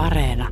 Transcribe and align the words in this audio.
Areena. 0.00 0.48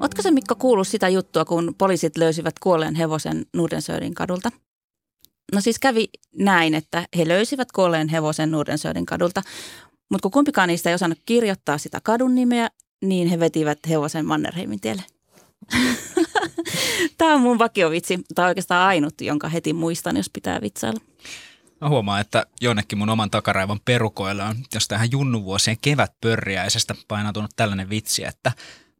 Oletko 0.00 0.22
se 0.22 0.30
Mikko 0.30 0.54
kuullut 0.54 0.88
sitä 0.88 1.08
juttua, 1.08 1.44
kun 1.44 1.74
poliisit 1.78 2.16
löysivät 2.16 2.58
kuolleen 2.58 2.94
hevosen 2.94 3.46
Nudensöörin 3.56 4.14
kadulta? 4.14 4.50
No 5.54 5.60
siis 5.60 5.78
kävi 5.78 6.08
näin, 6.38 6.74
että 6.74 7.08
he 7.16 7.28
löysivät 7.28 7.72
kuolleen 7.72 8.08
hevosen 8.08 8.50
Nudensöörin 8.50 9.06
kadulta, 9.06 9.42
mutta 10.10 10.22
kun 10.22 10.30
kumpikaan 10.30 10.68
niistä 10.68 10.90
ei 10.90 10.94
osannut 10.94 11.18
kirjoittaa 11.26 11.78
sitä 11.78 12.00
kadun 12.02 12.34
nimeä, 12.34 12.68
niin 13.04 13.28
he 13.28 13.40
vetivät 13.40 13.78
hevosen 13.88 14.26
Mannerheimin 14.26 14.80
tielle. 14.80 15.02
Tämä 17.18 17.34
on 17.34 17.40
mun 17.40 17.58
vakiovitsi. 17.58 18.20
Tämä 18.34 18.46
on 18.46 18.50
oikeastaan 18.50 18.88
ainut, 18.88 19.20
jonka 19.20 19.48
heti 19.48 19.72
muistan, 19.72 20.16
jos 20.16 20.30
pitää 20.30 20.60
vitsailla. 20.60 21.00
Mä 21.80 21.88
huomaan, 21.88 22.20
että 22.20 22.46
jonnekin 22.60 22.98
mun 22.98 23.10
oman 23.10 23.30
takaraivan 23.30 23.80
perukoille 23.84 24.42
on 24.42 24.56
jos 24.74 24.88
tähän 24.88 25.10
junnuvuosien 25.10 25.76
kevätpörriäisestä 25.82 26.94
painautunut 27.08 27.50
tällainen 27.56 27.90
vitsi, 27.90 28.24
että 28.24 28.52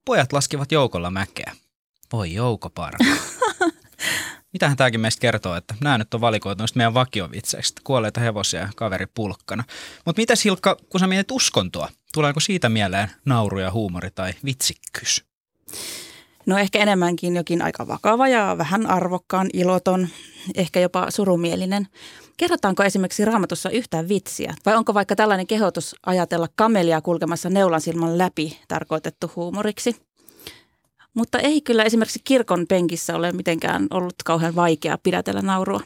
pojat 0.04 0.32
laskivat 0.32 0.72
joukolla 0.72 1.10
mäkeä. 1.10 1.52
Voi 2.12 2.32
joukoparka. 2.32 3.04
Mitähän 4.52 4.76
tämäkin 4.76 5.00
meistä 5.00 5.20
kertoo, 5.20 5.56
että 5.56 5.74
nämä 5.80 5.98
nyt 5.98 6.14
on 6.14 6.20
valikoitu 6.20 6.62
noista 6.62 6.76
meidän 6.76 6.94
vakiovitseistä, 6.94 7.80
kuolleita 7.84 8.20
hevosia 8.20 8.60
ja 8.60 8.68
kaveri 8.76 9.06
pulkkana. 9.06 9.64
Mutta 10.04 10.20
mitä 10.20 10.36
Silkka, 10.36 10.76
kun 10.88 11.00
sä 11.00 11.06
mietit 11.06 11.30
uskontoa, 11.30 11.88
tuleeko 12.12 12.40
siitä 12.40 12.68
mieleen 12.68 13.10
nauru 13.24 13.58
ja 13.58 13.70
huumori 13.70 14.10
tai 14.10 14.32
vitsikkyys? 14.44 15.24
No 16.46 16.58
ehkä 16.58 16.78
enemmänkin 16.78 17.36
jokin 17.36 17.62
aika 17.62 17.88
vakava 17.88 18.28
ja 18.28 18.58
vähän 18.58 18.86
arvokkaan, 18.86 19.50
iloton, 19.52 20.08
ehkä 20.54 20.80
jopa 20.80 21.10
surumielinen. 21.10 21.88
Kerrotaanko 22.36 22.82
esimerkiksi 22.82 23.24
raamatussa 23.24 23.70
yhtään 23.70 24.08
vitsiä? 24.08 24.54
Vai 24.66 24.76
onko 24.76 24.94
vaikka 24.94 25.16
tällainen 25.16 25.46
kehotus 25.46 25.96
ajatella 26.06 26.48
kamelia 26.56 27.00
kulkemassa 27.00 27.50
neulan 27.50 27.80
silman 27.80 28.18
läpi 28.18 28.58
tarkoitettu 28.68 29.32
huumoriksi? 29.36 29.96
Mutta 31.14 31.38
ei 31.38 31.60
kyllä 31.60 31.84
esimerkiksi 31.84 32.20
kirkon 32.24 32.66
penkissä 32.68 33.16
ole 33.16 33.32
mitenkään 33.32 33.86
ollut 33.90 34.14
kauhean 34.24 34.54
vaikea 34.54 34.98
pidätellä 34.98 35.42
naurua. 35.42 35.80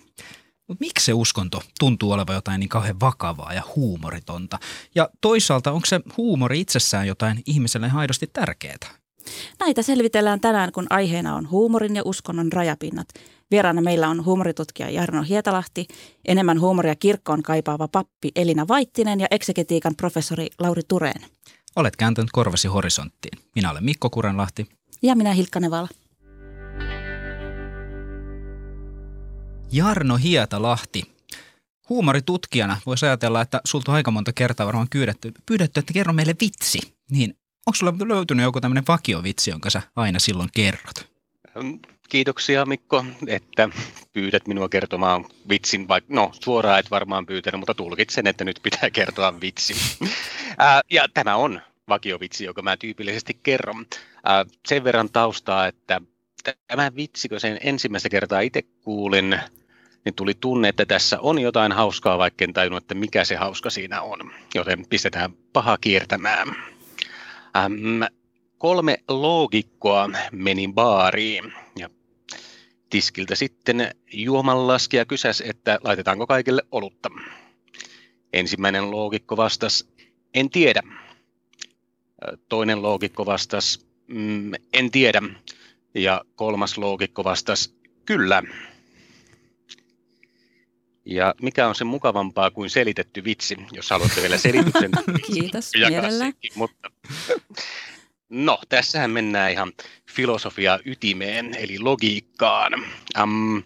Miksi 0.80 1.04
se 1.04 1.12
uskonto 1.12 1.62
tuntuu 1.78 2.12
olevan 2.12 2.34
jotain 2.34 2.60
niin 2.60 2.69
kauhean 2.69 3.00
vakavaa 3.00 3.54
ja 3.54 3.62
huumoritonta? 3.77 4.58
Ja 4.94 5.08
toisaalta 5.20 5.72
onko 5.72 5.86
se 5.86 6.00
huumori 6.16 6.60
itsessään 6.60 7.06
jotain 7.06 7.42
ihmiselle 7.47 7.91
aidosti 7.94 8.27
tärkeää? 8.32 8.98
Näitä 9.60 9.82
selvitellään 9.82 10.40
tänään, 10.40 10.72
kun 10.72 10.86
aiheena 10.90 11.34
on 11.34 11.50
huumorin 11.50 11.96
ja 11.96 12.02
uskonnon 12.04 12.52
rajapinnat. 12.52 13.08
Vieraana 13.50 13.80
meillä 13.80 14.08
on 14.08 14.24
huumoritutkija 14.24 14.90
Jarno 14.90 15.22
Hietalahti, 15.22 15.86
enemmän 16.24 16.60
huumoria 16.60 16.94
kirkkoon 16.94 17.42
kaipaava 17.42 17.88
pappi 17.88 18.30
Elina 18.36 18.68
Vaittinen 18.68 19.20
ja 19.20 19.26
eksegetiikan 19.30 19.96
professori 19.96 20.46
Lauri 20.58 20.82
Tureen. 20.88 21.22
Olet 21.76 21.96
kääntänyt 21.96 22.30
korvasi 22.32 22.68
horisonttiin. 22.68 23.38
Minä 23.54 23.70
olen 23.70 23.84
Mikko 23.84 24.10
Kurenlahti. 24.10 24.68
Ja 25.02 25.16
minä 25.16 25.32
Hilkka 25.32 25.60
Nevala. 25.60 25.88
Jarno 29.72 30.16
Hietalahti. 30.16 31.02
Huumoritutkijana 31.88 32.76
voisi 32.86 33.06
ajatella, 33.06 33.40
että 33.40 33.60
sulta 33.64 33.92
on 33.92 33.96
aika 33.96 34.10
monta 34.10 34.32
kertaa 34.32 34.66
varmaan 34.66 34.88
pyydetty, 34.92 35.32
pyydetty, 35.46 35.80
että 35.80 35.92
kerro 35.92 36.12
meille 36.12 36.34
vitsi. 36.40 36.78
Niin 37.10 37.34
onko 37.69 37.77
sulla 37.77 38.08
löytynyt 38.08 38.44
joku 38.44 38.61
tämmöinen 38.61 38.84
vakiovitsi, 38.88 39.50
jonka 39.50 39.70
sä 39.70 39.83
aina 39.97 40.19
silloin 40.19 40.48
kerrot? 40.55 41.08
Kiitoksia 42.08 42.66
Mikko, 42.66 43.05
että 43.27 43.69
pyydät 44.12 44.47
minua 44.47 44.69
kertomaan 44.69 45.25
vitsin, 45.48 45.88
vaikka 45.88 46.14
no 46.14 46.30
suoraan 46.44 46.80
et 46.80 46.91
varmaan 46.91 47.27
pyytänyt, 47.27 47.60
mutta 47.60 47.75
tulkitsen, 47.75 48.27
että 48.27 48.44
nyt 48.44 48.60
pitää 48.62 48.91
kertoa 48.91 49.41
vitsi. 49.41 49.75
ja 50.91 51.06
tämä 51.14 51.36
on 51.36 51.60
vakiovitsi, 51.88 52.44
joka 52.44 52.62
mä 52.62 52.77
tyypillisesti 52.77 53.38
kerron. 53.42 53.86
sen 54.69 54.84
verran 54.84 55.10
taustaa, 55.10 55.66
että 55.66 56.00
tämä 56.66 56.97
vitsi, 56.97 57.28
kun 57.28 57.41
sen 57.41 57.59
ensimmäistä 57.62 58.09
kertaa 58.09 58.41
itse 58.41 58.62
kuulin, 58.62 59.41
niin 60.04 60.15
tuli 60.15 60.34
tunne, 60.34 60.69
että 60.69 60.87
tässä 60.87 61.21
on 61.21 61.38
jotain 61.38 61.72
hauskaa, 61.72 62.19
vaikka 62.19 62.44
en 62.44 62.53
tajunnut, 62.53 62.82
että 62.82 62.94
mikä 62.94 63.25
se 63.25 63.37
hauska 63.37 63.71
siinä 63.71 64.03
on. 64.03 64.32
Joten 64.54 64.87
pistetään 64.88 65.32
paha 65.53 65.78
kiertämään. 65.81 66.78
Ähm, 67.56 68.03
kolme 68.59 68.98
loogikkoa 69.09 70.10
meni 70.32 70.69
baariin 70.75 71.53
ja 71.78 71.91
tiskiltä 72.91 73.34
sitten 73.34 73.91
juomanlaskija 74.12 75.04
kysäsi, 75.04 75.48
että 75.48 75.78
laitetaanko 75.84 76.26
kaikille 76.26 76.62
olutta. 76.72 77.10
Ensimmäinen 78.32 78.91
loogikko 78.91 79.36
vastasi, 79.36 79.88
en 80.34 80.50
tiedä. 80.50 80.82
Toinen 82.48 82.82
loogikko 82.82 83.26
vastasi, 83.26 83.86
mm, 84.06 84.53
en 84.72 84.91
tiedä. 84.91 85.22
Ja 85.94 86.25
kolmas 86.36 86.78
loogikko 86.78 87.25
vastasi, 87.25 87.75
kyllä. 88.06 88.42
Ja 91.08 91.34
mikä 91.42 91.69
on 91.69 91.74
se 91.74 91.84
mukavampaa 91.84 92.50
kuin 92.50 92.70
selitetty 92.70 93.24
vitsi, 93.24 93.56
jos 93.72 93.91
haluatte 93.91 94.22
vielä 94.22 94.38
selityksen. 94.38 94.91
Kiitos, 95.32 95.70
mielellä. 95.88 96.32
Mutta 96.54 96.91
No, 98.30 98.58
tässähän 98.69 99.10
mennään 99.10 99.52
ihan 99.52 99.72
filosofia 100.10 100.78
ytimeen, 100.84 101.54
eli 101.58 101.78
logiikkaan. 101.78 102.72
Um, 103.22 103.62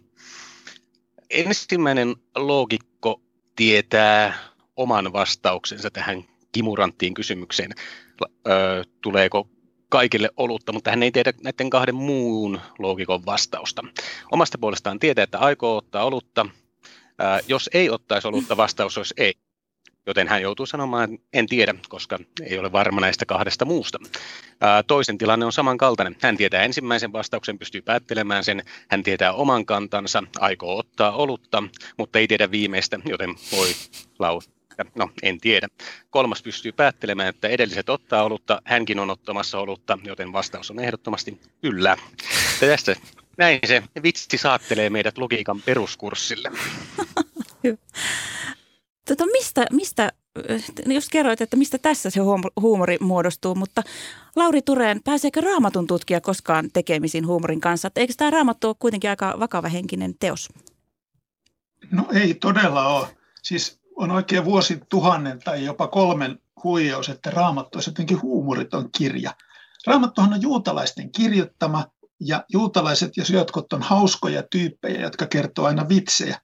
ensimmäinen 1.31 2.17
loogikko 2.37 3.21
tietää 3.57 4.35
oman 4.77 5.13
vastauksensa 5.13 5.91
tähän 5.91 6.25
kimuranttiin 6.53 7.15
kysymykseen, 7.15 7.71
ö, 8.49 8.85
tuleeko 9.01 9.49
kaikille 9.89 10.31
olutta, 10.37 10.73
mutta 10.73 10.91
hän 10.91 11.03
ei 11.03 11.13
tiedä 11.13 11.33
näiden 11.43 11.71
kahden 11.71 11.95
muun 11.95 12.61
loogikon 12.79 13.27
vastausta. 13.27 13.83
Omasta 14.33 14.59
puolestaan 14.59 14.99
tietää, 14.99 15.23
että 15.23 15.39
aikoo 15.39 15.77
ottaa 15.77 16.05
olutta. 16.05 16.47
Ö, 17.21 17.45
jos 17.49 17.71
ei 17.75 17.91
ottaisi 17.91 18.29
olutta, 18.29 18.57
vastaus 18.57 18.99
olisi 18.99 19.15
ei 19.17 19.35
joten 20.07 20.29
hän 20.29 20.43
joutuu 20.43 20.67
sanomaan, 20.67 21.15
että 21.15 21.27
en 21.33 21.47
tiedä, 21.47 21.75
koska 21.89 22.19
ei 22.43 22.59
ole 22.59 22.73
varma 22.73 23.01
näistä 23.01 23.27
kahdesta 23.27 23.65
muusta. 23.65 23.99
Toisen 24.87 25.19
tilanne 25.19 25.47
on 25.47 25.53
samankaltainen. 25.53 26.17
Hän 26.23 26.37
tietää 26.37 26.63
ensimmäisen 26.63 27.13
vastauksen, 27.13 27.59
pystyy 27.59 27.83
päättelemään 27.83 28.45
sen, 28.45 28.63
hän 28.89 29.03
tietää 29.03 29.33
oman 29.33 29.67
kantansa, 29.67 30.23
aikoo 30.39 30.79
ottaa 30.79 31.13
olutta, 31.13 31.63
mutta 31.97 32.19
ei 32.19 32.29
tiedä 32.29 32.51
viimeistä, 32.51 32.99
joten 33.05 33.35
voi 33.53 33.69
lausua. 34.19 34.53
No, 34.95 35.11
en 35.23 35.41
tiedä. 35.41 35.69
Kolmas 36.11 36.43
pystyy 36.43 36.73
päättelemään, 36.73 37.29
että 37.29 37.49
edelliset 37.49 37.89
ottaa 37.89 38.23
olutta, 38.23 38.63
hänkin 38.65 38.99
on 38.99 39.11
ottamassa 39.11 39.59
olutta, 39.59 39.99
joten 40.05 40.33
vastaus 40.33 40.71
on 40.71 40.81
ehdottomasti 40.81 41.41
kyllä. 41.61 41.97
Ja 42.61 42.69
tästä 42.69 42.97
näin 43.39 43.61
se 43.67 43.83
vitsi 44.03 44.39
saattelee 44.39 44.91
meidät 44.91 45.19
logiikan 45.19 45.63
peruskurssille. 45.63 46.51
Tota, 49.09 49.27
mistä, 49.27 49.67
mistä, 49.73 50.13
jos 50.87 51.09
kerroit, 51.09 51.41
että 51.41 51.57
mistä 51.57 51.79
tässä 51.79 52.11
se 52.11 52.21
huumori 52.61 52.97
muodostuu, 53.01 53.55
mutta 53.55 53.83
Lauri 54.37 54.63
Tureen, 54.63 55.03
pääseekö 55.03 55.41
raamatun 55.41 55.87
tutkija 55.87 56.21
koskaan 56.21 56.71
tekemisiin 56.73 57.27
huumorin 57.27 57.61
kanssa? 57.61 57.89
Että 57.89 58.01
eikö 58.01 58.13
tämä 58.17 58.31
raamattu 58.31 58.69
ole 58.69 58.77
kuitenkin 58.79 59.11
aika 59.11 59.35
vakava 59.41 59.69
henkinen 59.69 60.15
teos? 60.21 60.49
No 61.91 62.07
ei 62.13 62.35
todella 62.35 62.87
ole. 62.87 63.17
Siis 63.43 63.81
on 63.97 64.11
oikein 64.11 64.45
vuosituhannen 64.45 65.39
tai 65.39 65.65
jopa 65.65 65.87
kolmen 65.87 66.39
huijaus, 66.65 67.09
että 67.09 67.31
raamattu 67.31 67.79
olisi 67.79 67.91
jotenkin 67.91 68.23
huumoriton 68.23 68.89
kirja. 68.99 69.35
Raamattuhan 69.87 70.33
on 70.33 70.43
juutalaisten 70.43 71.13
kirjoittama 71.13 71.85
ja 72.27 72.45
juutalaiset 72.49 73.17
ja 73.17 73.25
syötkot 73.25 73.73
on 73.73 73.83
hauskoja 73.83 74.43
tyyppejä, 74.43 75.01
jotka 75.01 75.27
kertoo 75.27 75.67
aina 75.67 75.89
vitsejä. 75.89 76.41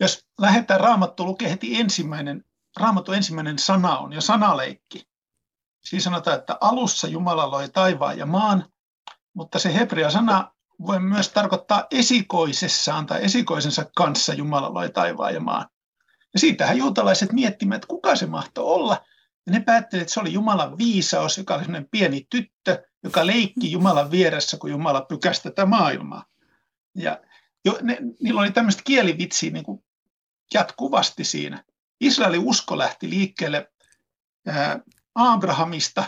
Jos 0.00 0.26
lähdetään 0.40 0.80
Raamattu 0.80 1.24
lukee 1.24 1.50
heti 1.50 1.80
ensimmäinen, 1.80 2.44
Raamattu 2.76 3.12
ensimmäinen 3.12 3.58
sana 3.58 3.98
on 3.98 4.12
jo 4.12 4.20
sanaleikki. 4.20 5.08
Siinä 5.84 6.02
sanotaan, 6.02 6.38
että 6.38 6.58
alussa 6.60 7.08
Jumala 7.08 7.50
loi 7.50 7.68
taivaan 7.68 8.18
ja 8.18 8.26
maan, 8.26 8.64
mutta 9.34 9.58
se 9.58 9.74
hebrea 9.74 10.10
sana 10.10 10.52
voi 10.86 11.00
myös 11.00 11.28
tarkoittaa 11.28 11.86
esikoisessaan 11.90 13.06
tai 13.06 13.24
esikoisensa 13.24 13.86
kanssa 13.96 14.34
Jumala 14.34 14.74
loi 14.74 14.90
taivaan 14.90 15.34
ja 15.34 15.40
maan. 15.40 15.66
Ja 16.34 16.40
siitähän 16.40 16.78
juutalaiset 16.78 17.32
miettimät, 17.32 17.76
että 17.76 17.86
kuka 17.86 18.16
se 18.16 18.26
mahtoi 18.26 18.64
olla. 18.64 19.04
Ja 19.46 19.52
ne 19.52 19.60
päättelivät, 19.60 20.02
että 20.02 20.14
se 20.14 20.20
oli 20.20 20.32
Jumalan 20.32 20.78
viisaus, 20.78 21.38
joka 21.38 21.54
oli 21.54 21.64
sellainen 21.64 21.88
pieni 21.90 22.26
tyttö, 22.30 22.87
joka 23.08 23.26
leikki 23.26 23.72
Jumalan 23.72 24.10
vieressä, 24.10 24.56
kun 24.56 24.70
Jumala 24.70 25.00
pykäsi 25.00 25.42
tätä 25.42 25.66
maailmaa. 25.66 26.24
Ja 26.94 27.20
jo, 27.64 27.78
ne, 27.82 27.98
niillä 28.20 28.40
oli 28.40 28.50
tämmöistä 28.50 28.82
kielivitsiä 28.84 29.50
niin 29.50 29.64
kuin 29.64 29.84
jatkuvasti 30.54 31.24
siinä. 31.24 31.64
Israelin 32.00 32.40
usko 32.40 32.78
lähti 32.78 33.10
liikkeelle 33.10 33.72
Abrahamista 35.14 36.04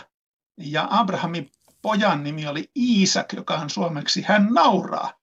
ja 0.57 0.87
Abrahamin 0.89 1.51
pojan 1.81 2.23
nimi 2.23 2.47
oli 2.47 2.71
Iisak, 2.77 3.33
joka 3.33 3.55
on 3.55 3.69
suomeksi 3.69 4.21
hän 4.21 4.47
nauraa. 4.53 5.13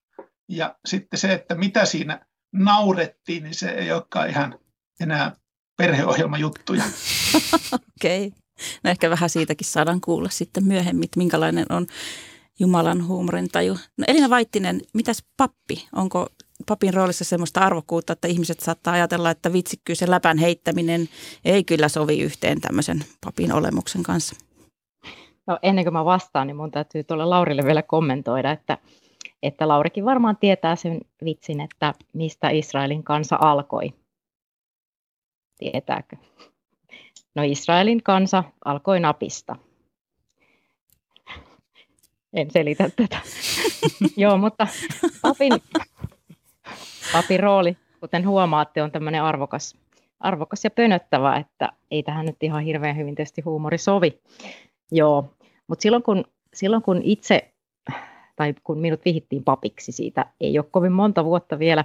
Ja 0.49 0.77
sitten 0.87 1.19
se, 1.19 1.33
että 1.33 1.55
mitä 1.55 1.85
siinä 1.85 2.27
naurettiin, 2.53 3.43
niin 3.43 3.55
se 3.55 3.71
ei 3.71 3.93
olekaan 3.93 4.31
ihan 4.31 4.59
enää 5.01 5.37
perheohjelmajuttuja. 5.77 6.85
Okei. 7.97 8.27
Okay. 8.27 8.48
No 8.85 8.91
ehkä 8.91 9.11
vähän 9.11 9.31
siitäkin 9.31 9.67
saadaan 9.67 10.01
kuulla 10.01 10.29
sitten 10.29 10.65
myöhemmin, 10.65 11.05
että 11.05 11.19
minkälainen 11.19 11.67
on 11.71 11.87
Jumalan 12.61 13.07
huumorintaju. 13.07 13.75
No 13.75 14.05
Elina 14.09 14.31
Vaittinen, 14.31 14.81
mitäs 14.95 15.25
pappi? 15.37 15.89
Onko 15.97 16.27
papin 16.69 16.95
roolissa 16.95 17.25
semmoista 17.25 17.61
arvokkuutta, 17.61 18.13
että 18.13 18.29
ihmiset 18.29 18.61
saattaa 18.61 18.95
ajatella, 18.95 19.31
että 19.31 19.53
vitsikkyys 19.53 20.01
ja 20.01 20.11
läpän 20.11 20.39
heittäminen 20.39 21.09
ei 21.45 21.65
kyllä 21.65 21.89
sovi 21.89 22.21
yhteen 22.21 22.61
tämmöisen 22.61 23.05
papin 23.25 23.53
olemuksen 23.53 24.03
kanssa? 24.03 24.37
No, 25.47 25.59
ennen 25.63 25.85
kuin 25.85 25.93
mä 25.93 26.05
vastaan, 26.05 26.47
niin 26.47 26.57
mun 26.57 26.71
täytyy 26.71 27.05
tuolla 27.05 27.31
Laurille 27.31 27.65
vielä 27.65 27.83
kommentoida, 27.83 28.51
että, 28.51 28.79
että 29.43 29.69
Laurikin 29.69 30.05
varmaan 30.05 30.37
tietää 30.37 30.77
sen 30.77 31.01
vitsin, 31.25 31.61
että 31.61 31.95
mistä 32.13 32.51
Israelin 32.51 33.03
kansa 33.03 33.39
alkoi. 33.41 33.93
Tietääkö? 35.59 36.17
No 37.39 37.45
Israelin 37.45 38.03
kansa 38.03 38.45
alkoi 38.65 39.01
napista. 39.01 39.57
En 42.33 42.51
selitä 42.51 42.91
tätä. 42.97 43.19
Joo, 44.17 44.39
mutta 44.39 44.67
papin, 45.23 45.53
papin 47.13 47.41
rooli, 47.41 47.77
kuten 48.01 48.27
huomaatte, 48.29 48.83
on 48.83 48.91
tämmöinen 48.91 49.23
arvokas, 49.23 49.77
arvokas 50.21 50.65
ja 50.65 50.71
pönöttävä, 50.71 51.37
että 51.37 51.69
ei 51.91 52.03
tähän 52.03 52.27
nyt 52.27 52.43
ihan 52.43 52.63
hirveän 52.63 52.97
hyvin 52.97 53.15
tietysti 53.15 53.43
huumori 53.43 53.79
sovi. 53.79 54.21
Joo, 54.93 55.35
mutta 55.67 55.83
silloin 55.83 56.03
kun, 56.03 56.25
silloin 56.55 56.83
kun 56.83 57.01
itse, 57.05 57.53
tai 58.37 58.55
kun 58.65 58.79
minut 58.79 59.05
vihittiin 59.05 59.45
papiksi 59.45 59.93
siitä, 59.93 60.27
ei 60.41 60.59
ole 60.59 60.67
kovin 60.71 60.93
monta 60.93 61.25
vuotta 61.25 61.59
vielä, 61.59 61.85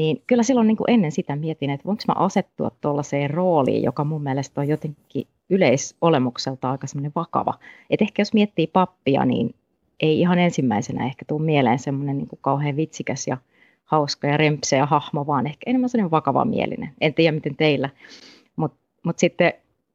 niin 0.00 0.22
kyllä 0.26 0.42
silloin 0.42 0.66
niin 0.66 0.76
kuin 0.76 0.90
ennen 0.90 1.12
sitä 1.12 1.36
mietin, 1.36 1.70
että 1.70 1.84
voinko 1.84 2.02
mä 2.08 2.14
asettua 2.16 2.70
tuollaiseen 2.80 3.30
rooliin, 3.30 3.82
joka 3.82 4.04
mun 4.04 4.22
mielestä 4.22 4.60
on 4.60 4.68
jotenkin 4.68 5.26
yleisolemukselta 5.50 6.70
aika 6.70 6.86
semmoinen 6.86 7.12
vakava. 7.14 7.54
Että 7.90 8.04
ehkä 8.04 8.20
jos 8.20 8.34
miettii 8.34 8.66
pappia, 8.66 9.24
niin 9.24 9.54
ei 10.00 10.20
ihan 10.20 10.38
ensimmäisenä 10.38 11.06
ehkä 11.06 11.24
tule 11.28 11.42
mieleen 11.42 11.78
semmoinen 11.78 12.18
niin 12.18 12.28
kuin 12.28 12.38
kauhean 12.42 12.76
vitsikäs 12.76 13.26
ja 13.26 13.36
hauska 13.84 14.26
ja 14.26 14.36
rempseä 14.36 14.86
hahmo, 14.86 15.26
vaan 15.26 15.46
ehkä 15.46 15.70
enemmän 15.70 15.88
semmoinen 15.88 16.10
vakava 16.10 16.44
mielinen. 16.44 16.92
En 17.00 17.14
tiedä 17.14 17.32
miten 17.32 17.56
teillä, 17.56 17.88
mutta 18.56 18.78
mut 19.04 19.18
sitten 19.18 19.52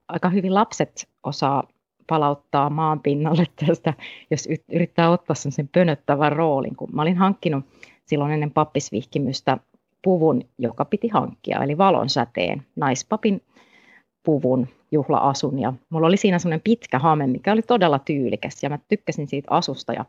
aika 0.08 0.30
hyvin 0.30 0.54
lapset 0.54 1.08
osaa 1.24 1.64
palauttaa 2.08 2.70
maan 2.70 3.00
pinnalle 3.00 3.46
tästä, 3.66 3.94
jos 4.32 4.50
yrittää 4.72 5.10
ottaa 5.10 5.36
sen 5.36 5.70
pönöttävän 5.72 6.32
roolin. 6.32 6.76
Kun 6.76 6.90
mä 6.94 7.02
olin 7.02 7.18
hankkinut 7.18 7.66
silloin 8.06 8.32
ennen 8.32 8.52
pappisvihkimystä 8.52 9.58
puvun, 10.06 10.42
joka 10.58 10.86
piti 10.86 11.08
hankkia, 11.08 11.64
eli 11.64 11.78
valonsäteen, 11.78 12.66
naispapin 12.76 13.42
puvun 14.26 14.68
juhla-asun. 14.92 15.60
Ja 15.60 15.74
mulla 15.90 16.08
oli 16.08 16.18
siinä 16.18 16.40
semmoinen 16.40 16.62
pitkä 16.64 17.00
hame, 17.00 17.28
mikä 17.28 17.52
oli 17.52 17.62
todella 17.62 18.00
tyylikäs, 18.00 18.64
ja 18.64 18.70
mä 18.70 18.80
tykkäsin 18.88 19.28
siitä 19.28 19.48
asusta. 19.52 19.94
Ja 19.94 20.06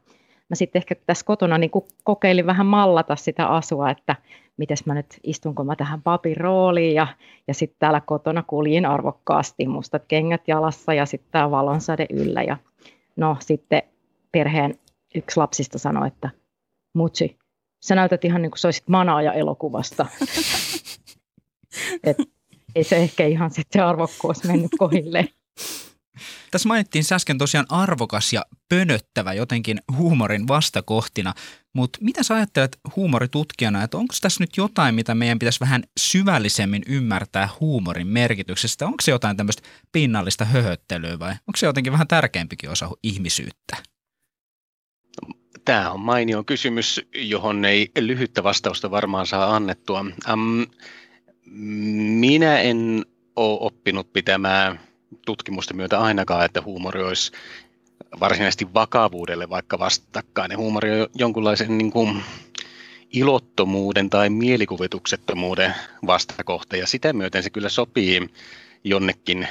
mä 0.48 0.54
sitten 0.54 0.80
ehkä 0.80 0.94
tässä 1.06 1.26
kotona 1.26 1.58
niin 1.58 1.70
kokeilin 2.04 2.46
vähän 2.46 2.66
mallata 2.66 3.16
sitä 3.16 3.46
asua, 3.46 3.90
että 3.90 4.16
miten 4.56 4.76
mä 4.84 4.94
nyt 4.94 5.20
istunko 5.22 5.64
mä 5.64 5.76
tähän 5.76 6.02
papin 6.02 6.36
rooliin. 6.36 6.94
Ja, 6.94 7.06
ja 7.48 7.54
sitten 7.54 7.78
täällä 7.78 8.00
kotona 8.00 8.42
kuljin 8.42 8.86
arvokkaasti, 8.86 9.66
mustat 9.66 10.02
kengät 10.08 10.48
jalassa 10.48 10.94
ja 10.94 11.06
sitten 11.06 11.32
tämä 11.32 11.50
valonsäde 11.50 12.06
yllä. 12.10 12.42
Ja 12.42 12.56
no 13.16 13.36
sitten 13.40 13.82
perheen 14.32 14.74
yksi 15.14 15.36
lapsista 15.36 15.78
sanoi, 15.78 16.06
että 16.06 16.30
Mutsi, 16.94 17.36
sä 17.80 17.94
näytät 17.94 18.24
ihan 18.24 18.42
niin 18.42 18.50
kuin 18.50 18.58
se 18.58 18.66
olisit 18.66 18.88
manaaja 18.88 19.32
elokuvasta. 19.32 20.06
Et 22.04 22.16
ei 22.74 22.84
se 22.84 22.96
ehkä 22.96 23.26
ihan 23.26 23.50
sitten 23.50 23.84
arvokkuus 23.84 24.44
mennyt 24.44 24.70
kohille. 24.78 25.28
Tässä 26.50 26.68
mainittiin 26.68 27.04
äsken 27.12 27.38
tosiaan 27.38 27.66
arvokas 27.68 28.32
ja 28.32 28.44
pönöttävä 28.68 29.32
jotenkin 29.32 29.80
huumorin 29.96 30.48
vastakohtina, 30.48 31.34
mutta 31.72 31.98
mitä 32.02 32.22
sä 32.22 32.34
ajattelet 32.34 32.78
huumoritutkijana, 32.96 33.82
että 33.82 33.96
onko 33.96 34.14
tässä 34.20 34.42
nyt 34.42 34.56
jotain, 34.56 34.94
mitä 34.94 35.14
meidän 35.14 35.38
pitäisi 35.38 35.60
vähän 35.60 35.84
syvällisemmin 36.00 36.82
ymmärtää 36.86 37.48
huumorin 37.60 38.06
merkityksestä? 38.06 38.86
Onko 38.86 38.96
se 39.02 39.10
jotain 39.10 39.36
tämmöistä 39.36 39.62
pinnallista 39.92 40.44
höhöttelyä 40.44 41.18
vai 41.18 41.30
onko 41.30 41.56
se 41.56 41.66
jotenkin 41.66 41.92
vähän 41.92 42.08
tärkeämpikin 42.08 42.70
osa 42.70 42.90
ihmisyyttä? 43.02 43.76
Tämä 45.66 45.90
on 45.90 46.00
mainio 46.00 46.44
kysymys, 46.44 47.00
johon 47.14 47.64
ei 47.64 47.90
lyhyttä 47.98 48.42
vastausta 48.42 48.90
varmaan 48.90 49.26
saa 49.26 49.56
annettua. 49.56 50.04
Ähm, 50.28 50.62
minä 52.20 52.58
en 52.60 53.04
ole 53.36 53.58
oppinut 53.60 54.12
pitämään 54.12 54.80
tutkimusta 55.26 55.74
myötä 55.74 56.00
ainakaan, 56.00 56.44
että 56.44 56.62
huumori 56.62 57.02
olisi 57.02 57.32
varsinaisesti 58.20 58.74
vakavuudelle 58.74 59.50
vaikka 59.50 59.78
vastakkainen. 59.78 60.58
Huumori 60.58 61.00
on 61.00 61.08
jonkunlaisen 61.14 61.78
niin 61.78 61.90
kuin, 61.90 62.22
ilottomuuden 63.12 64.10
tai 64.10 64.30
mielikuvituksettomuuden 64.30 65.74
vastakohta, 66.06 66.76
ja 66.76 66.86
sitä 66.86 67.12
myöten 67.12 67.42
se 67.42 67.50
kyllä 67.50 67.68
sopii 67.68 68.28
jonnekin 68.84 69.48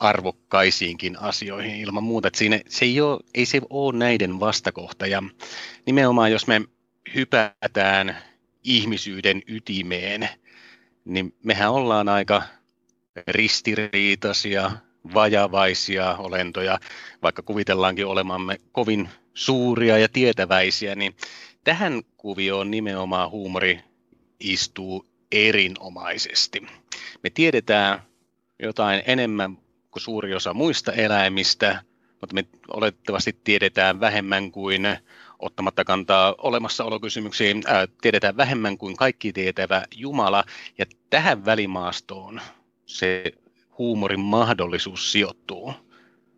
arvokkaisiinkin 0.00 1.20
asioihin 1.20 1.74
ilman 1.74 2.02
muuta. 2.02 2.28
Että 2.28 2.38
siinä, 2.38 2.60
se 2.68 2.84
ei, 2.84 3.00
ole, 3.00 3.20
ei 3.34 3.46
se 3.46 3.60
ole 3.70 3.98
näiden 3.98 4.40
vastakohta. 4.40 5.06
Ja 5.06 5.22
nimenomaan 5.86 6.32
jos 6.32 6.46
me 6.46 6.60
hypätään 7.14 8.16
ihmisyyden 8.64 9.42
ytimeen, 9.46 10.28
niin 11.04 11.34
mehän 11.44 11.72
ollaan 11.72 12.08
aika 12.08 12.42
ristiriitaisia, 13.28 14.70
vajavaisia 15.14 16.16
olentoja, 16.16 16.78
vaikka 17.22 17.42
kuvitellaankin 17.42 18.06
olemamme 18.06 18.56
kovin 18.72 19.08
suuria 19.34 19.98
ja 19.98 20.08
tietäväisiä, 20.08 20.94
niin 20.94 21.16
tähän 21.64 22.02
kuvioon 22.16 22.70
nimenomaan 22.70 23.30
huumori 23.30 23.80
istuu 24.40 25.06
erinomaisesti. 25.32 26.62
Me 27.22 27.30
tiedetään 27.30 28.02
jotain 28.62 29.02
enemmän 29.06 29.58
kuin 29.90 30.02
suuri 30.02 30.34
osa 30.34 30.54
muista 30.54 30.92
eläimistä, 30.92 31.82
mutta 32.20 32.34
me 32.34 32.44
olettavasti 32.68 33.40
tiedetään 33.44 34.00
vähemmän 34.00 34.50
kuin 34.52 34.82
ottamatta 35.38 35.84
kantaa 35.84 36.34
olemassaolokysymyksiin, 36.38 37.62
ää, 37.66 37.88
tiedetään 38.00 38.36
vähemmän 38.36 38.78
kuin 38.78 38.96
kaikki 38.96 39.32
tietävä 39.32 39.82
Jumala, 39.96 40.44
ja 40.78 40.86
tähän 41.10 41.44
välimaastoon 41.44 42.40
se 42.86 43.24
huumorin 43.78 44.20
mahdollisuus 44.20 45.12
sijoittuu. 45.12 45.72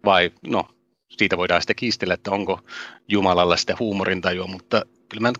Vai 0.04 0.30
no, 0.47 0.68
siitä 1.09 1.37
voidaan 1.37 1.61
sitten 1.61 1.76
kiistellä, 1.76 2.14
että 2.14 2.30
onko 2.30 2.61
Jumalalla 3.09 3.56
sitä 3.56 3.76
huumorintajua, 3.78 4.47
mutta 4.47 4.82
kyllä 5.09 5.21
mä 5.21 5.32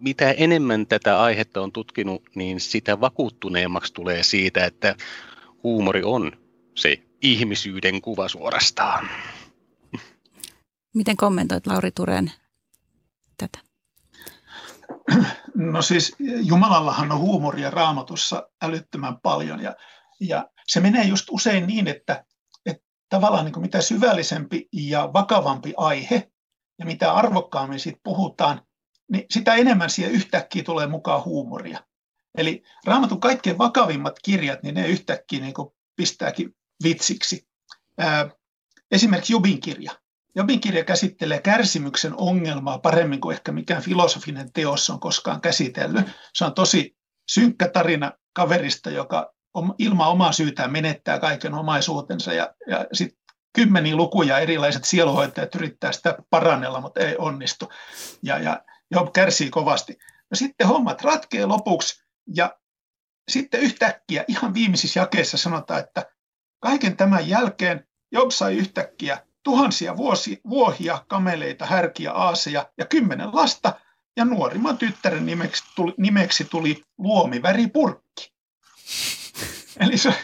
mitä 0.00 0.30
enemmän 0.30 0.86
tätä 0.86 1.22
aihetta 1.22 1.60
on 1.60 1.72
tutkinut, 1.72 2.22
niin 2.34 2.60
sitä 2.60 3.00
vakuuttuneemmaksi 3.00 3.94
tulee 3.94 4.22
siitä, 4.22 4.64
että 4.64 4.94
huumori 5.62 6.02
on 6.04 6.32
se 6.74 7.02
ihmisyyden 7.22 8.00
kuva 8.00 8.28
suorastaan. 8.28 9.08
Miten 10.94 11.16
kommentoit 11.16 11.66
Lauri 11.66 11.90
Turen 11.90 12.32
tätä? 13.38 13.58
No 15.54 15.82
siis 15.82 16.16
Jumalallahan 16.42 17.12
on 17.12 17.18
huumoria 17.18 17.70
raamatussa 17.70 18.48
älyttömän 18.62 19.20
paljon 19.20 19.62
ja, 19.62 19.76
ja 20.20 20.50
se 20.66 20.80
menee 20.80 21.04
just 21.04 21.26
usein 21.30 21.66
niin, 21.66 21.88
että, 21.88 22.24
että 22.66 22.82
tavallaan 23.08 23.44
niin 23.44 23.52
kuin 23.52 23.62
mitä 23.62 23.80
syvällisempi 23.80 24.68
ja 24.72 25.10
vakavampi 25.12 25.74
aihe 25.76 26.30
ja 26.78 26.86
mitä 26.86 27.12
arvokkaammin 27.12 27.80
siitä 27.80 28.00
puhutaan, 28.04 28.62
niin 29.12 29.24
sitä 29.30 29.54
enemmän 29.54 29.90
siihen 29.90 30.12
yhtäkkiä 30.12 30.62
tulee 30.62 30.86
mukaan 30.86 31.24
huumoria. 31.24 31.80
Eli 32.38 32.62
raamatun 32.84 33.20
kaikkein 33.20 33.58
vakavimmat 33.58 34.18
kirjat, 34.24 34.62
niin 34.62 34.74
ne 34.74 34.86
yhtäkkiä 34.86 35.40
niin 35.40 35.54
kuin 35.54 35.68
pistääkin 35.96 36.56
vitsiksi. 36.82 37.48
Esimerkiksi 38.90 39.32
Jobin 39.32 39.60
kirja. 39.60 39.92
Jobin 40.36 40.60
kirja 40.60 40.84
käsittelee 40.84 41.40
kärsimyksen 41.40 42.14
ongelmaa 42.16 42.78
paremmin 42.78 43.20
kuin 43.20 43.34
ehkä 43.34 43.52
mikään 43.52 43.82
filosofinen 43.82 44.52
teos 44.52 44.90
on 44.90 45.00
koskaan 45.00 45.40
käsitellyt. 45.40 46.06
Se 46.34 46.44
on 46.44 46.54
tosi 46.54 46.96
synkkä 47.28 47.68
tarina 47.68 48.12
kaverista, 48.32 48.90
joka 48.90 49.32
ilman 49.78 50.08
omaa 50.08 50.32
syytään 50.32 50.72
menettää 50.72 51.18
kaiken 51.18 51.54
omaisuutensa 51.54 52.32
ja, 52.32 52.54
ja 52.66 52.86
sitten 52.92 53.18
kymmeniä 53.52 53.96
lukuja 53.96 54.38
erilaiset 54.38 54.84
sieluhoitajat 54.84 55.54
yrittää 55.54 55.92
sitä 55.92 56.18
parannella, 56.30 56.80
mutta 56.80 57.00
ei 57.00 57.16
onnistu. 57.18 57.72
Ja, 58.22 58.38
ja 58.38 58.64
Job 58.90 59.12
kärsii 59.12 59.50
kovasti. 59.50 59.98
No 60.30 60.34
sitten 60.34 60.66
hommat 60.68 61.02
ratkee 61.02 61.46
lopuksi 61.46 62.04
ja 62.34 62.58
sitten 63.28 63.60
yhtäkkiä 63.60 64.24
ihan 64.28 64.54
viimeisissä 64.54 65.00
jakeissa 65.00 65.36
sanotaan, 65.36 65.80
että 65.80 66.06
kaiken 66.60 66.96
tämän 66.96 67.28
jälkeen 67.28 67.88
Job 68.12 68.30
sai 68.30 68.56
yhtäkkiä 68.56 69.26
tuhansia 69.42 69.96
vuosi, 69.96 70.40
vuohia, 70.48 71.04
kameleita, 71.08 71.66
härkiä, 71.66 72.12
aaseja 72.12 72.70
ja 72.78 72.86
kymmenen 72.86 73.28
lasta, 73.32 73.80
ja 74.16 74.24
nuorimman 74.24 74.78
tyttären 74.78 75.26
nimeksi 75.26 75.64
tuli, 75.76 75.94
nimeksi 75.96 76.44
tuli 76.44 76.82
luomiväripurkki. 76.98 78.32
Eli 79.80 79.98
se, 79.98 80.14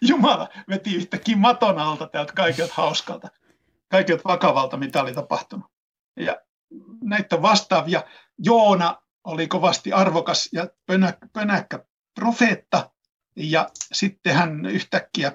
Jumala 0.00 0.48
veti 0.68 0.94
yhtäkkiä 0.94 1.36
maton 1.36 1.78
alta 1.78 2.06
täältä 2.06 2.32
kaikilta 2.32 2.74
hauskalta, 2.76 3.28
kaikilta 3.88 4.22
vakavalta, 4.24 4.76
mitä 4.76 5.02
oli 5.02 5.12
tapahtunut. 5.12 5.66
Ja 6.16 6.36
näitä 7.02 7.42
vastaavia. 7.42 8.04
Joona 8.38 9.02
oli 9.24 9.48
kovasti 9.48 9.92
arvokas 9.92 10.48
ja 10.52 10.68
pönäkkä, 10.86 11.26
pönäkkä 11.32 11.84
profeetta, 12.14 12.90
ja 13.36 13.68
sitten 13.92 14.34
hän 14.34 14.66
yhtäkkiä 14.66 15.32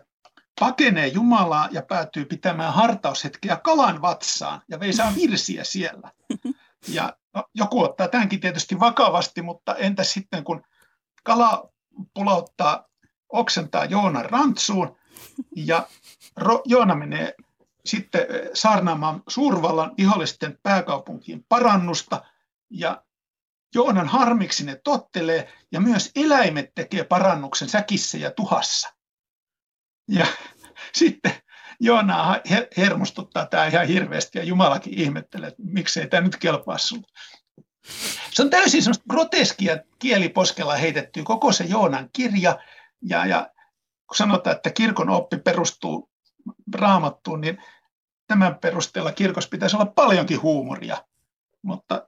pakenee 0.60 1.08
Jumalaa 1.08 1.68
ja 1.72 1.82
päätyy 1.82 2.26
pitämään 2.26 2.74
hartaushetkeä 2.74 3.56
kalan 3.56 4.02
vatsaan 4.02 4.62
ja 4.68 4.80
veisaa 4.80 5.16
virsiä 5.16 5.64
siellä. 5.64 6.12
Ja 6.88 7.18
no, 7.34 7.44
joku 7.54 7.84
ottaa 7.84 8.08
tämänkin 8.08 8.40
tietysti 8.40 8.80
vakavasti, 8.80 9.42
mutta 9.42 9.76
entä 9.76 10.04
sitten 10.04 10.44
kun 10.44 10.64
kala 11.24 11.70
pulauttaa, 12.14 12.86
oksentaa 13.30 13.86
Joonan 13.86 14.26
rantsuun 14.26 14.96
ja 15.56 15.88
Ro, 16.36 16.62
Joona 16.66 16.96
menee 16.96 17.36
sitten 17.86 18.22
eh, 18.22 18.50
saarnaamaan 18.54 19.24
suurvallan 19.28 19.92
vihollisten 19.98 20.60
pääkaupunkiin 20.64 21.46
parannusta 21.50 22.24
ja 22.70 23.04
Joonan 23.76 24.08
harmiksi 24.08 24.66
ne 24.66 24.82
tottelee 24.84 25.54
ja 25.72 25.80
myös 25.80 26.12
eläimet 26.16 26.72
tekee 26.76 27.04
parannuksen 27.04 27.70
säkissä 27.70 28.18
ja 28.18 28.32
tuhassa. 28.32 28.94
Ja 30.12 30.26
sitten 30.94 31.34
Joona 31.80 32.36
hermostuttaa 32.78 33.46
tämä 33.46 33.66
ihan 33.66 33.88
hirveästi 33.88 34.38
ja 34.38 34.44
Jumalakin 34.44 34.94
ihmettelee, 34.94 35.48
että 35.48 35.64
miksei 35.66 36.08
tämä 36.08 36.22
nyt 36.22 36.38
kelpaa 36.38 36.78
sinulle. 36.78 37.08
Se 38.32 38.42
on 38.42 38.50
täysin 38.50 38.84
semmoista 38.84 39.06
groteskia 39.10 39.78
kieliposkella 40.00 40.76
heitettyä 40.76 41.24
koko 41.24 41.52
se 41.52 41.64
Joonan 41.64 42.10
kirja. 42.14 42.60
Ja, 43.02 43.26
ja 43.26 43.50
kun 44.08 44.18
sanotaan, 44.18 44.56
että 44.56 44.70
kirkon 44.70 45.10
oppi 45.10 45.38
perustuu 45.38 46.10
raamattuun, 46.76 47.42
niin 47.42 47.64
tämän 48.28 48.56
perusteella 48.56 49.12
kirkossa 49.12 49.50
pitäisi 49.50 49.76
olla 49.76 49.86
paljonkin 49.86 50.42
huumoria. 50.42 50.98
Mutta 51.62 52.08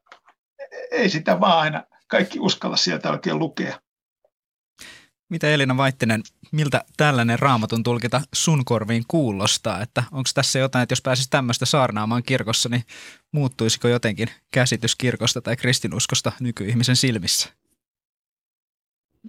ei 0.92 1.10
sitä 1.10 1.40
vaan 1.40 1.60
aina 1.60 1.84
kaikki 2.08 2.40
uskalla 2.40 2.78
sieltä 2.78 3.12
oikein 3.12 3.40
lukea. 3.40 3.80
Mitä 5.34 5.48
Elina 5.48 5.78
Vaittinen, 5.78 6.22
miltä 6.52 6.82
tällainen 6.98 7.40
raamatun 7.40 7.84
tulkita 7.84 8.22
sun 8.34 8.66
korviin 8.66 9.04
kuulostaa? 9.08 9.82
Että 9.82 10.04
onko 10.12 10.30
tässä 10.34 10.60
jotain, 10.60 10.84
että 10.84 10.92
jos 10.92 11.02
pääsisi 11.02 11.30
tämmöistä 11.30 11.66
saarnaamaan 11.66 12.24
kirkossa, 12.24 12.70
niin 12.70 12.84
muuttuisiko 13.32 13.88
jotenkin 13.88 14.28
käsitys 14.52 14.96
kirkosta 14.96 15.42
tai 15.42 15.56
kristinuskosta 15.56 16.32
nykyihmisen 16.40 16.96
silmissä? 16.96 17.50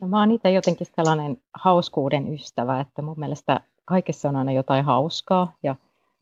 No, 0.00 0.08
mä 0.08 0.20
oon 0.20 0.30
itse 0.30 0.50
jotenkin 0.50 0.86
sellainen 0.96 1.36
hauskuuden 1.54 2.34
ystävä, 2.34 2.80
että 2.80 3.02
mun 3.02 3.18
mielestä 3.20 3.60
kaikessa 3.84 4.28
on 4.28 4.36
aina 4.36 4.52
jotain 4.52 4.84
hauskaa. 4.84 5.52
Ja 5.62 5.76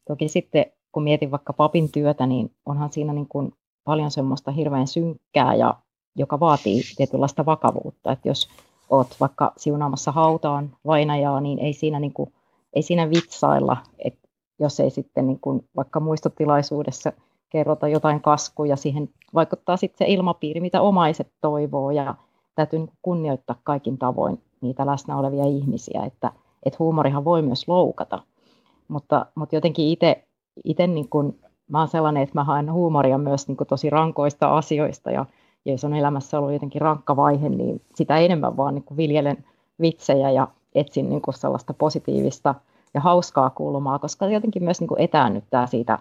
toki 0.09 0.29
sitten, 0.29 0.67
kun 0.93 1.03
mietin 1.03 1.31
vaikka 1.31 1.53
papin 1.53 1.93
työtä, 1.93 2.27
niin 2.27 2.55
onhan 2.67 2.93
siinä 2.93 3.13
niin 3.13 3.29
kuin 3.29 3.53
paljon 3.85 4.11
semmoista 4.11 4.51
hirveän 4.51 4.87
synkkää 4.87 5.55
ja 5.55 5.75
joka 6.17 6.41
vaatii 6.41 6.83
tietynlaista 6.97 7.47
vakavuutta. 7.47 8.13
Että 8.13 8.29
jos 8.29 8.49
oot 8.93 9.17
vaikka 9.21 9.53
siunaamassa 9.57 10.13
hautaan 10.13 10.71
vainajaa, 10.87 11.41
niin 11.41 11.59
ei 11.59 11.73
siinä, 11.73 12.01
niin 12.01 12.13
kuin, 12.13 12.33
ei 12.73 12.83
siinä 12.83 13.11
vitsailla, 13.11 13.77
että 13.99 14.29
jos 14.59 14.81
ei 14.81 14.91
sitten 14.91 15.27
niin 15.27 15.41
kuin, 15.41 15.69
vaikka 15.77 16.01
muistotilaisuudessa 16.01 17.13
kerrota 17.51 17.89
jotain 17.89 18.21
kaskuja, 18.21 18.77
siihen 18.77 19.09
vaikuttaa 19.35 19.77
sitten 19.77 20.07
se 20.07 20.13
ilmapiiri, 20.13 20.61
mitä 20.61 20.81
omaiset 20.81 21.33
toivoo 21.41 21.91
ja 21.91 22.15
täytyy 22.55 22.79
niin 22.79 22.91
kunnioittaa 23.03 23.57
kaikin 23.65 23.99
tavoin 23.99 24.43
niitä 24.61 24.87
läsnä 24.87 25.19
olevia 25.19 25.45
ihmisiä, 25.45 26.03
että, 26.05 26.33
että 26.63 26.77
huumorihan 26.79 27.25
voi 27.25 27.43
myös 27.43 27.69
loukata, 27.69 28.23
mutta, 28.89 29.27
mutta 29.35 29.55
jotenkin 29.55 29.89
itse, 29.89 30.25
itse 30.65 30.87
niin 30.87 31.09
kuin, 31.09 31.41
mä 31.69 31.79
oon 31.79 31.89
sellainen, 31.89 32.23
että 32.23 32.39
mä 32.39 32.45
haen 32.45 32.73
huumoria 32.73 33.19
myös 33.19 33.49
niin 33.49 33.57
kuin 33.57 33.69
tosi 33.69 33.91
rankoista 33.91 34.57
asioista 34.57 35.11
ja 35.11 35.27
ja 35.65 35.73
jos 35.73 35.85
on 35.85 35.95
elämässä 35.95 36.39
ollut 36.39 36.53
jotenkin 36.53 36.81
rankka 36.81 37.17
vaihe, 37.17 37.49
niin 37.49 37.83
sitä 37.95 38.19
enemmän 38.19 38.57
vaan 38.57 38.75
niin 38.75 38.85
kuin 38.85 38.97
viljelen 38.97 39.45
vitsejä 39.81 40.31
ja 40.31 40.49
etsin 40.75 41.09
niin 41.09 41.23
kuin 41.23 41.35
sellaista 41.35 41.75
positiivista 41.75 42.55
ja 42.95 43.01
hauskaa 43.01 43.51
kulmaa, 43.51 43.99
koska 43.99 44.27
jotenkin 44.27 44.65
myös 44.65 44.81
niin 44.81 44.89
kuin 44.89 45.01
etäännyttää 45.01 45.67
siitä, 45.67 45.99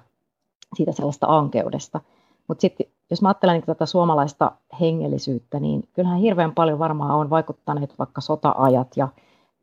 siitä 0.75 0.91
sellaista 0.91 1.27
ankeudesta. 1.29 2.01
Mutta 2.47 2.61
sitten 2.61 2.87
jos 3.09 3.21
mä 3.21 3.29
ajattelen 3.29 3.53
niin 3.53 3.65
tätä 3.65 3.85
suomalaista 3.85 4.51
hengellisyyttä, 4.79 5.59
niin 5.59 5.83
kyllähän 5.93 6.19
hirveän 6.19 6.53
paljon 6.53 6.79
varmaan 6.79 7.15
on 7.15 7.29
vaikuttaneet 7.29 7.99
vaikka 7.99 8.21
sota-ajat 8.21 8.87
ja 8.95 9.07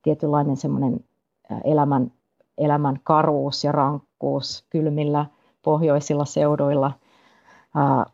tietynlainen 0.03 0.57
semmoinen 0.57 1.01
elämän, 1.65 2.13
elämän 2.59 3.01
karuus 3.05 3.65
ja 3.65 3.73
rankkuus 3.73 4.65
kylmillä 4.71 5.27
pohjoisilla 5.63 6.25
seuduilla– 6.25 6.93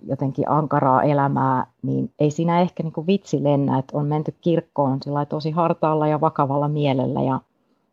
jotenkin 0.02 0.50
ankaraa 0.50 1.02
elämää, 1.02 1.66
niin 1.82 2.12
ei 2.18 2.30
siinä 2.30 2.60
ehkä 2.60 2.82
niin 2.82 2.92
kuin 2.92 3.06
vitsi 3.06 3.44
lennä, 3.44 3.78
että 3.78 3.98
on 3.98 4.06
menty 4.06 4.34
kirkkoon 4.40 5.00
tosi 5.28 5.50
hartaalla 5.50 6.06
ja 6.06 6.20
vakavalla 6.20 6.68
mielellä 6.68 7.22
ja, 7.22 7.40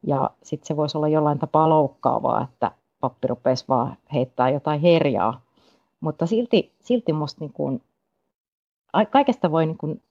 ja 0.07 0.29
sitten 0.43 0.67
se 0.67 0.77
voisi 0.77 0.97
olla 0.97 1.07
jollain 1.07 1.39
tapaa 1.39 1.69
loukkaavaa, 1.69 2.41
että 2.41 2.71
pappi 2.99 3.27
rupesi 3.27 3.65
vaan 3.69 3.97
heittää 4.13 4.49
jotain 4.49 4.81
herjaa. 4.81 5.41
Mutta 6.01 6.25
silti, 6.25 6.71
silti 6.79 7.13
musta 7.13 7.39
niin 7.39 7.53
kuin, 7.53 7.81
kaikesta 9.11 9.51
voi 9.51 9.65
niin 9.65 9.77
kuin 9.77 10.01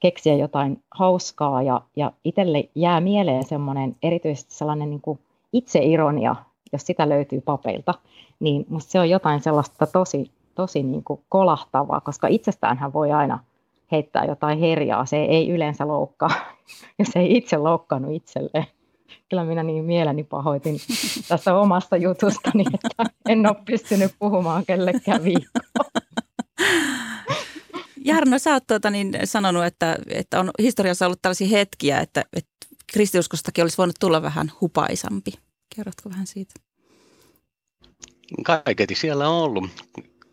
keksiä 0.00 0.34
jotain 0.34 0.82
hauskaa 0.90 1.62
ja, 1.62 1.80
ja 1.96 2.12
itselle 2.24 2.68
jää 2.74 3.00
mieleen 3.00 3.44
semmoinen 3.44 3.96
erityisesti 4.02 4.54
sellainen 4.54 4.90
niin 4.90 5.00
kuin 5.00 5.18
itseironia, 5.52 6.36
jos 6.72 6.86
sitä 6.86 7.08
löytyy 7.08 7.40
papeilta, 7.40 7.94
niin 8.40 8.66
musta 8.68 8.90
se 8.90 9.00
on 9.00 9.10
jotain 9.10 9.40
sellaista 9.40 9.86
tosi 9.86 10.30
tosi 10.60 10.82
niin 10.82 11.04
kuin 11.04 11.20
kolahtavaa, 11.28 12.00
koska 12.00 12.26
itsestäänhän 12.28 12.92
voi 12.92 13.12
aina 13.12 13.38
heittää 13.92 14.24
jotain 14.24 14.58
herjaa. 14.58 15.06
Se 15.06 15.16
ei 15.16 15.50
yleensä 15.50 15.88
loukkaa, 15.88 16.30
jos 16.98 17.08
ei 17.16 17.36
itse 17.36 17.56
loukkaannut 17.56 18.14
itselleen. 18.14 18.66
Kyllä 19.28 19.44
minä 19.44 19.62
niin 19.62 19.84
mieleni 19.84 20.24
pahoitin 20.24 20.76
tästä 21.28 21.54
omasta 21.54 21.96
jutustani, 21.96 22.64
että 22.74 23.04
en 23.28 23.46
ole 23.46 23.56
pystynyt 23.64 24.14
puhumaan 24.18 24.66
kellekään 24.66 25.24
viikkoa. 25.24 25.84
Jarno, 28.04 28.38
sä 28.38 28.52
oot 28.52 28.66
tuota, 28.66 28.90
niin, 28.90 29.12
sanonut, 29.24 29.64
että, 29.64 29.96
että 30.08 30.40
on 30.40 30.50
historiassa 30.58 31.06
ollut 31.06 31.22
tällaisia 31.22 31.48
hetkiä, 31.48 31.98
että, 32.00 32.24
että 32.32 32.66
kristiuskostakin 32.92 33.64
olisi 33.64 33.78
voinut 33.78 33.96
tulla 34.00 34.22
vähän 34.22 34.52
hupaisampi. 34.60 35.32
Kerrotko 35.76 36.10
vähän 36.10 36.26
siitä? 36.26 36.54
Kaiketi 38.44 38.94
siellä 38.94 39.28
on 39.28 39.42
ollut 39.44 39.64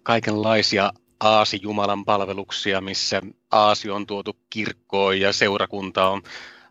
kaikenlaisia 0.07 0.93
Aasi 1.19 1.59
Jumalan 1.61 2.05
palveluksia, 2.05 2.81
missä 2.81 3.21
Aasi 3.51 3.89
on 3.89 4.07
tuotu 4.07 4.37
kirkkoon 4.49 5.19
ja 5.19 5.33
seurakunta 5.33 6.07
on 6.09 6.21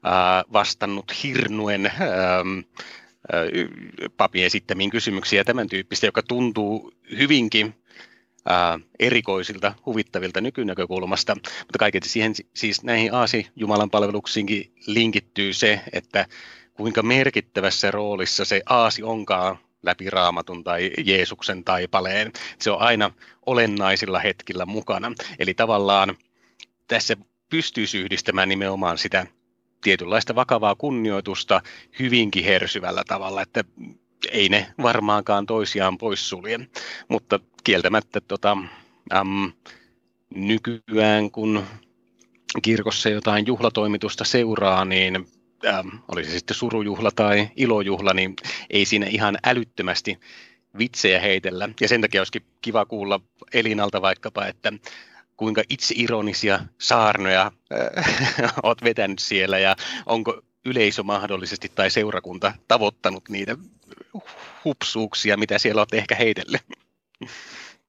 ää, 0.02 0.44
vastannut 0.52 1.22
hirnuen 1.22 1.86
ää, 1.86 2.44
papin 4.16 4.44
esittämiin 4.44 4.90
kysymyksiä 4.90 5.40
ja 5.40 5.44
tämän 5.44 5.68
tyyppistä, 5.68 6.06
joka 6.06 6.22
tuntuu 6.22 6.92
hyvinkin 7.18 7.74
ää, 8.46 8.78
erikoisilta, 8.98 9.74
huvittavilta 9.86 10.40
nykynäkökulmasta, 10.40 11.34
mutta 11.34 11.78
kaiketi 11.78 12.08
siihen, 12.08 12.32
siis 12.54 12.82
näihin 12.82 13.14
Aasi 13.14 13.46
Jumalan 13.56 13.90
palveluksiinkin 13.90 14.72
linkittyy 14.86 15.52
se, 15.52 15.80
että 15.92 16.26
kuinka 16.74 17.02
merkittävässä 17.02 17.90
roolissa 17.90 18.44
se 18.44 18.62
Aasi 18.66 19.02
onkaan 19.02 19.58
läpi 19.82 20.10
raamatun 20.10 20.64
tai 20.64 20.90
Jeesuksen 21.04 21.64
taipaleen. 21.64 22.32
Se 22.58 22.70
on 22.70 22.80
aina 22.80 23.10
olennaisilla 23.46 24.18
hetkillä 24.18 24.66
mukana. 24.66 25.12
Eli 25.38 25.54
tavallaan 25.54 26.16
tässä 26.88 27.16
pystyy 27.50 27.84
yhdistämään 27.94 28.48
nimenomaan 28.48 28.98
sitä 28.98 29.26
tietynlaista 29.82 30.34
vakavaa 30.34 30.74
kunnioitusta 30.74 31.60
hyvinkin 31.98 32.44
hersyvällä 32.44 33.02
tavalla, 33.06 33.42
että 33.42 33.64
ei 34.32 34.48
ne 34.48 34.66
varmaankaan 34.82 35.46
toisiaan 35.46 35.98
poissulje. 35.98 36.60
Mutta 37.08 37.40
kieltämättä 37.64 38.20
tota, 38.20 38.56
äm, 39.14 39.52
nykyään, 40.34 41.30
kun 41.30 41.64
kirkossa 42.62 43.08
jotain 43.08 43.46
juhlatoimitusta 43.46 44.24
seuraa, 44.24 44.84
niin 44.84 45.26
ähm, 45.64 45.88
oli 46.08 46.24
se 46.24 46.30
sitten 46.30 46.56
surujuhla 46.56 47.10
tai 47.10 47.50
ilojuhla, 47.56 48.14
niin 48.14 48.36
ei 48.70 48.84
siinä 48.84 49.06
ihan 49.06 49.38
älyttömästi 49.46 50.20
vitsejä 50.78 51.20
heitellä. 51.20 51.68
Ja 51.80 51.88
sen 51.88 52.00
takia 52.00 52.20
olisikin 52.20 52.46
kiva 52.60 52.84
kuulla 52.84 53.20
Elinalta 53.54 54.02
vaikkapa, 54.02 54.46
että 54.46 54.72
kuinka 55.36 55.62
itse 55.68 55.94
ironisia 55.98 56.60
saarnoja 56.78 57.52
äh, 57.72 58.54
olet 58.62 58.84
vetänyt 58.84 59.18
siellä 59.18 59.58
ja 59.58 59.76
onko 60.06 60.42
yleisö 60.64 61.02
mahdollisesti 61.02 61.72
tai 61.74 61.90
seurakunta 61.90 62.52
tavoittanut 62.68 63.28
niitä 63.28 63.56
hupsuuksia, 64.64 65.36
mitä 65.36 65.58
siellä 65.58 65.80
olet 65.80 65.94
ehkä 65.94 66.14
heitellyt? 66.14 66.62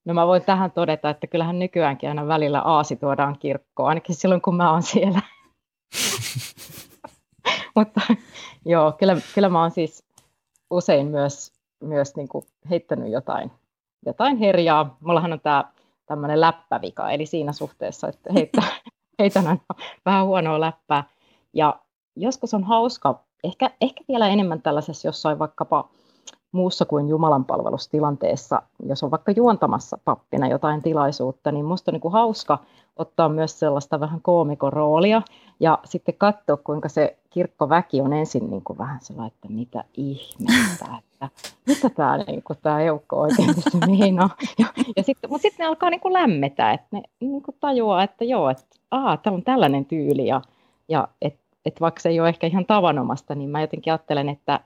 No 0.06 0.14
mä 0.14 0.28
voin 0.28 0.42
tähän 0.42 0.72
todeta, 0.72 1.10
että 1.10 1.28
kyllähän 1.28 1.60
nykyäänkin 1.60 2.10
aina 2.10 2.28
välillä 2.28 2.62
aasi 2.62 2.96
tuodaan 2.96 3.40
kirkkoon, 3.40 3.90
ainakin 3.90 4.16
silloin 4.16 4.42
kun 4.42 4.56
mä 4.56 4.72
oon 4.72 4.84
siellä. 4.84 5.22
Mutta 7.78 8.02
Joo, 8.66 8.92
kyllä, 8.92 9.18
kyllä 9.36 9.50
mä 9.50 9.62
oon 9.62 9.72
siis 9.72 10.04
usein 10.70 11.08
myös, 11.08 11.54
myös 11.84 12.16
niin 12.16 12.28
kuin 12.28 12.46
heittänyt 12.70 13.12
jotain, 13.12 13.52
jotain 14.06 14.38
herjaa. 14.38 14.98
Mullahan 15.00 15.34
on 15.34 15.40
tämä 15.40 15.64
tämmöinen 16.06 16.42
läppävika, 16.42 17.12
eli 17.12 17.26
siinä 17.26 17.54
suhteessa, 17.54 18.08
että 18.08 18.34
heittä, 18.34 18.62
heitän 19.20 19.48
aina 19.48 19.60
vähän 20.06 20.26
huonoa 20.26 20.60
läppää. 20.60 21.04
Ja 21.54 21.80
joskus 22.16 22.54
on 22.54 22.64
hauska, 22.64 23.24
ehkä, 23.44 23.72
ehkä 23.82 24.04
vielä 24.08 24.28
enemmän 24.28 24.62
tällaisessa 24.62 25.08
jossain 25.08 25.40
vaikkapa 25.40 25.90
muussa 26.52 26.86
kuin 26.86 27.10
Jumalan 27.10 27.46
palvelustilanteessa, 27.46 28.62
jos 28.86 29.04
on 29.04 29.12
vaikka 29.12 29.32
juontamassa 29.32 29.98
pappina 30.06 30.48
jotain 30.48 30.82
tilaisuutta, 30.82 31.52
niin 31.52 31.66
minusta 31.66 31.92
on 31.92 31.94
niin 31.94 32.02
kuin 32.02 32.12
hauska 32.12 32.60
ottaa 32.96 33.30
myös 33.30 33.60
sellaista 33.60 34.00
vähän 34.00 34.22
koomikon 34.22 34.74
roolia 34.74 35.22
ja 35.60 35.80
sitten 35.86 36.16
katsoa, 36.18 36.58
kuinka 36.58 36.90
se 36.90 37.18
kirkkoväki 37.30 38.02
on 38.02 38.14
ensin 38.14 38.50
niin 38.50 38.64
kuin 38.64 38.78
vähän 38.78 39.00
sellainen, 39.02 39.34
että 39.36 39.48
mitä 39.50 39.84
ihmettä, 39.94 40.86
että 41.00 41.30
mitä 41.68 41.90
tämä, 41.90 42.18
niin 42.18 42.44
kuin, 42.44 42.60
tämä 42.62 42.82
eukko 42.82 43.22
oikein 43.22 43.56
tässä 43.56 43.78
meinaa. 43.88 44.30
Ja, 44.60 44.66
ja 44.96 45.04
sitten, 45.04 45.30
mutta 45.30 45.42
sitten 45.42 45.64
ne 45.64 45.68
alkaa 45.68 45.90
niin 45.90 46.00
kuin 46.00 46.14
lämmetä, 46.14 46.72
että 46.72 46.88
ne 46.92 47.02
niin 47.20 47.44
kuin 47.44 47.56
tajuaa, 47.60 48.04
että 48.04 48.26
joo, 48.26 48.50
että 48.50 48.66
aa, 48.92 49.18
tämä 49.18 49.34
on 49.36 49.44
tällainen 49.44 49.86
tyyli 49.86 50.28
ja, 50.28 50.42
ja 50.90 51.08
että 51.22 51.40
et 51.66 51.82
vaikka 51.82 52.02
se 52.02 52.10
ei 52.10 52.20
ole 52.20 52.30
ehkä 52.30 52.48
ihan 52.48 52.66
tavanomasta, 52.66 53.36
niin 53.36 53.50
mä 53.50 53.62
jotenkin 53.62 53.94
ajattelen, 53.94 54.30
että 54.30 54.60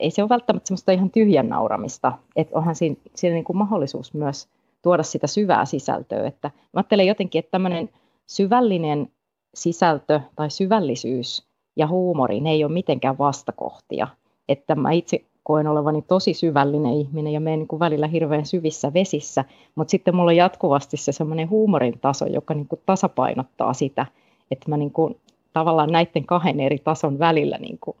ei 0.00 0.10
se 0.10 0.22
ole 0.22 0.28
välttämättä 0.28 0.68
semmoista 0.68 0.92
ihan 0.92 1.10
tyhjän 1.10 1.48
nauramista, 1.48 2.12
että 2.36 2.58
onhan 2.58 2.74
siinä, 2.74 2.96
siinä 3.14 3.34
niin 3.34 3.44
kuin 3.44 3.56
mahdollisuus 3.56 4.14
myös 4.14 4.48
tuoda 4.82 5.02
sitä 5.02 5.26
syvää 5.26 5.64
sisältöä. 5.64 6.26
Että 6.26 6.48
mä 6.48 6.78
ajattelen 6.78 7.06
jotenkin, 7.06 7.38
että 7.38 7.50
tämmöinen 7.50 7.90
syvällinen 8.26 9.08
sisältö 9.54 10.20
tai 10.36 10.50
syvällisyys 10.50 11.46
ja 11.76 11.86
huumori, 11.86 12.40
ne 12.40 12.50
ei 12.50 12.64
ole 12.64 12.72
mitenkään 12.72 13.18
vastakohtia. 13.18 14.08
Että 14.48 14.74
mä 14.74 14.92
itse 14.92 15.24
koen 15.42 15.66
olevani 15.66 16.02
tosi 16.02 16.34
syvällinen 16.34 16.92
ihminen 16.92 17.32
ja 17.32 17.40
menen 17.40 17.58
niin 17.58 17.80
välillä 17.80 18.06
hirveän 18.06 18.46
syvissä 18.46 18.94
vesissä, 18.94 19.44
mutta 19.74 19.90
sitten 19.90 20.16
mulla 20.16 20.30
on 20.30 20.36
jatkuvasti 20.36 20.96
se 20.96 21.12
semmoinen 21.12 21.50
huumorin 21.50 21.98
taso, 22.00 22.26
joka 22.26 22.54
niin 22.54 22.68
kuin 22.68 22.80
tasapainottaa 22.86 23.72
sitä, 23.72 24.06
että 24.50 24.70
mä 24.70 24.76
niin 24.76 24.90
kuin 24.90 25.16
tavallaan 25.52 25.92
näiden 25.92 26.26
kahden 26.26 26.60
eri 26.60 26.78
tason 26.78 27.18
välillä 27.18 27.58
niin 27.58 27.78
kuin 27.80 27.96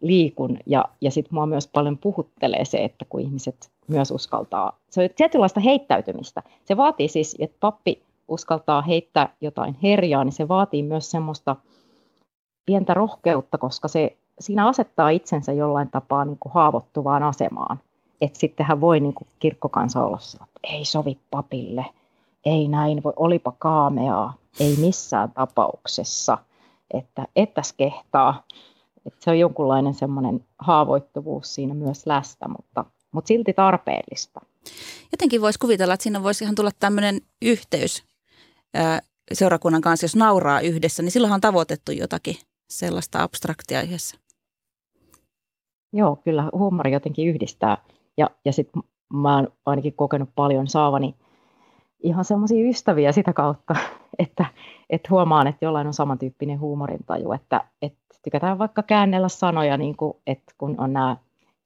liikun 0.00 0.58
ja, 0.66 0.84
ja 1.00 1.10
sitten 1.10 1.34
mua 1.34 1.46
myös 1.46 1.68
paljon 1.68 1.98
puhuttelee 1.98 2.64
se, 2.64 2.84
että 2.84 3.04
kun 3.08 3.20
ihmiset 3.20 3.70
myös 3.88 4.10
uskaltaa, 4.10 4.78
se 4.90 5.02
on 5.02 5.08
tietynlaista 5.16 5.60
heittäytymistä. 5.60 6.42
Se 6.64 6.76
vaatii 6.76 7.08
siis, 7.08 7.36
että 7.38 7.56
pappi 7.60 8.02
uskaltaa 8.28 8.82
heittää 8.82 9.34
jotain 9.40 9.76
herjaa, 9.82 10.24
niin 10.24 10.32
se 10.32 10.48
vaatii 10.48 10.82
myös 10.82 11.10
semmoista 11.10 11.56
pientä 12.66 12.94
rohkeutta, 12.94 13.58
koska 13.58 13.88
se 13.88 14.16
siinä 14.40 14.68
asettaa 14.68 15.08
itsensä 15.08 15.52
jollain 15.52 15.90
tapaa 15.90 16.24
niin 16.24 16.38
kuin 16.40 16.52
haavoittuvaan 16.52 17.22
asemaan. 17.22 17.80
Että 18.20 18.38
sitten 18.38 18.66
hän 18.66 18.80
voi 18.80 19.00
niin 19.00 19.14
kuin 19.14 19.28
kirkkokansa 19.38 20.04
olla 20.04 20.18
että 20.34 20.60
ei 20.62 20.84
sovi 20.84 21.18
papille, 21.30 21.86
ei 22.44 22.68
näin 22.68 23.02
voi, 23.02 23.12
olipa 23.16 23.52
kaameaa, 23.58 24.34
ei 24.60 24.76
missään 24.76 25.32
tapauksessa, 25.32 26.38
että 26.94 27.26
ettäs 27.36 27.72
kehtaa. 27.72 28.42
Että 29.06 29.24
se 29.24 29.30
on 29.30 29.38
jonkunlainen 29.38 29.94
semmoinen 29.94 30.44
haavoittuvuus 30.58 31.54
siinä 31.54 31.74
myös 31.74 32.06
läsnä, 32.06 32.48
mutta, 32.48 32.84
mutta 33.12 33.28
silti 33.28 33.52
tarpeellista. 33.52 34.40
Jotenkin 35.12 35.40
voisi 35.40 35.58
kuvitella, 35.58 35.94
että 35.94 36.02
siinä 36.02 36.22
voisi 36.22 36.44
ihan 36.44 36.54
tulla 36.54 36.70
tämmöinen 36.80 37.20
yhteys 37.42 38.04
seurakunnan 39.32 39.80
kanssa, 39.82 40.04
jos 40.04 40.16
nauraa 40.16 40.60
yhdessä, 40.60 41.02
niin 41.02 41.10
silloin 41.10 41.32
on 41.32 41.40
tavoitettu 41.40 41.92
jotakin 41.92 42.36
sellaista 42.70 43.22
abstraktia 43.22 43.82
yhdessä. 43.82 44.16
Joo, 45.92 46.16
kyllä 46.16 46.50
huumori 46.52 46.92
jotenkin 46.92 47.28
yhdistää. 47.28 47.78
Ja, 48.16 48.30
ja 48.44 48.52
sitten 48.52 48.82
mä 49.12 49.36
oon 49.36 49.48
ainakin 49.66 49.92
kokenut 49.92 50.28
paljon 50.34 50.68
saavani 50.68 51.14
ihan 52.04 52.24
semmoisia 52.24 52.68
ystäviä 52.68 53.12
sitä 53.12 53.32
kautta, 53.32 53.76
että, 54.18 54.46
että 54.90 55.08
huomaan, 55.10 55.46
että 55.46 55.64
jollain 55.64 55.86
on 55.86 55.94
samantyyppinen 55.94 56.60
huumorintaju, 56.60 57.32
että, 57.32 57.64
että 57.82 57.98
tykätään 58.24 58.58
vaikka 58.58 58.82
käännellä 58.82 59.28
sanoja, 59.28 59.76
niin 59.76 59.96
kuin, 59.96 60.16
että 60.26 60.54
kun 60.58 60.74
on 60.78 60.92
nämä 60.92 61.16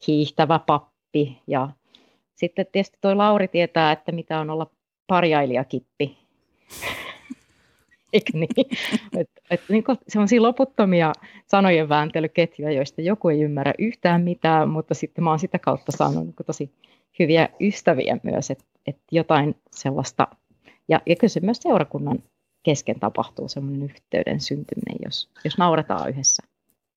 hiihtävä 0.06 0.58
pappi 0.58 1.42
ja 1.46 1.68
sitten 2.34 2.66
tietysti 2.72 2.98
toi 3.00 3.14
Lauri 3.14 3.48
tietää, 3.48 3.92
että 3.92 4.12
mitä 4.12 4.40
on 4.40 4.50
olla 4.50 4.66
parjailijakippi. 5.06 6.18
Eikö 8.12 8.32
niin? 8.32 8.48
Et, 9.18 9.30
et, 9.50 9.60
niin 9.68 9.84
sellaisia 10.08 10.42
loputtomia 10.42 11.12
sanojen 11.46 11.88
vääntelyketjuja, 11.88 12.72
joista 12.72 13.00
joku 13.00 13.28
ei 13.28 13.40
ymmärrä 13.40 13.72
yhtään 13.78 14.22
mitään, 14.22 14.68
mutta 14.68 14.94
sitten 14.94 15.24
mä 15.24 15.30
oon 15.30 15.38
sitä 15.38 15.58
kautta 15.58 15.92
saanut 15.92 16.24
niin 16.24 16.34
tosi 16.46 16.70
hyviä 17.18 17.48
ystäviä 17.60 18.18
myös, 18.22 18.50
että 18.50 18.64
et 18.88 18.98
jotain 19.12 19.62
sellaista, 19.70 20.28
ja, 20.88 21.00
ja 21.06 21.16
kyllä 21.16 21.28
se 21.28 21.40
myös 21.40 21.58
seurakunnan 21.60 22.22
kesken 22.62 23.00
tapahtuu 23.00 23.48
semmoinen 23.48 23.82
yhteyden 23.82 24.40
syntyminen, 24.40 24.96
jos, 25.04 25.30
jos 25.44 25.58
nauretaan 25.58 26.08
yhdessä. 26.08 26.42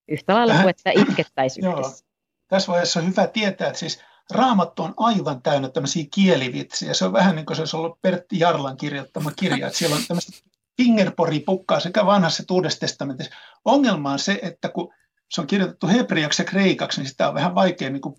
Yhtä 0.08 0.34
lailla 0.34 0.54
kuin 0.54 0.68
että 0.68 0.90
itkettäisiin 0.90 1.66
yhdessä. 1.66 2.04
Tässä 2.48 2.72
vaiheessa 2.72 3.00
on 3.00 3.06
hyvä 3.06 3.26
tietää, 3.26 3.68
että 3.68 3.78
siis 3.78 4.00
Raamattu 4.30 4.82
on 4.82 4.94
aivan 4.96 5.42
täynnä 5.42 5.68
tämmöisiä 5.68 6.04
kielivitsejä. 6.14 6.94
Se 6.94 7.04
on 7.04 7.12
vähän 7.12 7.36
niin 7.36 7.46
kuin 7.46 7.56
se 7.56 7.62
olisi 7.62 7.76
ollut 7.76 8.02
Pertti 8.02 8.38
Jarlan 8.38 8.76
kirjoittama 8.76 9.32
kirja. 9.36 9.66
Että 9.66 9.78
siellä 9.78 9.96
on 9.96 10.02
tämmöistä 10.08 10.32
fingerpori-pukkaa 10.76 11.80
sekä 11.80 12.06
vanhassa 12.06 12.42
että 12.42 12.54
uudessa 12.54 12.80
testamentissa. 12.80 13.34
Ongelma 13.64 14.12
on 14.12 14.18
se, 14.18 14.38
että 14.42 14.68
kun 14.68 14.94
se 15.30 15.40
on 15.40 15.46
kirjoitettu 15.46 15.86
hebreaksi 15.86 16.42
ja 16.42 16.46
kreikaksi, 16.46 17.00
niin 17.00 17.08
sitä 17.08 17.28
on 17.28 17.34
vähän 17.34 17.54
vaikea 17.54 17.90
niin 17.90 18.00
kuin 18.00 18.14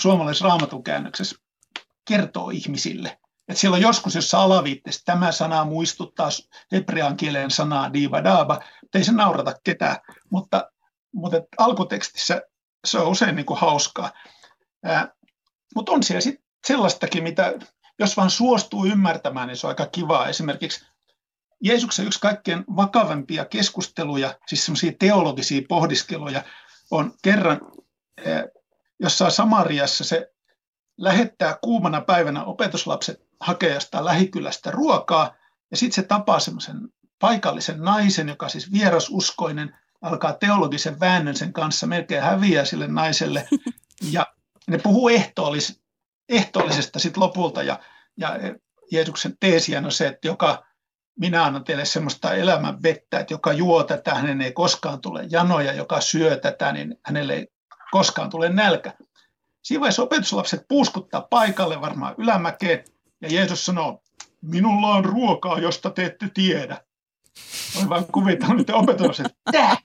suomalaisessa 0.00 0.44
raamatun 0.44 0.84
käännöksessä 0.84 1.36
kertoa 2.08 2.50
ihmisille. 2.50 3.18
Että 3.48 3.60
siellä 3.60 3.74
on 3.74 3.82
joskus, 3.82 4.14
jossa 4.14 4.42
alaviitteessä 4.42 5.02
tämä 5.04 5.32
sana 5.32 5.64
muistuttaa 5.64 6.28
hebrean 6.72 7.16
kielen 7.16 7.50
sanaa 7.50 7.92
divadaba, 7.92 8.60
mutta 8.82 8.98
ei 8.98 9.04
se 9.04 9.12
naurata 9.12 9.54
ketään. 9.64 9.96
Mutta, 10.30 10.70
mutta 11.12 11.36
alkutekstissä 11.58 12.42
se 12.84 12.98
on 12.98 13.08
usein 13.08 13.36
niin 13.36 13.46
kuin 13.46 13.60
hauskaa. 13.60 14.12
Ää, 14.84 15.12
mutta 15.74 15.92
on 15.92 16.02
siellä 16.02 16.20
sitten 16.20 16.44
sellaistakin, 16.66 17.22
mitä 17.22 17.54
jos 17.98 18.16
vaan 18.16 18.30
suostuu 18.30 18.86
ymmärtämään, 18.86 19.48
niin 19.48 19.56
se 19.56 19.66
on 19.66 19.68
aika 19.68 19.86
kivaa. 19.86 20.28
Esimerkiksi 20.28 20.86
Jeesuksen 21.62 22.06
yksi 22.06 22.20
kaikkein 22.20 22.64
vakavimpia 22.76 23.44
keskusteluja, 23.44 24.34
siis 24.46 24.64
semmoisia 24.64 24.92
teologisia 24.98 25.62
pohdiskeluja, 25.68 26.42
on 26.90 27.14
kerran 27.22 27.60
jossain 29.00 29.30
Samariassa 29.30 30.04
se 30.04 30.32
lähettää 30.98 31.58
kuumana 31.62 32.00
päivänä 32.00 32.44
opetuslapset 32.44 33.28
hakea 33.40 33.78
lähikylästä 34.00 34.70
ruokaa, 34.70 35.34
ja 35.70 35.76
sitten 35.76 35.94
se 35.94 36.08
tapaa 36.08 36.40
semmoisen 36.40 36.88
paikallisen 37.18 37.80
naisen, 37.80 38.28
joka 38.28 38.48
siis 38.48 38.72
vierasuskoinen, 38.72 39.76
alkaa 40.02 40.32
teologisen 40.32 41.00
väännön 41.00 41.36
sen 41.36 41.52
kanssa, 41.52 41.86
melkein 41.86 42.22
häviää 42.22 42.64
sille 42.64 42.88
naiselle, 42.88 43.48
ja 44.12 44.26
ne 44.68 44.78
puhuu 44.78 45.08
ehtoollis, 45.08 45.80
ehtoollisesta 46.28 46.98
sitten 46.98 47.22
lopulta, 47.22 47.62
ja, 47.62 47.80
ja 48.16 48.38
Jeesuksen 48.90 49.36
teesiä 49.40 49.78
on 49.84 49.92
se, 49.92 50.06
että 50.06 50.28
joka, 50.28 50.64
minä 51.20 51.44
annan 51.44 51.64
teille 51.64 51.84
semmoista 51.84 52.34
elämän 52.34 52.82
vettä, 52.82 53.18
että 53.18 53.34
joka 53.34 53.52
juo 53.52 53.84
tätä, 53.84 54.14
hänen 54.14 54.40
ei 54.40 54.52
koskaan 54.52 55.00
tule 55.00 55.26
janoja, 55.30 55.72
joka 55.72 56.00
syö 56.00 56.36
tätä, 56.36 56.72
niin 56.72 56.96
hänelle 57.04 57.34
ei 57.34 57.46
koskaan 57.90 58.30
tule 58.30 58.48
nälkä. 58.48 58.92
Siinä 59.68 59.80
vaiheessa 59.80 60.02
opetuslapset 60.02 60.64
puuskuttaa 60.68 61.20
paikalle 61.20 61.80
varmaan 61.80 62.14
ylämäkeen, 62.18 62.84
ja 63.20 63.28
Jeesus 63.30 63.66
sanoo, 63.66 64.02
minulla 64.42 64.86
on 64.86 65.04
ruokaa, 65.04 65.58
josta 65.58 65.90
te 65.90 66.04
ette 66.04 66.30
tiedä. 66.34 66.80
Olen 67.76 67.88
vaan 67.88 68.06
kuvittanut 68.12 68.56
nyt 68.56 68.70
opetuslapset, 68.70 69.26
että 69.26 69.76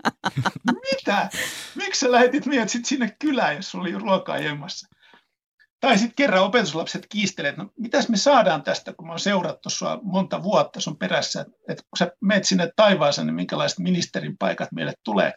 mitä? 0.92 1.30
Miksi 1.76 2.00
sä 2.00 2.12
lähetit 2.12 2.46
meidät 2.46 2.70
sitten 2.70 2.90
sinne 2.90 3.16
kylään, 3.20 3.56
jos 3.56 3.76
oli 3.76 3.92
ruokaa 3.92 4.38
jemmassa? 4.38 4.88
Tai 5.80 5.98
sitten 5.98 6.16
kerran 6.16 6.44
opetuslapset 6.44 7.08
kiistelee, 7.10 7.50
että 7.50 7.64
no, 7.64 7.70
mitäs 7.80 8.10
me 8.10 8.18
saadaan 8.18 8.64
tästä, 8.64 8.94
kun 8.94 9.08
me 9.08 9.14
on 9.14 9.20
seurattu 9.20 9.70
sua 9.70 10.00
monta 10.04 10.44
vuotta 10.44 10.80
sun 10.80 10.98
perässä, 10.98 11.42
että 11.42 11.84
kun 11.84 11.98
sä 12.00 12.12
menet 12.22 12.46
sinne 12.46 12.72
taivaaseen, 12.76 13.28
niin 13.28 13.36
minkälaiset 13.36 13.80
ministerin 13.80 14.38
paikat 14.38 14.72
meille 14.72 14.94
tulee. 15.04 15.34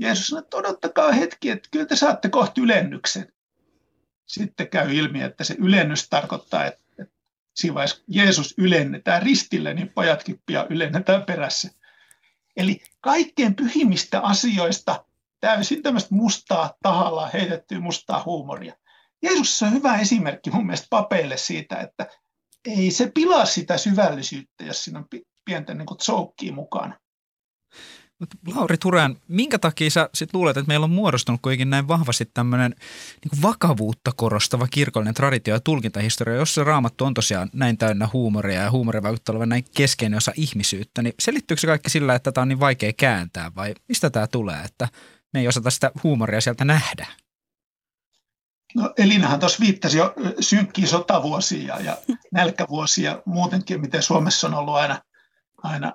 Jeesus 0.00 0.26
sanoi, 0.26 0.42
että 0.42 0.56
odottakaa 0.56 1.12
hetki, 1.12 1.50
että 1.50 1.68
kyllä 1.72 1.86
te 1.86 1.96
saatte 1.96 2.28
kohta 2.28 2.60
ylennyksen. 2.60 3.32
Sitten 4.26 4.68
käy 4.68 4.94
ilmi, 4.94 5.22
että 5.22 5.44
se 5.44 5.56
ylennys 5.58 6.08
tarkoittaa, 6.08 6.64
että, 6.64 7.06
siinä 7.56 7.74
vaiheessa 7.74 8.02
Jeesus 8.08 8.54
ylennetään 8.58 9.22
ristille, 9.22 9.74
niin 9.74 9.88
pojatkin 9.88 10.42
pian 10.46 10.66
ylennetään 10.70 11.22
perässä. 11.22 11.70
Eli 12.56 12.82
kaikkein 13.00 13.54
pyhimmistä 13.54 14.20
asioista 14.20 15.04
täysin 15.40 15.82
tämmöistä 15.82 16.14
mustaa 16.14 16.74
tahalla 16.82 17.26
heitettyä 17.26 17.80
mustaa 17.80 18.22
huumoria. 18.24 18.76
Jeesus 19.22 19.62
on 19.62 19.72
hyvä 19.72 19.98
esimerkki 19.98 20.50
mun 20.50 20.66
mielestä 20.66 20.86
papeille 20.90 21.36
siitä, 21.36 21.80
että 21.80 22.06
ei 22.64 22.90
se 22.90 23.10
pilaa 23.14 23.44
sitä 23.44 23.78
syvällisyyttä, 23.78 24.64
jos 24.64 24.84
siinä 24.84 24.98
on 24.98 25.06
pientä 25.44 25.74
niin 25.74 25.86
tsoukkiä 25.98 26.52
mukana. 26.52 27.00
Lauri 28.54 28.76
Turan, 28.78 29.16
minkä 29.28 29.58
takia 29.58 29.90
sä 29.90 30.10
sit 30.14 30.34
luulet, 30.34 30.56
että 30.56 30.68
meillä 30.68 30.84
on 30.84 30.90
muodostunut 30.90 31.42
kuitenkin 31.42 31.70
näin 31.70 31.88
vahvasti 31.88 32.30
tämmöinen 32.34 32.74
niin 33.24 33.42
vakavuutta 33.42 34.12
korostava 34.16 34.66
kirkollinen 34.66 35.14
traditio 35.14 35.54
ja 35.54 35.60
tulkintahistoria, 35.60 36.36
jossa 36.36 36.64
raamattu 36.64 37.04
on 37.04 37.14
tosiaan 37.14 37.50
näin 37.52 37.78
täynnä 37.78 38.08
huumoria 38.12 38.62
ja 38.62 38.70
huumori 38.70 39.02
vaikuttaa 39.02 39.32
olevan 39.32 39.48
näin 39.48 39.64
keskeinen 39.76 40.16
osa 40.16 40.32
ihmisyyttä, 40.36 41.02
niin 41.02 41.14
selittyykö 41.20 41.60
se 41.60 41.66
kaikki 41.66 41.90
sillä, 41.90 42.14
että 42.14 42.32
tämä 42.32 42.42
on 42.42 42.48
niin 42.48 42.60
vaikea 42.60 42.92
kääntää 42.92 43.50
vai 43.56 43.74
mistä 43.88 44.10
tämä 44.10 44.26
tulee, 44.26 44.62
että 44.64 44.88
me 45.32 45.40
ei 45.40 45.48
osata 45.48 45.70
sitä 45.70 45.90
huumoria 46.04 46.40
sieltä 46.40 46.64
nähdä? 46.64 47.06
No 48.74 48.92
Elinahan 48.98 49.40
tuossa 49.40 49.60
viittasi 49.60 49.98
jo 49.98 50.14
synkkiä 50.40 50.86
sotavuosia 50.86 51.80
ja 51.80 51.96
nälkävuosia 52.32 53.22
muutenkin, 53.26 53.80
miten 53.80 54.02
Suomessa 54.02 54.46
on 54.46 54.54
ollut 54.54 54.74
aina, 54.74 55.02
aina 55.62 55.92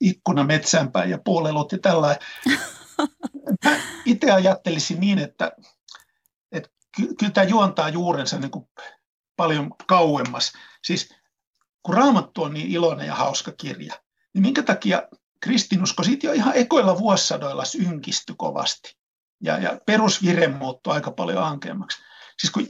ikkuna 0.00 0.44
metsänpäin 0.44 1.10
ja 1.10 1.18
puolelut 1.24 1.72
ja 1.72 1.78
tällainen. 1.78 2.22
itse 4.04 4.30
ajattelisin 4.30 5.00
niin, 5.00 5.18
että, 5.18 5.52
että 6.52 6.70
ky- 6.96 7.14
kyllä 7.14 7.32
tämä 7.32 7.44
juontaa 7.44 7.88
juurensa 7.88 8.38
niin 8.38 8.50
kuin 8.50 8.68
paljon 9.36 9.70
kauemmas. 9.86 10.52
Siis 10.84 11.14
kun 11.82 11.94
Raamattu 11.94 12.42
on 12.42 12.54
niin 12.54 12.70
iloinen 12.70 13.06
ja 13.06 13.14
hauska 13.14 13.52
kirja, 13.52 13.94
niin 14.34 14.42
minkä 14.42 14.62
takia 14.62 15.02
kristinusko 15.40 16.02
siitä 16.02 16.26
jo 16.26 16.32
ihan 16.32 16.56
ekoilla 16.56 16.98
vuosisadoilla 16.98 17.64
synkistyi 17.64 18.34
kovasti. 18.38 18.96
Ja, 19.42 19.58
ja 19.58 19.80
perusvire 19.86 20.48
muuttui 20.48 20.94
aika 20.94 21.10
paljon 21.10 21.44
ankeammaksi. 21.44 22.02
Siis 22.38 22.50
kun 22.50 22.68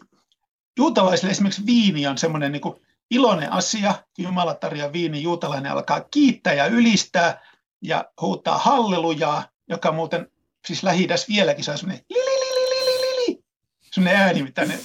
juutalaisille 0.79 1.31
esimerkiksi 1.31 1.67
viini 1.67 2.07
on 2.07 2.19
semmoinen 2.19 2.53
niin 2.53 2.88
iloinen 3.11 3.53
asia, 3.53 3.95
Jumala 4.19 4.55
tarjoaa 4.55 4.93
viini, 4.93 5.23
juutalainen 5.23 5.73
alkaa 5.73 6.01
kiittää 6.01 6.53
ja 6.53 6.67
ylistää 6.67 7.43
ja 7.83 8.05
huutaa 8.21 8.59
hallelujaa, 8.59 9.49
joka 9.69 9.93
muuten 9.93 10.31
siis 10.67 10.83
lähi 10.83 11.09
vieläkin 11.29 11.65
saa 11.65 11.77
li, 11.85 12.05
li, 12.09 12.15
li, 12.15 13.01
li, 13.01 13.27
li, 13.27 13.45
semmoinen 13.93 14.21
ääni, 14.21 14.43
mitä 14.43 14.65
ne 14.65 14.79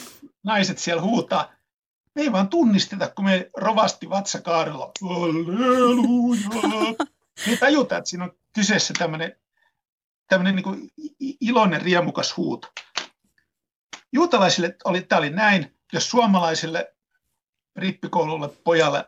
naiset 0.43 0.77
siellä 0.77 1.01
huutaa. 1.01 1.51
Me 2.15 2.21
ei 2.21 2.31
vaan 2.31 2.49
tunnisteta, 2.49 3.09
kun 3.09 3.25
me 3.25 3.49
rovasti 3.57 4.09
vatsakaarella, 4.09 4.91
halleluja. 5.01 6.95
Me 7.47 7.57
tajutaan, 7.59 7.99
että 7.99 8.09
siinä 8.09 8.23
on 8.23 8.31
kyseessä 8.55 8.93
tämmöinen, 8.97 9.36
tämmöinen 10.27 10.55
niin 10.55 10.91
iloinen, 11.19 11.81
riemukas 11.81 12.38
huuto. 12.38 12.67
Juutalaisille 14.12 14.75
oli, 14.86 15.01
tämä 15.01 15.19
oli 15.19 15.29
näin, 15.29 15.75
jos 15.93 16.09
suomalaisille 16.09 16.92
rippikoululle 17.75 18.49
pojalle 18.63 19.05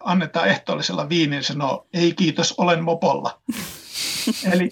annetaan 0.00 0.48
ehtoollisella 0.48 1.08
viiniin, 1.08 1.44
sanoo, 1.44 1.86
ei 1.92 2.14
kiitos, 2.14 2.54
olen 2.58 2.84
mopolla. 2.84 3.40
eli 4.52 4.70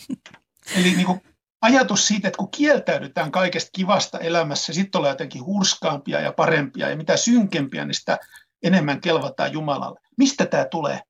eli 0.76 0.90
niin 0.90 1.07
kuin 1.07 1.22
ajatus 1.62 2.07
siitä, 2.07 2.28
että 2.28 2.38
kun 2.38 2.50
kieltäydytään 2.50 3.30
kaikesta 3.30 3.70
kivasta 3.72 4.18
elämässä, 4.18 4.72
sitten 4.72 4.98
ollaan 4.98 5.12
jotenkin 5.12 5.44
hurskaampia 5.44 6.20
ja 6.20 6.33
parempia 6.33 6.90
ja 6.90 6.96
mitä 6.96 7.16
synkempiä, 7.16 7.85
niin 7.85 7.94
sitä 7.94 8.18
enemmän 8.62 9.00
kelvataan 9.00 9.52
Jumalalle. 9.52 10.00
Mistä 10.18 10.46
tämä 10.46 10.64
tulee? 10.64 11.00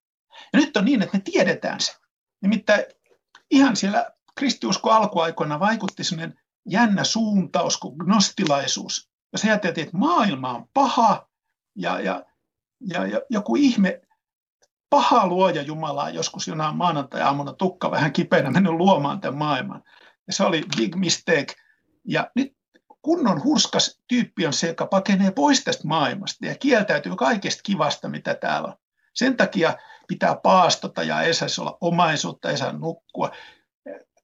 Ja 0.53 0.59
nyt 0.59 0.77
on 0.77 0.85
niin, 0.85 1.03
että 1.03 1.17
me 1.17 1.23
tiedetään 1.33 1.81
se. 1.81 1.93
Nimittäin 2.43 2.85
ihan 3.51 3.77
siellä 3.77 4.11
kristiusko 4.35 4.91
alkuaikoina 4.91 5.61
vaikutti 5.61 6.05
sellainen 6.05 6.39
jännä 6.69 7.05
suuntaus 7.05 7.77
kuin 7.77 7.97
gnostilaisuus. 7.97 9.09
Ja 9.33 9.39
se 9.39 9.49
ajateltiin, 9.49 9.85
että 9.87 9.97
maailma 9.97 10.51
on 10.51 10.69
paha 10.75 11.29
ja, 11.77 12.01
ja, 12.01 12.25
ja, 12.81 13.07
ja 13.07 13.21
joku 13.31 13.57
ihme 13.57 14.01
paha 14.91 15.27
luoja 15.27 15.63
Jumalaa 15.63 16.11
joskus 16.11 16.49
jonain 16.49 16.77
maanantai-aamuna 16.77 17.53
tukka 17.53 17.91
vähän 17.91 18.13
kipeänä 18.13 18.51
mennyt 18.51 18.73
luomaan 18.73 19.21
tämän 19.21 19.39
maailman. 19.39 19.83
Ja 20.27 20.33
se 20.33 20.43
oli 20.43 20.65
big 20.77 20.97
mistake. 20.97 21.55
Ja 22.05 22.31
nyt 22.35 22.57
kunnon 23.03 23.45
hurskas 23.45 24.01
tyyppi 24.09 24.47
on 24.47 24.53
se, 24.53 24.67
joka 24.67 24.87
pakenee 24.87 25.31
pois 25.31 25.65
tästä 25.65 25.89
maailmasta 25.89 26.47
ja 26.47 26.55
kieltäytyy 26.55 27.17
kaikesta 27.17 27.63
kivasta, 27.63 28.09
mitä 28.09 28.35
täällä 28.35 28.69
on. 28.69 28.75
Sen 29.15 29.37
takia 29.37 29.77
pitää 30.09 30.37
paastota 30.43 31.03
ja 31.03 31.23
ei 31.23 31.35
saisi 31.35 31.61
olla 31.61 31.79
omaisuutta, 31.81 32.51
ei 32.51 32.57
saa 32.57 32.73
nukkua. 32.73 33.31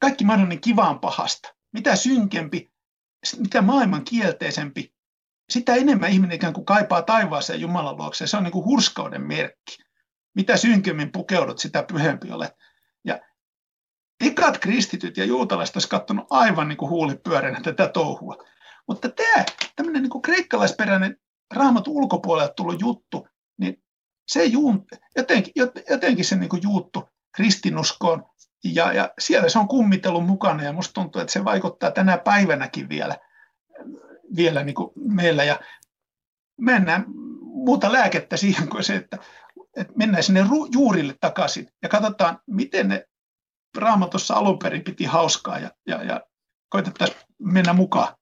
Kaikki 0.01 0.25
mahdollinen 0.25 0.61
kivaan 0.61 1.01
pahasta. 1.01 1.55
Mitä 1.73 1.97
synkempi, 1.97 2.73
mitä 3.39 3.63
maailman 3.63 4.05
kielteisempi, 4.05 4.95
sitä 5.51 5.75
enemmän 5.75 6.11
ihminen 6.11 6.37
ikään 6.37 6.53
kuin 6.53 6.65
kaipaa 6.65 7.03
taivaaseen 7.03 7.61
Jumalan 7.61 7.97
luokse. 7.97 8.27
Se 8.27 8.37
on 8.37 8.45
niin 8.45 8.53
kuin 8.53 8.65
hurskauden 8.65 9.23
merkki. 9.23 9.79
Mitä 10.35 10.57
synkemmin 10.57 11.13
pukeudut, 11.13 11.59
sitä 11.59 11.83
pyhempi 11.83 12.33
olet. 12.33 12.53
Ja 13.05 13.21
ekat 14.21 14.59
kristityt 14.59 15.17
ja 15.17 15.25
juutalaiset 15.25 15.77
olisivat 15.77 15.91
katsonut 15.91 16.27
aivan 16.31 16.69
niin 16.69 16.77
kuin 16.77 16.91
huulipyöränä 16.91 17.61
tätä 17.61 17.89
touhua. 17.89 18.37
Mutta 18.89 19.09
tämä 19.09 19.45
tämmöinen 19.77 20.03
niin 20.03 20.11
kuin 20.11 20.23
kreikkalaisperäinen 20.23 21.17
raamat 21.55 21.89
ulkopuolelle 21.89 22.53
tullut 22.57 22.81
juttu, 22.81 23.29
niin 23.59 23.83
se 24.29 24.45
juun, 24.45 24.87
jotenkin, 25.17 25.53
jotenkin 25.91 26.25
se 26.25 26.37
niin 26.37 26.49
kuin 26.49 26.63
juuttu 26.63 27.09
kristinuskoon 27.37 28.25
ja, 28.65 28.93
ja 28.93 29.11
siellä 29.19 29.49
se 29.49 29.59
on 29.59 29.69
kummitellut 29.69 30.27
mukana 30.27 30.63
ja 30.63 30.73
musta 30.73 30.93
tuntuu, 30.93 31.21
että 31.21 31.33
se 31.33 31.45
vaikuttaa 31.45 31.91
tänä 31.91 32.19
päivänäkin 32.19 32.89
vielä, 32.89 33.17
vielä 34.37 34.65
niin 34.65 34.75
kuin 34.75 34.91
meillä 34.97 35.45
ja 35.45 35.61
mennään 36.61 37.05
muuta 37.41 37.93
lääkettä 37.93 38.37
siihen 38.37 38.69
kuin 38.69 38.85
se, 38.85 38.97
että, 38.97 39.19
että 39.77 39.93
mennään 39.97 40.23
sinne 40.23 40.45
juurille 40.73 41.15
takaisin 41.21 41.69
ja 41.83 41.89
katsotaan, 41.89 42.41
miten 42.47 42.89
ne 42.89 43.05
raamatussa 43.77 44.35
alun 44.35 44.59
perin 44.59 44.85
piti 44.85 45.05
hauskaa 45.05 45.59
ja, 45.59 45.71
ja, 45.87 46.05
ja 46.05 46.21
koitettaisiin 46.69 47.21
mennä 47.39 47.73
mukaan. 47.73 48.15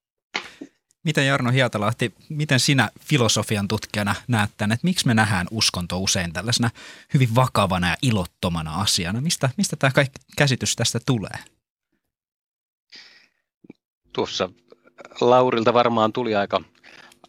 Miten 1.04 1.26
Jarno 1.26 1.50
Hietalahti, 1.50 2.14
miten 2.28 2.60
sinä 2.60 2.90
filosofian 3.00 3.68
tutkijana 3.68 4.14
näet 4.28 4.50
tämän, 4.56 4.72
että 4.72 4.84
miksi 4.84 5.06
me 5.06 5.14
nähdään 5.14 5.46
uskonto 5.50 5.98
usein 5.98 6.32
tällaisena 6.32 6.70
hyvin 7.14 7.34
vakavana 7.34 7.88
ja 7.88 7.96
ilottomana 8.02 8.80
asiana? 8.80 9.20
Mistä, 9.20 9.50
mistä 9.56 9.76
tämä 9.76 9.90
kaikki 9.90 10.18
käsitys 10.36 10.76
tästä 10.76 11.00
tulee? 11.06 11.38
Tuossa 14.12 14.50
Laurilta 15.20 15.74
varmaan 15.74 16.12
tuli 16.12 16.34
aika 16.34 16.60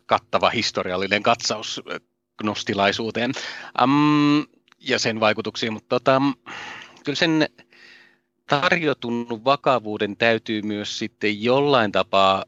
kattava 0.05 0.49
historiallinen 0.49 1.23
katsaus 1.23 1.81
gnostilaisuuteen 2.37 3.31
um, 3.83 4.45
ja 4.79 4.99
sen 4.99 5.19
vaikutuksiin, 5.19 5.73
mutta 5.73 5.99
tota, 5.99 6.21
kyllä 7.05 7.15
sen 7.15 7.47
tarjotun 8.47 9.41
vakavuuden 9.45 10.17
täytyy 10.17 10.61
myös 10.61 10.99
sitten 10.99 11.43
jollain 11.43 11.91
tapaa 11.91 12.45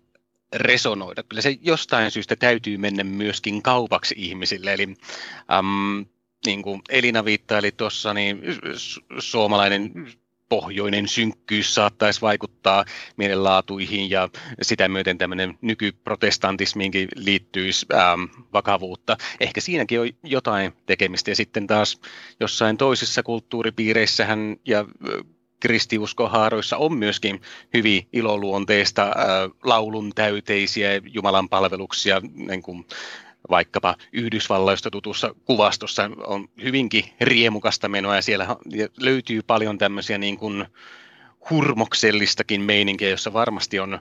resonoida. 0.55 1.23
Kyllä 1.23 1.41
se 1.41 1.57
jostain 1.61 2.11
syystä 2.11 2.35
täytyy 2.35 2.77
mennä 2.77 3.03
myöskin 3.03 3.61
kaupaksi 3.61 4.15
ihmisille. 4.17 4.73
Eli 4.73 4.95
äm, 5.53 6.05
niin 6.45 6.61
kuin 6.61 6.81
Elina 6.89 7.25
viittaili 7.25 7.71
tuossa, 7.71 8.13
niin 8.13 8.41
suomalainen 9.19 9.91
pohjoinen 10.51 11.07
synkkyys 11.07 11.75
saattaisi 11.75 12.21
vaikuttaa 12.21 12.85
mielenlaatuihin 13.17 14.09
ja 14.09 14.29
sitä 14.61 14.87
myöten 14.87 15.17
tämmöinen 15.17 15.57
nykyprotestantismiinkin 15.61 17.07
liittyisi 17.15 17.85
ähm, 17.93 18.23
vakavuutta. 18.53 19.17
Ehkä 19.39 19.61
siinäkin 19.61 20.01
on 20.01 20.09
jotain 20.23 20.73
tekemistä 20.85 21.31
ja 21.31 21.35
sitten 21.35 21.67
taas 21.67 21.99
jossain 22.39 22.77
toisissa 22.77 23.23
kulttuuripiireissähän 23.23 24.55
ja 24.65 24.85
kristiuskohaaroissa 25.59 26.77
on 26.77 26.97
myöskin 26.97 27.41
hyvin 27.73 28.07
iloluonteista 28.13 29.03
äh, 29.03 29.13
laulun 29.63 30.11
täyteisiä 30.15 30.89
Jumalan 31.05 31.49
palveluksia, 31.49 32.21
niin 32.33 32.61
kuin 32.61 32.85
vaikkapa 33.51 33.95
Yhdysvalloista 34.13 34.91
tutussa 34.91 35.35
kuvastossa 35.45 36.09
on 36.25 36.47
hyvinkin 36.63 37.05
riemukasta 37.21 37.89
menoa 37.89 38.15
ja 38.15 38.21
siellä 38.21 38.55
löytyy 38.99 39.41
paljon 39.41 39.77
tämmöisiä 39.77 40.17
niin 40.17 40.37
kuin 40.37 40.65
hurmoksellistakin 41.49 42.61
meininkiä, 42.61 43.09
jossa 43.09 43.33
varmasti 43.33 43.79
on 43.79 43.99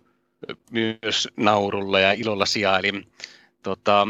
myös 0.70 1.28
naurulla 1.36 2.00
ja 2.00 2.12
ilolla 2.12 2.46
sijaa. 2.46 2.78
Eli 2.78 2.92
tota, 3.62 4.08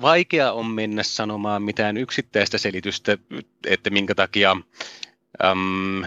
vaikea 0.00 0.52
on 0.52 0.66
mennä 0.66 1.02
sanomaan 1.02 1.62
mitään 1.62 1.96
yksittäistä 1.96 2.58
selitystä, 2.58 3.18
että 3.66 3.90
minkä 3.90 4.14
takia 4.14 4.56
äm, 5.44 6.04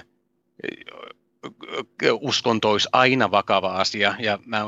uskonto 2.22 2.72
olisi 2.72 2.90
aina 2.92 3.32
vakava 3.32 3.74
asia. 3.74 4.16
Ja 4.20 4.40
mä 4.46 4.66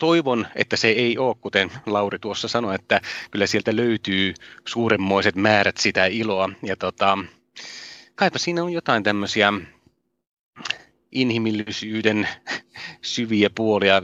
toivon, 0.00 0.46
että 0.54 0.76
se 0.76 0.88
ei 0.88 1.18
ole, 1.18 1.36
kuten 1.40 1.70
Lauri 1.86 2.18
tuossa 2.18 2.48
sanoi, 2.48 2.74
että 2.74 3.00
kyllä 3.30 3.46
sieltä 3.46 3.76
löytyy 3.76 4.34
suuremmoiset 4.64 5.36
määrät 5.36 5.76
sitä 5.76 6.06
iloa. 6.06 6.50
Ja 6.62 6.76
tota, 6.76 7.18
kaipa 8.14 8.38
siinä 8.38 8.64
on 8.64 8.72
jotain 8.72 9.02
tämmöisiä 9.02 9.52
inhimillisyyden 11.12 12.28
syviä 13.02 13.50
puolia. 13.54 14.02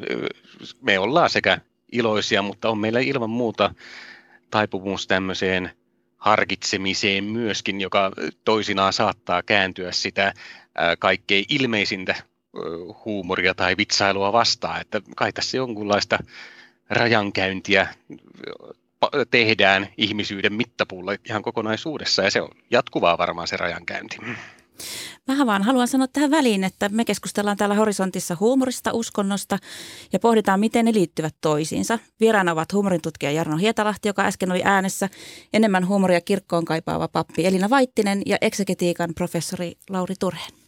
Me 0.80 0.98
ollaan 0.98 1.30
sekä 1.30 1.58
iloisia, 1.92 2.42
mutta 2.42 2.68
on 2.68 2.78
meillä 2.78 3.00
ilman 3.00 3.30
muuta 3.30 3.74
taipumus 4.50 5.06
tämmöiseen 5.06 5.70
harkitsemiseen 6.18 7.24
myöskin, 7.24 7.80
joka 7.80 8.12
toisinaan 8.44 8.92
saattaa 8.92 9.42
kääntyä 9.42 9.92
sitä 9.92 10.34
kaikkein 10.98 11.44
ilmeisintä 11.48 12.14
huumoria 13.04 13.54
tai 13.54 13.76
vitsailua 13.76 14.32
vastaan, 14.32 14.80
että 14.80 15.00
kai 15.16 15.32
tässä 15.32 15.56
jonkunlaista 15.56 16.18
rajankäyntiä 16.90 17.94
tehdään 19.30 19.88
ihmisyyden 19.96 20.52
mittapuulla 20.52 21.12
ihan 21.28 21.42
kokonaisuudessa 21.42 22.22
ja 22.22 22.30
se 22.30 22.42
on 22.42 22.48
jatkuvaa 22.70 23.18
varmaan 23.18 23.48
se 23.48 23.56
rajankäynti. 23.56 24.16
Vähän 25.28 25.46
vaan 25.46 25.62
haluan 25.62 25.88
sanoa 25.88 26.06
tähän 26.08 26.30
väliin, 26.30 26.64
että 26.64 26.88
me 26.88 27.04
keskustellaan 27.04 27.56
täällä 27.56 27.74
horisontissa 27.74 28.36
huumorista, 28.40 28.92
uskonnosta 28.92 29.58
ja 30.12 30.18
pohditaan, 30.18 30.60
miten 30.60 30.84
ne 30.84 30.92
liittyvät 30.92 31.34
toisiinsa. 31.40 31.98
Vieraana 32.20 32.52
ovat 32.52 32.72
huumorintutkija 32.72 33.32
Jarno 33.32 33.56
Hietalahti, 33.56 34.08
joka 34.08 34.22
äsken 34.22 34.52
oli 34.52 34.62
äänessä, 34.64 35.08
enemmän 35.52 35.88
huumoria 35.88 36.20
kirkkoon 36.20 36.64
kaipaava 36.64 37.08
pappi 37.08 37.46
Elina 37.46 37.70
Vaittinen 37.70 38.22
ja 38.26 38.38
eksegetiikan 38.40 39.14
professori 39.14 39.72
Lauri 39.90 40.14
Turhen. 40.20 40.61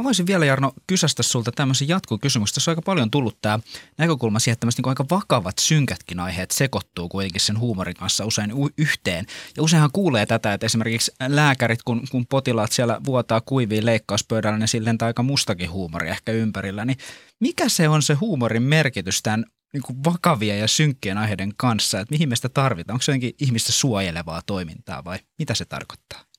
Mä 0.00 0.04
voisin 0.04 0.26
vielä 0.26 0.44
Jarno 0.44 0.72
kysästä 0.86 1.22
sulta 1.22 1.52
tämmöisen 1.52 1.88
jatkokysymyksen. 1.88 2.54
Tässä 2.54 2.70
on 2.70 2.72
aika 2.72 2.82
paljon 2.82 3.10
tullut 3.10 3.38
tämä 3.42 3.58
näkökulma 3.98 4.38
siihen, 4.38 4.52
että 4.52 4.66
niin 4.66 4.88
aika 4.88 5.04
vakavat, 5.10 5.58
synkätkin 5.58 6.20
aiheet 6.20 6.50
sekoittuu 6.50 7.08
kuitenkin 7.08 7.40
sen 7.40 7.58
huumorin 7.58 7.94
kanssa 7.94 8.24
usein 8.24 8.52
yhteen. 8.78 9.26
Ja 9.56 9.62
useinhan 9.62 9.90
kuulee 9.92 10.26
tätä, 10.26 10.54
että 10.54 10.66
esimerkiksi 10.66 11.12
lääkärit, 11.28 11.82
kun, 11.82 12.02
kun 12.10 12.26
potilaat 12.26 12.72
siellä 12.72 13.00
vuotaa 13.04 13.40
kuiviin 13.40 13.86
leikkauspöydällä, 13.86 14.58
niin 14.58 14.68
silleen 14.68 14.98
aika 15.00 15.22
mustakin 15.22 15.70
huumori 15.70 16.08
ehkä 16.08 16.32
ympärillä. 16.32 16.84
Niin 16.84 16.98
mikä 17.40 17.68
se 17.68 17.88
on 17.88 18.02
se 18.02 18.14
huumorin 18.14 18.62
merkitys 18.62 19.22
tämän 19.22 19.44
niin 19.72 19.82
kuin 19.82 20.04
vakavia 20.04 20.56
ja 20.56 20.68
synkkien 20.68 21.18
aiheiden 21.18 21.52
kanssa, 21.56 22.00
että 22.00 22.12
mihin 22.12 22.28
me 22.28 22.36
sitä 22.36 22.48
tarvitaan? 22.48 22.94
Onko 22.94 23.02
se 23.02 23.12
jotenkin 23.12 23.34
ihmistä 23.40 23.72
suojelevaa 23.72 24.42
toimintaa 24.46 25.04
vai 25.04 25.18
mitä 25.38 25.54
se 25.54 25.64
tarkoittaa? 25.64 26.29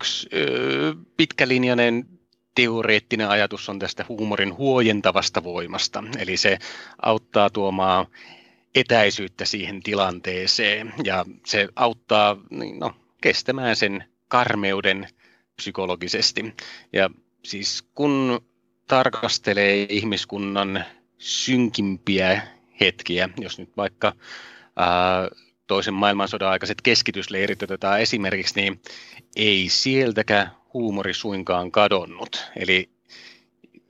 Yksi 0.00 0.28
pitkälinjainen 1.16 2.08
teoreettinen 2.54 3.28
ajatus 3.28 3.68
on 3.68 3.78
tästä 3.78 4.04
huumorin 4.08 4.56
huojentavasta 4.56 5.44
voimasta. 5.44 6.04
Eli 6.18 6.36
se 6.36 6.58
auttaa 7.02 7.50
tuomaan 7.50 8.06
etäisyyttä 8.74 9.44
siihen 9.44 9.82
tilanteeseen 9.82 10.94
ja 11.04 11.24
se 11.46 11.68
auttaa 11.76 12.36
niin, 12.50 12.78
no, 12.78 12.92
kestämään 13.22 13.76
sen 13.76 14.04
karmeuden 14.28 15.08
psykologisesti. 15.56 16.54
Ja 16.92 17.10
siis 17.44 17.84
kun 17.94 18.40
tarkastelee 18.88 19.86
ihmiskunnan 19.88 20.84
synkimpiä 21.18 22.42
hetkiä, 22.80 23.28
jos 23.40 23.58
nyt 23.58 23.76
vaikka 23.76 24.12
ää, 24.76 25.28
toisen 25.66 25.94
maailmansodan 25.94 26.48
aikaiset 26.48 26.82
keskitysleirit 26.82 27.62
otetaan 27.62 28.00
esimerkiksi, 28.00 28.60
niin 28.60 28.80
ei 29.36 29.68
sieltäkään 29.68 30.50
huumori 30.74 31.14
suinkaan 31.14 31.72
kadonnut. 31.72 32.44
Eli 32.56 32.90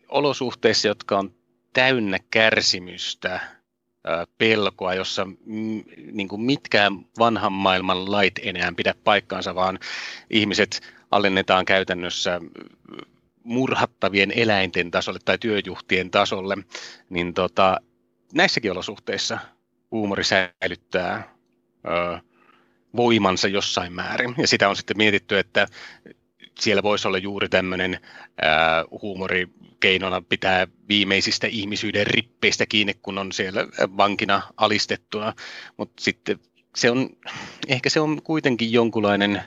olosuhteissa, 0.08 0.88
jotka 0.88 1.18
on 1.18 1.34
täynnä 1.72 2.18
kärsimystä, 2.30 3.40
pelkoa, 4.38 4.94
jossa 4.94 5.26
niin 6.12 6.28
kuin 6.28 6.42
mitkään 6.42 7.06
vanhan 7.18 7.52
maailman 7.52 8.10
lait 8.12 8.40
enää 8.42 8.72
pidä 8.76 8.94
paikkaansa, 9.04 9.54
vaan 9.54 9.78
ihmiset 10.30 10.80
alennetaan 11.10 11.64
käytännössä 11.64 12.40
murhattavien 13.44 14.32
eläinten 14.36 14.90
tasolle 14.90 15.18
tai 15.24 15.38
työjuhtien 15.38 16.10
tasolle, 16.10 16.56
niin 17.10 17.34
tota, 17.34 17.80
näissäkin 18.34 18.72
olosuhteissa 18.72 19.38
huumori 19.90 20.24
säilyttää 20.24 21.35
voimansa 22.96 23.48
jossain 23.48 23.92
määrin. 23.92 24.34
Ja 24.38 24.46
sitä 24.46 24.68
on 24.68 24.76
sitten 24.76 24.96
mietitty, 24.96 25.38
että 25.38 25.66
siellä 26.60 26.82
voisi 26.82 27.08
olla 27.08 27.18
juuri 27.18 27.48
tämmöinen 27.48 28.00
huumori 29.02 29.48
keinona 29.80 30.22
pitää 30.28 30.66
viimeisistä 30.88 31.46
ihmisyyden 31.46 32.06
rippeistä 32.06 32.66
kiinni, 32.66 32.94
kun 32.94 33.18
on 33.18 33.32
siellä 33.32 33.66
vankina 33.96 34.42
alistettuna. 34.56 35.32
Mutta 35.76 36.02
sitten 36.02 36.38
se 36.76 36.90
on, 36.90 37.10
ehkä 37.68 37.90
se 37.90 38.00
on 38.00 38.22
kuitenkin 38.22 38.72
jonkunlainen 38.72 39.42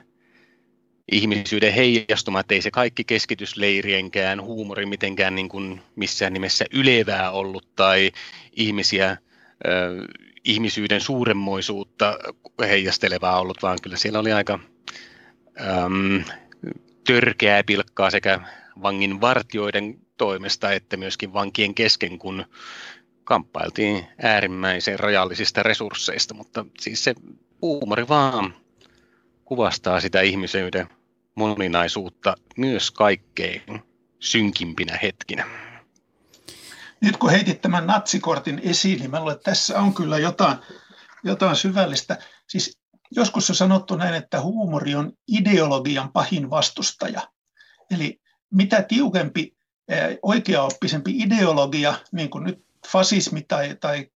ihmisyyden 1.12 1.73
heijastuma, 1.73 2.39
että 2.39 2.56
ei 2.56 2.62
se 2.62 2.71
kaikki 2.71 3.04
keskitysleirienkään 3.04 4.41
huumori 4.41 4.86
mitenkään 4.86 5.36
niin 5.36 5.49
kuin 5.49 5.82
missään 5.95 6.34
nimessä 6.34 6.65
ylevää 6.73 7.32
ollut 7.32 7.75
tai 7.75 8.12
ihmisiä 8.56 9.17
ihmisyyden 10.43 11.02
suuremmoisuutta 11.02 12.17
heijastelevaa 12.60 13.39
ollut, 13.39 13.62
vaan 13.62 13.78
kyllä 13.82 13.97
siellä 13.97 14.19
oli 14.19 14.32
aika 14.32 14.60
äm, 15.62 16.23
törkeää 17.08 17.63
pilkkaa 17.63 18.12
sekä 18.12 18.39
vangin 18.82 19.21
vartioiden 19.21 19.99
toimesta 20.17 20.71
että 20.71 20.97
myöskin 20.97 21.34
vankien 21.34 21.75
kesken, 21.75 22.19
kun 22.19 22.45
kamppailtiin 23.23 24.06
äärimmäisen 24.21 24.99
rajallisista 24.99 25.63
resursseista, 25.63 26.34
mutta 26.34 26.65
siis 26.80 27.04
se 27.04 27.15
huumori 27.62 28.08
vaan 28.08 28.54
kuvastaa 29.45 29.99
sitä 29.99 30.21
ihmisyyden 30.21 30.88
moninaisuutta 31.36 32.36
myös 32.58 32.91
kaikkein 32.91 33.62
synkimpinä 34.19 34.99
hetkinä 35.02 35.68
nyt 37.02 37.18
kun 37.18 37.30
heitit 37.30 37.62
tämän 37.62 37.88
natsikortin 37.88 38.62
esiin, 38.64 39.00
niin 39.00 39.12
mä 39.12 39.20
luulen, 39.20 39.36
että 39.36 39.52
tässä 39.52 39.80
on 39.80 39.94
kyllä 39.94 40.18
jotain, 40.18 40.58
jotain 41.24 41.56
syvällistä. 41.56 42.18
Siis 42.48 42.80
joskus 43.12 43.50
on 43.50 43.56
sanottu 43.56 43.96
näin, 43.96 44.14
että 44.14 44.42
huumori 44.42 44.96
on 44.96 45.14
ideologian 45.28 46.12
pahin 46.12 46.50
vastustaja. 46.50 47.22
Eli 47.92 48.22
mitä 48.54 48.82
tiukempi, 48.82 49.58
oikeaoppisempi 50.22 51.18
ideologia, 51.18 51.94
niin 52.12 52.30
kuin 52.30 52.44
nyt 52.44 52.66
fasismi 52.88 53.42
tai, 53.42 53.78
tai 53.80 54.08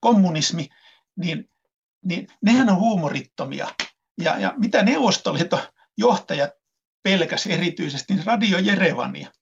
kommunismi, 0.00 0.68
niin, 1.16 1.50
niin 2.04 2.28
nehän 2.42 2.70
on 2.70 2.78
huumorittomia. 2.78 3.68
Ja, 4.20 4.38
ja 4.38 4.54
mitä 4.56 4.82
Neuvostoliiton 4.82 5.60
johtajat 5.96 6.50
pelkäs 7.02 7.46
erityisesti, 7.46 8.14
niin 8.14 8.26
Radio 8.26 8.58
Jerevania. 8.58 9.32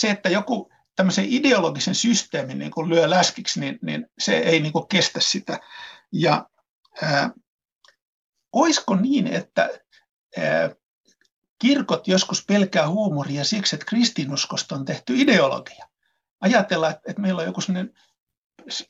Se, 0.00 0.10
että 0.10 0.28
joku 0.28 0.70
tämmöisen 0.96 1.24
ideologisen 1.28 1.94
systeemin 1.94 2.58
niin 2.58 2.70
kuin 2.70 2.88
lyö 2.88 3.10
läskiksi, 3.10 3.60
niin, 3.60 3.78
niin 3.82 4.06
se 4.18 4.38
ei 4.38 4.60
niin 4.60 4.72
kuin 4.72 4.88
kestä 4.88 5.20
sitä. 5.20 5.60
Ja 6.12 6.48
ää, 7.02 7.30
olisiko 8.52 8.96
niin, 8.96 9.26
että 9.26 9.70
ää, 10.38 10.70
kirkot 11.58 12.08
joskus 12.08 12.44
pelkää 12.46 12.88
huumoria 12.88 13.44
siksi, 13.44 13.76
että 13.76 13.86
kristinuskosta 13.86 14.74
on 14.74 14.84
tehty 14.84 15.14
ideologia? 15.16 15.88
Ajatellaan, 16.40 16.92
että, 16.92 17.10
että 17.10 17.22
meillä 17.22 17.40
on 17.40 17.46
joku 17.46 17.60
sellainen 17.60 17.94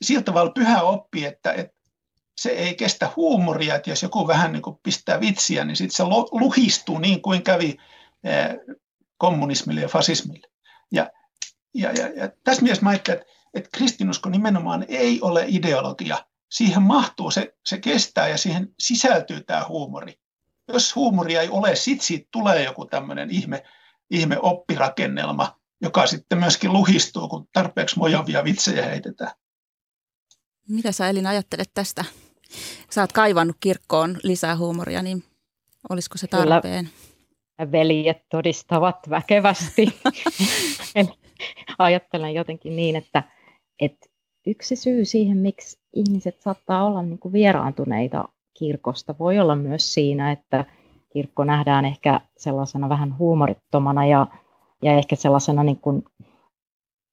sillä 0.01 0.23
tavalla 0.23 0.51
pyhä 0.51 0.81
oppi, 0.81 1.25
että, 1.25 1.53
että 1.53 1.75
se 2.37 2.49
ei 2.49 2.75
kestä 2.75 3.09
huumoria, 3.15 3.75
että 3.75 3.89
jos 3.89 4.03
joku 4.03 4.27
vähän 4.27 4.51
niin 4.51 4.61
kuin 4.61 4.79
pistää 4.83 5.19
vitsiä, 5.19 5.65
niin 5.65 5.75
sitten 5.75 5.95
se 5.95 6.03
luhistuu 6.31 6.97
niin 6.97 7.21
kuin 7.21 7.43
kävi 7.43 7.77
kommunismille 9.17 9.81
ja 9.81 9.87
fasismille. 9.87 10.47
Ja 10.91 11.09
ja, 11.75 11.91
ja, 11.91 12.07
ja 12.07 12.29
tässä 12.43 12.61
mielessä 12.61 12.83
mä 12.83 12.89
ajattelen, 12.89 13.19
että, 13.19 13.31
että 13.53 13.69
kristinusko 13.77 14.29
nimenomaan 14.29 14.85
ei 14.87 15.21
ole 15.21 15.45
ideologia. 15.47 16.25
Siihen 16.51 16.81
mahtuu, 16.81 17.31
se, 17.31 17.55
se 17.65 17.77
kestää 17.77 18.27
ja 18.27 18.37
siihen 18.37 18.73
sisältyy 18.79 19.43
tämä 19.43 19.65
huumori. 19.67 20.19
Jos 20.67 20.95
huumoria 20.95 21.41
ei 21.41 21.49
ole, 21.49 21.75
sitten 21.75 22.05
siitä 22.05 22.27
tulee 22.31 22.63
joku 22.63 22.85
tämmöinen 22.85 23.29
ihme, 23.29 23.63
ihme 24.09 24.37
oppirakennelma, 24.41 25.59
joka 25.81 26.07
sitten 26.07 26.37
myöskin 26.39 26.73
luhistuu, 26.73 27.27
kun 27.27 27.47
tarpeeksi 27.53 27.97
mojavia 27.97 28.43
vitsejä 28.43 28.85
heitetään. 28.85 29.31
Mitä 30.69 30.91
sä 30.91 31.09
Elina 31.09 31.29
ajattelet 31.29 31.71
tästä? 31.73 32.05
Sä 32.89 33.01
oot 33.01 33.11
kaivannut 33.11 33.57
kirkkoon 33.59 34.17
lisää 34.23 34.57
huumoria, 34.57 35.01
niin 35.01 35.23
olisiko 35.89 36.17
se 36.17 36.27
tarpeen? 36.27 36.85
Kyllä 36.85 37.71
veljet 37.71 38.29
todistavat 38.29 39.09
väkevästi. 39.09 39.99
ajattelen 41.79 42.33
jotenkin 42.33 42.75
niin, 42.75 42.95
että, 42.95 43.23
että 43.81 44.05
yksi 44.47 44.75
syy 44.75 45.05
siihen, 45.05 45.37
miksi 45.37 45.79
ihmiset 45.93 46.41
saattaa 46.41 46.85
olla 46.85 47.01
niin 47.01 47.19
kuin 47.19 47.33
vieraantuneita 47.33 48.29
kirkosta, 48.59 49.15
voi 49.19 49.39
olla 49.39 49.55
myös 49.55 49.93
siinä, 49.93 50.31
että 50.31 50.65
kirkko 51.13 51.43
nähdään 51.43 51.85
ehkä 51.85 52.21
sellaisena 52.37 52.89
vähän 52.89 53.17
huumorittomana 53.17 54.05
ja, 54.05 54.27
ja 54.83 54.97
ehkä 54.97 55.15
sellaisena 55.15 55.63
niin 55.63 55.79
kuin 55.79 56.03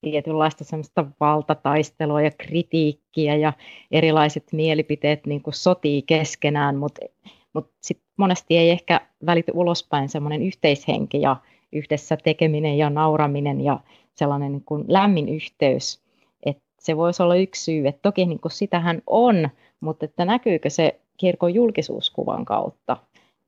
tietynlaista 0.00 0.64
semmoista 0.64 1.06
valtataistelua 1.20 2.22
ja 2.22 2.30
kritiikkiä 2.30 3.36
ja 3.36 3.52
erilaiset 3.90 4.44
mielipiteet 4.52 5.26
niin 5.26 5.42
kuin 5.42 5.54
sotii 5.54 6.02
keskenään, 6.02 6.76
mutta 6.76 7.00
mut 7.54 7.70
sit 7.82 8.02
monesti 8.18 8.56
ei 8.56 8.70
ehkä 8.70 9.00
välity 9.26 9.52
ulospäin 9.54 10.08
semmoinen 10.08 10.42
yhteishenki 10.42 11.20
ja 11.20 11.36
yhdessä 11.72 12.16
tekeminen 12.16 12.78
ja 12.78 12.90
nauraminen 12.90 13.60
ja 13.60 13.80
sellainen 14.14 14.52
niin 14.52 14.64
kuin 14.66 14.84
lämmin 14.88 15.28
yhteys. 15.28 16.02
Että 16.46 16.62
se 16.80 16.96
voisi 16.96 17.22
olla 17.22 17.34
yksi 17.34 17.64
syy, 17.64 17.88
että 17.88 18.02
toki 18.02 18.26
niin 18.26 18.40
kuin 18.40 18.52
sitähän 18.52 19.02
on, 19.06 19.48
mutta 19.80 20.04
että 20.04 20.24
näkyykö 20.24 20.70
se 20.70 21.00
kirkon 21.16 21.54
julkisuuskuvan 21.54 22.44
kautta. 22.44 22.96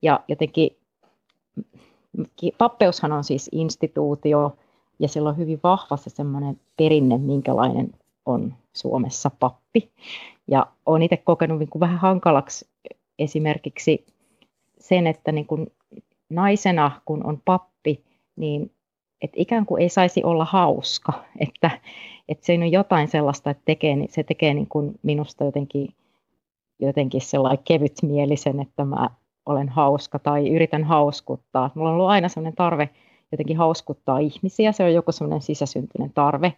Ja 0.01 0.19
jotenkin 0.27 0.77
pappeushan 2.57 3.11
on 3.11 3.23
siis 3.23 3.49
instituutio, 3.51 4.57
ja 4.99 5.07
sillä 5.07 5.29
on 5.29 5.37
hyvin 5.37 5.59
vahva 5.63 5.97
se 5.97 6.09
semmoinen 6.09 6.59
perinne, 6.77 7.17
minkälainen 7.17 7.91
on 8.25 8.53
Suomessa 8.73 9.31
pappi. 9.39 9.91
Ja 10.47 10.67
olen 10.85 11.01
itse 11.01 11.17
kokenut 11.17 11.59
niin 11.59 11.69
kuin 11.69 11.79
vähän 11.79 11.97
hankalaksi 11.97 12.67
esimerkiksi 13.19 14.05
sen, 14.79 15.07
että 15.07 15.31
niin 15.31 15.45
kuin 15.45 15.71
naisena, 16.29 17.01
kun 17.05 17.25
on 17.25 17.41
pappi, 17.45 17.74
niin 18.35 18.71
että 19.21 19.35
ikään 19.39 19.65
kuin 19.65 19.81
ei 19.81 19.89
saisi 19.89 20.23
olla 20.23 20.45
hauska, 20.45 21.13
että, 21.47 21.71
että 22.29 22.45
se 22.45 22.53
on 22.53 22.71
jotain 22.71 23.07
sellaista, 23.07 23.49
että 23.49 23.63
tekee, 23.65 23.95
se 24.09 24.23
tekee 24.23 24.53
niin 24.53 24.67
kuin 24.67 24.99
minusta 25.03 25.43
jotenkin, 25.43 25.93
jotenkin 26.79 27.21
sellainen 27.21 27.63
kevytmielisen, 27.63 28.59
että 28.59 28.85
mä 28.85 29.09
olen 29.45 29.69
hauska 29.69 30.19
tai 30.19 30.49
yritän 30.49 30.83
hauskuttaa. 30.83 31.71
Mulla 31.75 31.89
on 31.89 31.95
ollut 31.95 32.09
aina 32.09 32.29
sellainen 32.29 32.55
tarve 32.55 32.89
jotenkin 33.31 33.57
hauskuttaa 33.57 34.19
ihmisiä, 34.19 34.71
se 34.71 34.83
on 34.83 34.93
joku 34.93 35.11
sellainen 35.11 35.41
sisäsyntyinen 35.41 36.11
tarve, 36.13 36.53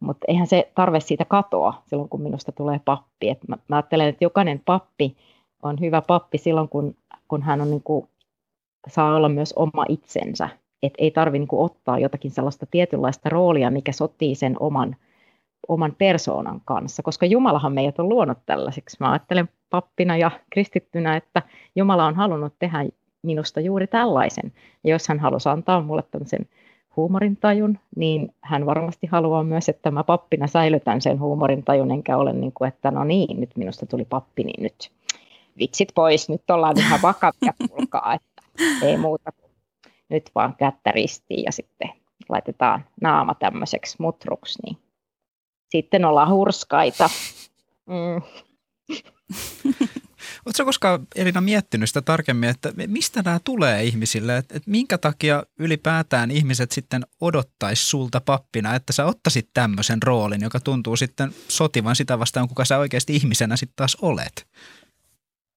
mutta 0.00 0.24
eihän 0.28 0.46
se 0.46 0.72
tarve 0.74 1.00
siitä 1.00 1.24
katoa 1.24 1.82
silloin, 1.86 2.08
kun 2.08 2.22
minusta 2.22 2.52
tulee 2.52 2.80
pappi. 2.84 3.28
Et 3.28 3.48
mä, 3.48 3.56
mä 3.68 3.76
ajattelen, 3.76 4.08
että 4.08 4.24
jokainen 4.24 4.62
pappi 4.64 5.16
on 5.62 5.80
hyvä 5.80 6.02
pappi 6.02 6.38
silloin, 6.38 6.68
kun, 6.68 6.96
kun 7.28 7.42
hän 7.42 7.60
on 7.60 7.70
niin 7.70 7.82
kuin, 7.82 8.08
saa 8.88 9.14
olla 9.14 9.28
myös 9.28 9.52
oma 9.52 9.84
itsensä. 9.88 10.48
Et 10.82 10.94
ei 10.98 11.10
tarvitse 11.10 11.38
niin 11.38 11.62
ottaa 11.62 11.98
jotakin 11.98 12.30
sellaista 12.30 12.66
tietynlaista 12.66 13.28
roolia, 13.28 13.70
mikä 13.70 13.92
sotii 13.92 14.34
sen 14.34 14.56
oman, 14.60 14.96
oman 15.68 15.94
persoonan 15.98 16.60
kanssa, 16.64 17.02
koska 17.02 17.26
Jumalahan 17.26 17.72
meidät 17.72 17.98
on 17.98 18.08
luonut 18.08 18.38
tällaiseksi. 18.46 18.96
Mä 19.00 19.10
ajattelen 19.10 19.48
pappina 19.70 20.16
ja 20.16 20.30
kristittynä, 20.50 21.16
että 21.16 21.42
Jumala 21.76 22.06
on 22.06 22.14
halunnut 22.14 22.54
tehdä 22.58 22.78
minusta 23.22 23.60
juuri 23.60 23.86
tällaisen. 23.86 24.52
Ja 24.84 24.90
jos 24.90 25.08
hän 25.08 25.20
halusi 25.20 25.48
antaa 25.48 25.80
mulle 25.80 26.02
tämmöisen 26.10 26.46
huumorintajun, 26.96 27.78
niin 27.96 28.34
hän 28.40 28.66
varmasti 28.66 29.06
haluaa 29.06 29.44
myös, 29.44 29.68
että 29.68 29.90
mä 29.90 30.04
pappina 30.04 30.46
säilytän 30.46 31.00
sen 31.00 31.20
huumorintajun, 31.20 31.90
enkä 31.90 32.16
ole 32.16 32.32
niin 32.32 32.52
kuin, 32.52 32.68
että 32.68 32.90
no 32.90 33.04
niin, 33.04 33.40
nyt 33.40 33.50
minusta 33.56 33.86
tuli 33.86 34.04
pappi, 34.04 34.44
niin 34.44 34.62
nyt 34.62 34.90
vitsit 35.58 35.88
pois, 35.94 36.28
nyt 36.28 36.50
ollaan 36.50 36.78
ihan 36.78 37.02
vakavia, 37.02 37.52
kuulkaa, 37.68 38.14
että 38.14 38.42
ei 38.86 38.96
muuta 38.96 39.32
nyt 40.12 40.30
vaan 40.34 40.56
kättä 40.56 40.90
ristiin 40.90 41.44
ja 41.44 41.52
sitten 41.52 41.90
laitetaan 42.28 42.84
naama 43.00 43.34
tämmöiseksi 43.34 43.96
mutruksi, 43.98 44.58
niin 44.64 44.76
sitten 45.70 46.04
ollaan 46.04 46.30
hurskaita. 46.30 47.10
Mm. 47.86 48.22
Oletko 50.46 50.64
koskaan 50.64 51.06
Elina 51.16 51.40
miettinyt 51.40 51.90
sitä 51.90 52.02
tarkemmin, 52.02 52.48
että 52.48 52.72
mistä 52.86 53.22
nämä 53.22 53.40
tulee 53.44 53.84
ihmisille, 53.84 54.36
että, 54.36 54.56
että 54.56 54.70
minkä 54.70 54.98
takia 54.98 55.42
ylipäätään 55.58 56.30
ihmiset 56.30 56.72
sitten 56.72 57.02
odottaisi 57.20 57.84
sulta 57.84 58.20
pappina, 58.20 58.74
että 58.74 58.92
sä 58.92 59.04
ottaisit 59.06 59.48
tämmöisen 59.54 60.02
roolin, 60.02 60.40
joka 60.42 60.60
tuntuu 60.60 60.96
sitten 60.96 61.30
sotivan 61.48 61.96
sitä 61.96 62.18
vastaan, 62.18 62.48
kuka 62.48 62.64
sä 62.64 62.78
oikeasti 62.78 63.16
ihmisenä 63.16 63.56
sitten 63.56 63.76
taas 63.76 63.96
olet? 64.02 64.46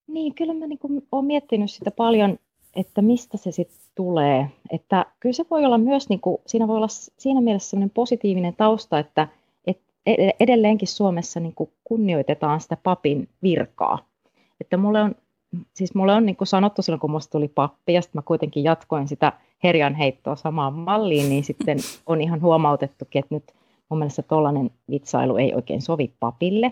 Niin, 0.08 0.36
kyllä 0.36 0.54
mä 0.54 0.68
niin 0.68 0.80
olen 1.12 1.26
miettinyt 1.26 1.72
sitä 1.72 1.92
paljon, 1.92 2.40
että 2.76 3.02
mistä 3.02 3.38
se 3.38 3.52
sitten 3.52 3.80
tulee. 3.96 4.52
Että 4.72 5.06
kyllä 5.20 5.34
se 5.34 5.46
voi 5.52 5.66
olla 5.66 5.78
myös, 5.78 6.10
niin 6.10 6.22
kuin, 6.22 6.38
siinä 6.48 6.68
voi 6.68 6.78
olla 6.78 6.88
siinä 7.18 7.42
mielessä 7.42 7.70
sellainen 7.70 7.90
positiivinen 7.94 8.56
tausta, 8.56 9.00
että, 9.00 9.28
että 9.68 9.94
edelleenkin 10.40 10.88
Suomessa 10.88 11.40
niin 11.40 11.56
kuin 11.56 11.70
kunnioitetaan 11.84 12.62
sitä 12.62 12.78
papin 12.84 13.30
virkaa 13.44 14.00
että 14.62 14.78
mulle 14.78 15.02
on, 15.02 15.16
siis 15.74 15.96
mulle 15.96 16.14
on 16.14 16.26
niin 16.26 16.36
kuin 16.36 16.48
sanottu 16.48 16.82
silloin, 16.82 17.00
kun 17.00 17.12
musta 17.12 17.32
tuli 17.32 17.48
pappi, 17.48 17.94
ja 17.94 18.02
sitten 18.02 18.18
mä 18.20 18.24
kuitenkin 18.24 18.64
jatkoin 18.64 19.08
sitä 19.08 19.34
herjan 19.64 19.96
heittoa 19.96 20.36
samaan 20.36 20.74
malliin, 20.74 21.30
niin 21.30 21.44
sitten 21.44 21.78
on 22.06 22.22
ihan 22.22 22.42
huomautettukin, 22.42 23.20
että 23.20 23.36
nyt 23.36 23.54
mun 23.90 24.00
mielestä 24.00 24.22
tollainen 24.22 24.72
vitsailu 24.92 25.38
ei 25.38 25.54
oikein 25.54 25.82
sovi 25.82 26.14
papille. 26.20 26.72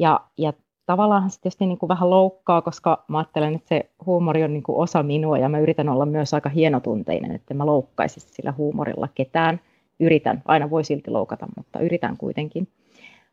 Ja, 0.00 0.20
ja 0.38 0.52
tavallaan 0.90 1.30
se 1.30 1.40
tietysti 1.40 1.66
niin 1.66 1.78
kuin 1.78 1.88
vähän 1.88 2.10
loukkaa, 2.10 2.62
koska 2.62 3.04
mä 3.08 3.18
ajattelen, 3.18 3.54
että 3.54 3.68
se 3.68 3.90
huumori 4.06 4.44
on 4.44 4.52
niin 4.52 4.62
kuin 4.62 4.78
osa 4.78 5.02
minua 5.02 5.38
ja 5.38 5.48
mä 5.48 5.58
yritän 5.58 5.88
olla 5.88 6.06
myös 6.06 6.34
aika 6.34 6.48
hienotunteinen, 6.48 7.32
että 7.32 7.54
mä 7.54 7.66
loukkaisin 7.66 8.22
sillä 8.26 8.54
huumorilla 8.56 9.08
ketään. 9.14 9.60
Yritän, 10.00 10.42
aina 10.44 10.70
voi 10.70 10.84
silti 10.84 11.10
loukata, 11.10 11.46
mutta 11.56 11.80
yritän 11.80 12.16
kuitenkin. 12.16 12.68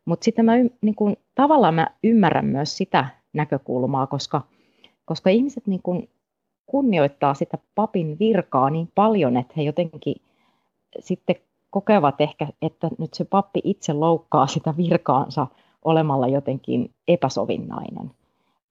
Mutta 0.04 0.24
sitten 0.24 0.44
mä 0.44 0.52
niin 0.80 0.94
kuin, 0.96 1.16
tavallaan 1.34 1.74
mä 1.74 1.86
ymmärrän 2.04 2.46
myös 2.46 2.76
sitä 2.76 3.06
näkökulmaa, 3.32 4.06
koska, 4.06 4.42
koska 5.04 5.30
ihmiset 5.30 5.66
niin 5.66 5.82
kuin 5.82 6.08
kunnioittaa 6.66 7.34
sitä 7.34 7.58
papin 7.74 8.18
virkaa 8.18 8.70
niin 8.70 8.88
paljon, 8.94 9.36
että 9.36 9.54
he 9.56 9.62
jotenkin 9.62 10.16
sitten 11.00 11.36
kokevat 11.70 12.20
ehkä, 12.20 12.48
että 12.62 12.88
nyt 12.98 13.14
se 13.14 13.24
pappi 13.24 13.60
itse 13.64 13.92
loukkaa 13.92 14.46
sitä 14.46 14.76
virkaansa 14.76 15.46
olemalla 15.84 16.28
jotenkin 16.28 16.90
epäsovinnainen. 17.08 18.10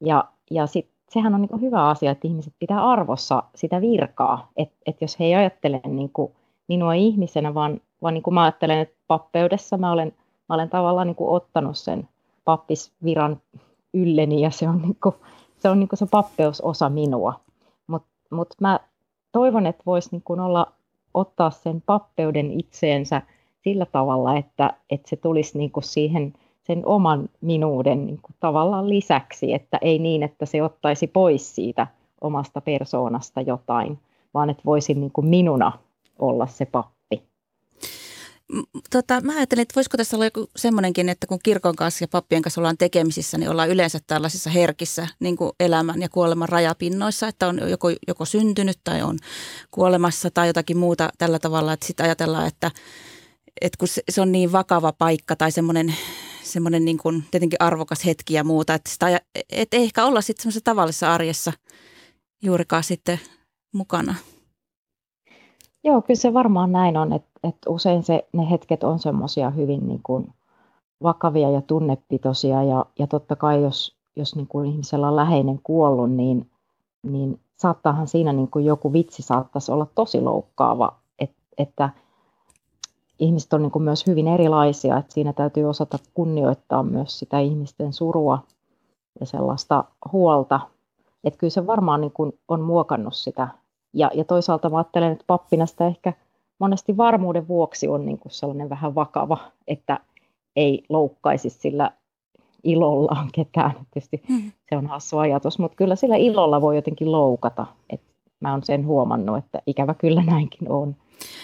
Ja, 0.01 0.23
ja 0.51 0.67
sit, 0.67 0.87
sehän 1.09 1.35
on 1.35 1.41
niin 1.41 1.61
hyvä 1.61 1.87
asia, 1.87 2.11
että 2.11 2.27
ihmiset 2.27 2.53
pitää 2.59 2.89
arvossa 2.89 3.43
sitä 3.55 3.81
virkaa, 3.81 4.51
että 4.57 4.75
et 4.85 5.01
jos 5.01 5.19
he 5.19 5.25
ei 5.25 5.35
ajattele 5.35 5.81
niin 5.87 6.09
kuin 6.09 6.31
minua 6.67 6.93
ihmisenä, 6.93 7.53
vaan, 7.53 7.81
vaan 8.01 8.13
niin 8.13 8.23
kuin 8.23 8.33
mä 8.33 8.43
ajattelen, 8.43 8.79
että 8.79 8.95
pappeudessa 9.07 9.77
mä 9.77 9.91
olen, 9.91 10.13
mä 10.49 10.55
olen 10.55 10.69
tavallaan 10.69 11.07
niin 11.07 11.15
kuin 11.15 11.29
ottanut 11.29 11.77
sen 11.77 12.09
pappisviran 12.45 13.41
ylleni 13.93 14.41
ja 14.41 14.49
se 14.49 14.69
on, 14.69 14.81
niin 14.81 14.97
kuin, 15.03 15.15
se, 15.59 15.69
on 15.69 15.79
niin 15.79 15.89
kuin 15.89 15.99
se 15.99 16.05
pappeus 16.11 16.61
osa 16.61 16.89
minua. 16.89 17.39
Mutta 17.87 18.09
mut 18.29 18.53
mä 18.61 18.79
toivon, 19.31 19.65
että 19.65 19.83
voisi 19.85 20.09
niin 20.11 20.39
olla, 20.39 20.71
ottaa 21.13 21.51
sen 21.51 21.83
pappeuden 21.85 22.59
itseensä 22.59 23.21
sillä 23.63 23.85
tavalla, 23.85 24.37
että, 24.37 24.73
että 24.89 25.09
se 25.09 25.15
tulisi 25.15 25.57
niin 25.57 25.71
kuin 25.71 25.83
siihen 25.83 26.33
sen 26.67 26.85
oman 26.85 27.29
minuuden 27.41 28.05
niin 28.05 28.19
kuin 28.21 28.35
tavallaan 28.39 28.89
lisäksi, 28.89 29.53
että 29.53 29.77
ei 29.81 29.99
niin, 29.99 30.23
että 30.23 30.45
se 30.45 30.63
ottaisi 30.63 31.07
pois 31.07 31.55
siitä 31.55 31.87
omasta 32.21 32.61
persoonasta 32.61 33.41
jotain, 33.41 33.99
vaan 34.33 34.49
että 34.49 34.63
voisin 34.65 34.99
niin 34.99 35.11
kuin 35.11 35.27
minuna 35.27 35.71
olla 36.19 36.47
se 36.47 36.65
pappi. 36.65 36.97
Tota, 38.89 39.21
mä 39.21 39.35
ajattelin, 39.37 39.61
että 39.61 39.75
voisiko 39.75 39.97
tässä 39.97 40.17
olla 40.17 40.25
joku 40.25 40.49
semmoinenkin, 40.55 41.09
että 41.09 41.27
kun 41.27 41.39
kirkon 41.43 41.75
kanssa 41.75 42.03
ja 42.03 42.07
pappien 42.07 42.41
kanssa 42.41 42.61
ollaan 42.61 42.77
tekemisissä, 42.77 43.37
niin 43.37 43.49
ollaan 43.49 43.69
yleensä 43.69 43.99
tällaisissa 44.07 44.49
herkissä 44.49 45.07
niin 45.19 45.37
kuin 45.37 45.51
elämän 45.59 46.01
ja 46.01 46.09
kuoleman 46.09 46.49
rajapinnoissa, 46.49 47.27
että 47.27 47.47
on 47.47 47.69
joko, 47.69 47.87
joko 48.07 48.25
syntynyt 48.25 48.79
tai 48.83 49.01
on 49.01 49.17
kuolemassa 49.71 50.31
tai 50.31 50.47
jotakin 50.47 50.77
muuta 50.77 51.09
tällä 51.17 51.39
tavalla, 51.39 51.73
että 51.73 51.85
sitten 51.85 52.05
ajatellaan, 52.05 52.47
että, 52.47 52.71
että 53.61 53.77
kun 53.77 53.87
se 54.09 54.21
on 54.21 54.31
niin 54.31 54.51
vakava 54.51 54.93
paikka 54.93 55.35
tai 55.35 55.51
semmoinen, 55.51 55.95
semmoinen 56.47 56.85
niin 56.85 56.97
kuin 56.97 57.23
tietenkin 57.31 57.61
arvokas 57.61 58.05
hetki 58.05 58.33
ja 58.33 58.43
muuta, 58.43 58.73
että, 58.73 58.89
sitä, 58.89 59.21
että 59.51 59.77
ei 59.77 59.83
ehkä 59.83 60.05
olla 60.05 60.21
sitten 60.21 60.43
semmoisessa 60.43 60.63
tavallisessa 60.63 61.13
arjessa 61.13 61.53
juurikaan 62.43 62.83
sitten 62.83 63.19
mukana. 63.73 64.15
Joo, 65.83 66.01
kyllä 66.01 66.19
se 66.19 66.33
varmaan 66.33 66.71
näin 66.71 66.97
on, 66.97 67.13
että, 67.13 67.29
että 67.43 67.69
usein 67.69 68.03
se, 68.03 68.27
ne 68.33 68.49
hetket 68.51 68.83
on 68.83 68.99
semmoisia 68.99 69.49
hyvin 69.49 69.87
niin 69.87 70.01
kuin 70.03 70.33
vakavia 71.03 71.49
ja 71.49 71.61
tunnepitoisia 71.61 72.63
ja, 72.63 72.85
ja 72.99 73.07
totta 73.07 73.35
kai 73.35 73.63
jos, 73.63 73.97
jos 74.15 74.35
niin 74.35 74.47
kuin 74.47 74.69
ihmisellä 74.69 75.07
on 75.07 75.15
läheinen 75.15 75.59
kuollut, 75.63 76.11
niin, 76.11 76.51
niin 77.03 77.39
saattaahan 77.57 78.07
siinä 78.07 78.33
niin 78.33 78.47
kuin 78.47 78.65
joku 78.65 78.93
vitsi 78.93 79.21
saattaisi 79.21 79.71
olla 79.71 79.87
tosi 79.95 80.21
loukkaava, 80.21 80.99
Et, 81.19 81.31
että 81.57 81.89
ihmiset 83.19 83.53
on 83.53 83.61
niin 83.61 83.71
kuin 83.71 83.83
myös 83.83 84.07
hyvin 84.07 84.27
erilaisia, 84.27 84.97
että 84.97 85.13
siinä 85.13 85.33
täytyy 85.33 85.65
osata 85.65 85.97
kunnioittaa 86.13 86.83
myös 86.83 87.19
sitä 87.19 87.39
ihmisten 87.39 87.93
surua 87.93 88.39
ja 89.19 89.25
sellaista 89.25 89.83
huolta. 90.11 90.59
Että 91.23 91.37
kyllä 91.37 91.51
se 91.51 91.67
varmaan 91.67 92.01
niin 92.01 92.11
kuin 92.11 92.39
on 92.47 92.61
muokannut 92.61 93.15
sitä 93.15 93.47
ja, 93.93 94.11
ja 94.13 94.23
toisaalta 94.23 94.69
mä 94.69 94.77
ajattelen, 94.77 95.11
että 95.11 95.23
pappina 95.27 95.65
sitä 95.65 95.87
ehkä 95.87 96.13
monesti 96.59 96.97
varmuuden 96.97 97.47
vuoksi 97.47 97.87
on 97.87 98.05
niin 98.05 98.19
kuin 98.19 98.31
sellainen 98.31 98.69
vähän 98.69 98.95
vakava, 98.95 99.37
että 99.67 99.99
ei 100.55 100.83
loukkaisi 100.89 101.49
sillä 101.49 101.91
ilollaan 102.63 103.29
ketään. 103.33 103.71
Tietysti 103.91 104.21
hmm. 104.27 104.51
se 104.69 104.77
on 104.77 104.87
hassu 104.87 105.17
ajatus, 105.17 105.59
mutta 105.59 105.75
kyllä 105.75 105.95
sillä 105.95 106.15
ilolla 106.15 106.61
voi 106.61 106.75
jotenkin 106.75 107.11
loukata. 107.11 107.65
Et 107.89 108.01
mä 108.39 108.51
oon 108.51 108.63
sen 108.63 108.85
huomannut, 108.85 109.37
että 109.37 109.61
ikävä 109.65 109.93
kyllä 109.93 110.23
näinkin 110.23 110.71
on. 110.71 110.95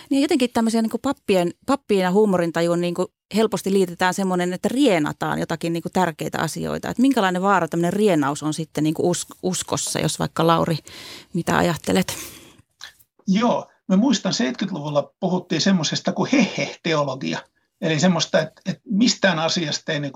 Niin 0.10 0.22
jotenkin 0.22 0.50
tämmöisiä 0.54 0.82
niin 0.82 0.92
pappien, 1.02 1.52
pappien 1.66 2.02
ja 2.02 2.12
huumorintajuun 2.12 2.82
niin 2.82 2.96
helposti 3.36 3.74
liitetään 3.74 4.14
semmoinen, 4.14 4.54
että 4.54 4.70
rienataan 4.70 5.40
jotakin 5.40 5.74
niin 5.74 5.84
tärkeitä 5.94 6.40
asioita. 6.40 6.90
Että 6.90 7.02
minkälainen 7.02 7.42
vaara 7.42 7.68
tämmöinen 7.68 7.94
rienaus 7.94 8.44
on 8.44 8.54
sitten 8.54 8.84
niin 8.84 8.94
kuin 8.94 9.16
uskossa, 9.44 10.00
jos 10.00 10.20
vaikka 10.20 10.48
Lauri, 10.48 10.78
mitä 11.34 11.58
ajattelet? 11.58 12.18
Joo, 13.28 13.72
mä 13.88 13.96
muistan 13.96 14.34
70-luvulla 14.34 15.14
puhuttiin 15.20 15.62
semmoisesta 15.62 16.12
kuin 16.12 16.32
hehe-teologia. 16.32 17.40
Eli 17.82 18.00
semmoista, 18.00 18.40
että, 18.40 18.62
että 18.66 18.82
mistään 18.86 19.40
asiasta 19.40 19.92
ei 19.92 20.00
niin 20.00 20.14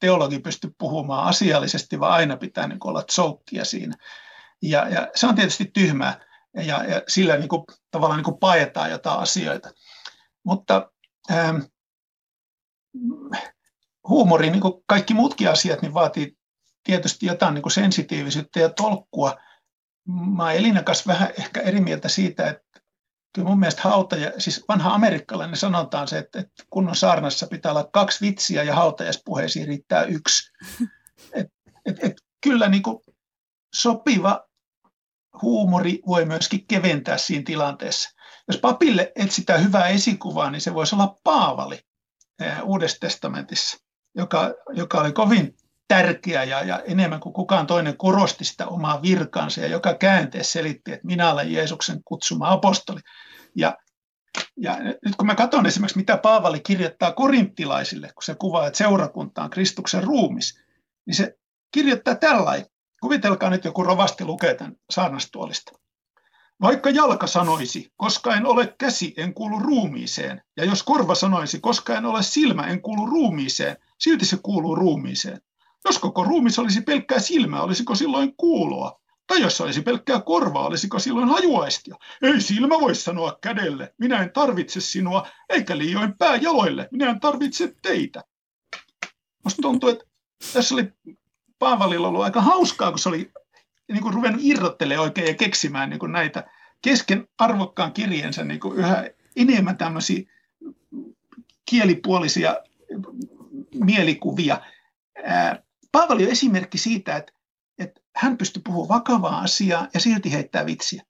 teologi 0.00 0.38
pysty 0.38 0.74
puhumaan 0.78 1.26
asiallisesti, 1.26 2.00
vaan 2.00 2.12
aina 2.12 2.36
pitää 2.36 2.68
niin 2.68 2.78
olla 2.84 3.02
tsoukkia 3.02 3.64
siinä. 3.64 3.96
Ja, 4.62 4.88
ja 4.88 5.08
se 5.14 5.26
on 5.26 5.34
tietysti 5.34 5.64
tyhmää. 5.64 6.27
Ja, 6.54 6.84
ja 6.84 7.02
sillä 7.08 7.36
niin 7.36 7.48
kuin, 7.48 7.64
tavallaan 7.90 8.18
niin 8.18 8.24
kuin 8.24 8.38
paetaan 8.38 8.90
jotain 8.90 9.20
asioita. 9.20 9.70
Mutta 10.44 10.90
ähm, 11.30 11.60
huumori, 14.08 14.50
niin 14.50 14.60
kuin 14.60 14.74
kaikki 14.86 15.14
muutkin 15.14 15.50
asiat, 15.50 15.82
niin 15.82 15.94
vaatii 15.94 16.38
tietysti 16.84 17.26
jotain 17.26 17.54
niin 17.54 17.62
kuin 17.62 17.72
sensitiivisyyttä 17.72 18.60
ja 18.60 18.68
tolkkua. 18.68 19.36
Mä 20.36 20.44
olen 20.44 20.56
Elina 20.56 20.82
kanssa 20.82 21.04
vähän 21.06 21.32
ehkä 21.38 21.60
eri 21.60 21.80
mieltä 21.80 22.08
siitä, 22.08 22.48
että 22.48 22.80
kyllä 23.34 23.48
mun 23.48 23.58
mielestä 23.58 23.82
hautaja, 23.82 24.32
siis 24.38 24.64
vanha 24.68 24.94
amerikkalainen 24.94 25.56
sanotaan 25.56 26.08
se, 26.08 26.18
että, 26.18 26.38
että 26.38 26.64
kunnon 26.70 26.96
saarnassa 26.96 27.46
pitää 27.46 27.72
olla 27.72 27.88
kaksi 27.92 28.26
vitsiä 28.26 28.62
ja 28.62 28.74
hautajaspuheisiin 28.74 29.66
riittää 29.66 30.02
yksi. 30.02 30.52
Et, 31.32 31.46
et, 31.86 32.04
et, 32.04 32.12
kyllä 32.40 32.68
niin 32.68 32.82
kuin 32.82 32.98
sopiva 33.74 34.47
huumori 35.42 36.00
voi 36.06 36.24
myöskin 36.24 36.66
keventää 36.66 37.18
siinä 37.18 37.42
tilanteessa. 37.46 38.10
Jos 38.48 38.56
papille 38.56 39.12
etsitään 39.16 39.64
hyvää 39.64 39.88
esikuvaa, 39.88 40.50
niin 40.50 40.60
se 40.60 40.74
voisi 40.74 40.94
olla 40.94 41.18
Paavali 41.24 41.80
Uudessa 42.64 42.98
testamentissa, 43.00 43.78
joka, 44.14 44.54
joka 44.72 45.00
oli 45.00 45.12
kovin 45.12 45.56
tärkeä 45.88 46.44
ja, 46.44 46.62
ja 46.62 46.78
enemmän 46.78 47.20
kuin 47.20 47.32
kukaan 47.32 47.66
toinen 47.66 47.96
korosti 47.96 48.44
sitä 48.44 48.66
omaa 48.66 49.02
virkaansa 49.02 49.60
ja 49.60 49.66
joka 49.66 49.94
käänteessä 49.94 50.52
selitti, 50.52 50.92
että 50.92 51.06
minä 51.06 51.32
olen 51.32 51.52
Jeesuksen 51.52 52.00
kutsuma 52.04 52.52
apostoli. 52.52 53.00
Ja, 53.56 53.76
ja 54.56 54.76
nyt 55.04 55.16
kun 55.16 55.26
mä 55.26 55.34
katson 55.34 55.66
esimerkiksi, 55.66 55.98
mitä 55.98 56.16
Paavali 56.16 56.60
kirjoittaa 56.60 57.12
korinttilaisille, 57.12 58.06
kun 58.06 58.22
se 58.22 58.34
kuvaa, 58.34 58.66
että 58.66 58.78
seurakunta 58.78 59.42
on 59.42 59.50
Kristuksen 59.50 60.04
ruumis, 60.04 60.60
niin 61.06 61.14
se 61.14 61.38
kirjoittaa 61.72 62.14
tällainen. 62.14 62.66
Kuvitelkaa 63.00 63.50
nyt 63.50 63.64
joku 63.64 63.84
rovasti 63.84 64.24
lukee 64.24 64.54
tämän 64.54 64.76
saarnastuolista. 64.90 65.72
Vaikka 66.60 66.90
jalka 66.90 67.26
sanoisi, 67.26 67.92
koska 67.96 68.34
en 68.34 68.46
ole 68.46 68.74
käsi, 68.78 69.14
en 69.16 69.34
kuulu 69.34 69.58
ruumiiseen, 69.58 70.42
ja 70.56 70.64
jos 70.64 70.82
korva 70.82 71.14
sanoisi, 71.14 71.60
koska 71.60 71.96
en 71.96 72.04
ole 72.06 72.22
silmä, 72.22 72.62
en 72.62 72.82
kuulu 72.82 73.06
ruumiiseen, 73.06 73.76
silti 73.98 74.24
se 74.24 74.36
kuuluu 74.42 74.74
ruumiiseen. 74.74 75.40
Jos 75.84 75.98
koko 75.98 76.24
ruumis 76.24 76.58
olisi 76.58 76.80
pelkkää 76.80 77.18
silmää, 77.18 77.62
olisiko 77.62 77.94
silloin 77.94 78.34
kuuloa? 78.36 79.00
Tai 79.26 79.40
jos 79.40 79.60
olisi 79.60 79.82
pelkkää 79.82 80.20
korvaa, 80.20 80.66
olisiko 80.66 80.98
silloin 80.98 81.28
hajuaistia? 81.28 81.96
Ei 82.22 82.40
silmä 82.40 82.80
voi 82.80 82.94
sanoa 82.94 83.38
kädelle, 83.40 83.94
minä 83.98 84.22
en 84.22 84.32
tarvitse 84.32 84.80
sinua, 84.80 85.28
eikä 85.48 85.78
liioin 85.78 86.18
pää 86.18 86.36
jaloille, 86.36 86.88
minä 86.92 87.10
en 87.10 87.20
tarvitse 87.20 87.74
teitä. 87.82 88.24
Musta 89.44 89.62
tuntuu, 89.62 89.88
että 89.88 90.04
tässä 90.52 90.74
oli 90.74 90.92
Paavalilla 91.58 92.08
ollut 92.08 92.22
aika 92.22 92.40
hauskaa, 92.40 92.90
kun 92.90 92.98
se 92.98 93.08
oli 93.08 93.32
niin 93.92 94.02
kuin 94.02 94.14
ruvennut 94.14 94.42
irrottelemaan 94.44 95.04
oikein 95.04 95.26
ja 95.26 95.34
keksimään 95.34 95.90
niin 95.90 96.00
kuin 96.00 96.12
näitä 96.12 96.50
kesken 96.82 97.28
arvokkaan 97.38 97.92
kirjeensa 97.92 98.44
niin 98.44 98.60
kuin 98.60 98.78
yhä 98.78 99.04
enemmän 99.36 99.76
tämmöisiä 99.76 100.22
kielipuolisia 101.70 102.56
mielikuvia. 103.74 104.60
Paavali 105.92 106.24
on 106.24 106.30
esimerkki 106.30 106.78
siitä, 106.78 107.16
että, 107.16 107.32
että 107.78 108.00
hän 108.16 108.38
pystyy 108.38 108.62
puhumaan 108.62 108.88
vakavaa 108.88 109.40
asiaa 109.40 109.88
ja 109.94 110.00
silti 110.00 110.32
heittää 110.32 110.66
vitsiä. 110.66 111.02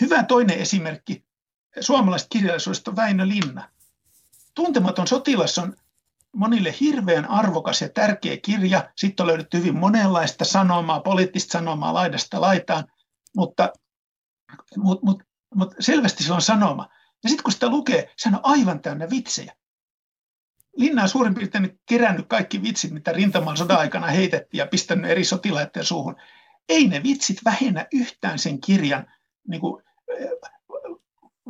Hyvä 0.00 0.22
toinen 0.22 0.58
esimerkki 0.58 1.24
suomalaisesta 1.80 2.28
kirjallisuudesta 2.32 2.90
on 2.90 2.96
Väinö 2.96 3.28
Linna. 3.28 3.70
Tuntematon 4.54 5.06
sotilas 5.06 5.58
on 5.58 5.76
monille 6.38 6.74
hirveän 6.80 7.30
arvokas 7.30 7.82
ja 7.82 7.88
tärkeä 7.88 8.36
kirja. 8.42 8.90
Sitten 8.96 9.24
on 9.24 9.26
löydetty 9.26 9.58
hyvin 9.58 9.78
monenlaista 9.78 10.44
sanomaa, 10.44 11.00
poliittista 11.00 11.52
sanomaa 11.52 11.94
laidasta 11.94 12.40
laitaan, 12.40 12.84
mutta, 13.36 13.72
mutta, 14.76 15.06
mutta, 15.06 15.24
mutta 15.54 15.76
selvästi 15.80 16.24
se 16.24 16.32
on 16.32 16.42
sanoma. 16.42 16.88
Ja 17.22 17.28
sitten 17.28 17.44
kun 17.44 17.52
sitä 17.52 17.68
lukee, 17.68 18.12
se 18.16 18.28
on 18.28 18.40
aivan 18.42 18.80
täynnä 18.80 19.10
vitsejä. 19.10 19.54
Linna 20.76 21.02
on 21.02 21.08
suurin 21.08 21.34
piirtein 21.34 21.80
kerännyt 21.86 22.26
kaikki 22.28 22.62
vitsit, 22.62 22.90
mitä 22.90 23.12
rintamaan 23.12 23.56
sodan 23.56 23.78
aikana 23.78 24.06
heitettiin 24.06 24.58
ja 24.58 24.66
pistänyt 24.66 25.10
eri 25.10 25.24
sotilaiden 25.24 25.84
suuhun. 25.84 26.16
Ei 26.68 26.88
ne 26.88 27.02
vitsit 27.02 27.44
vähennä 27.44 27.86
yhtään 27.92 28.38
sen 28.38 28.60
kirjan 28.60 29.06
niin 29.48 29.60
kuin, 29.60 29.82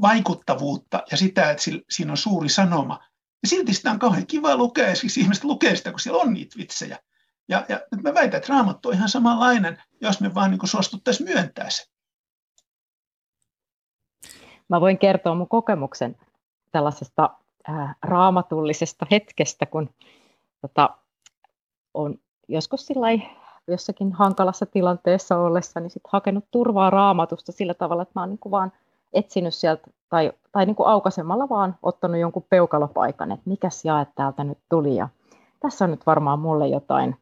vaikuttavuutta 0.00 1.02
ja 1.10 1.16
sitä, 1.16 1.50
että 1.50 1.62
siinä 1.90 2.12
on 2.12 2.16
suuri 2.16 2.48
sanoma. 2.48 3.07
Ja 3.42 3.48
silti 3.48 3.74
sitä 3.74 3.90
on 3.90 3.98
kauhean 3.98 4.26
kiva 4.26 4.56
lukea, 4.56 4.88
ja 4.88 4.96
siis 4.96 5.16
ihmiset 5.16 5.44
lukee 5.44 5.76
sitä, 5.76 5.90
kun 5.90 6.00
siellä 6.00 6.22
on 6.22 6.32
niitä 6.32 6.56
vitsejä. 6.58 6.98
Ja, 7.48 7.66
ja 7.68 7.80
nyt 7.92 8.02
mä 8.02 8.14
väitän, 8.14 8.38
että 8.38 8.52
raamattu 8.52 8.88
on 8.88 8.94
ihan 8.94 9.08
samanlainen, 9.08 9.82
jos 10.00 10.20
me 10.20 10.34
vaan 10.34 10.50
niin 10.50 10.68
suostuttaisiin 10.68 11.28
myöntää 11.28 11.70
se. 11.70 11.84
Mä 14.68 14.80
voin 14.80 14.98
kertoa 14.98 15.34
mun 15.34 15.48
kokemuksen 15.48 16.16
tällaisesta 16.72 17.30
ää, 17.68 17.94
raamatullisesta 18.02 19.06
hetkestä, 19.10 19.66
kun 19.66 19.90
tota, 20.60 20.90
on 21.94 22.18
joskus 22.48 22.86
sillai, 22.86 23.22
jossakin 23.68 24.12
hankalassa 24.12 24.66
tilanteessa 24.66 25.38
ollessa, 25.38 25.80
niin 25.80 25.90
sit 25.90 26.02
hakenut 26.08 26.44
turvaa 26.50 26.90
raamatusta 26.90 27.52
sillä 27.52 27.74
tavalla, 27.74 28.02
että 28.02 28.12
mä 28.14 28.22
oon 28.22 28.30
niin 28.30 28.50
vaan 28.50 28.72
etsinyt 29.12 29.54
sieltä 29.54 29.90
tai, 30.08 30.32
tai 30.52 30.66
niin 30.66 30.76
kuin 30.76 30.88
aukaisemalla 30.88 31.48
vaan 31.48 31.76
ottanut 31.82 32.20
jonkun 32.20 32.46
peukalopaikan, 32.50 33.32
että 33.32 33.50
mikäs 33.50 33.84
jae 33.84 34.06
täältä 34.14 34.44
nyt 34.44 34.58
tuli. 34.68 34.96
Ja 34.96 35.08
tässä 35.60 35.84
on 35.84 35.90
nyt 35.90 36.06
varmaan 36.06 36.38
mulle 36.38 36.68
jotain, 36.68 37.16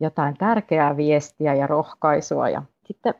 jotain 0.00 0.36
tärkeää 0.36 0.96
viestiä 0.96 1.54
ja 1.54 1.66
rohkaisua. 1.66 2.48
Ja 2.48 2.62
sitten 2.84 3.14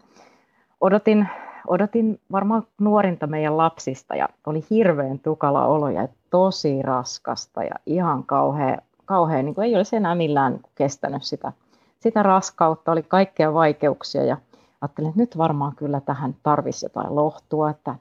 odotin, 0.80 1.28
odotin 1.66 2.20
varmaan 2.32 2.66
nuorinta 2.80 3.26
meidän 3.26 3.56
lapsista 3.56 4.16
ja 4.16 4.28
oli 4.46 4.64
hirveän 4.70 5.18
tukala 5.18 5.66
olo 5.66 5.88
ja 5.88 6.08
tosi 6.30 6.82
raskasta 6.82 7.62
ja 7.62 7.74
ihan 7.86 8.24
kauhea, 8.24 8.78
kauhea 9.04 9.42
niin 9.42 9.54
kuin 9.54 9.64
ei 9.64 9.76
olisi 9.76 9.96
enää 9.96 10.14
millään 10.14 10.60
kestänyt 10.74 11.22
sitä, 11.22 11.52
sitä 12.00 12.22
raskautta, 12.22 12.92
oli 12.92 13.02
kaikkea 13.02 13.54
vaikeuksia 13.54 14.24
ja 14.24 14.36
ajattelin, 14.80 15.08
että 15.08 15.20
nyt 15.20 15.38
varmaan 15.38 15.76
kyllä 15.76 16.00
tähän 16.00 16.36
tarvisi 16.42 16.86
jotain 16.86 17.14
lohtua, 17.14 17.70
että 17.70 17.94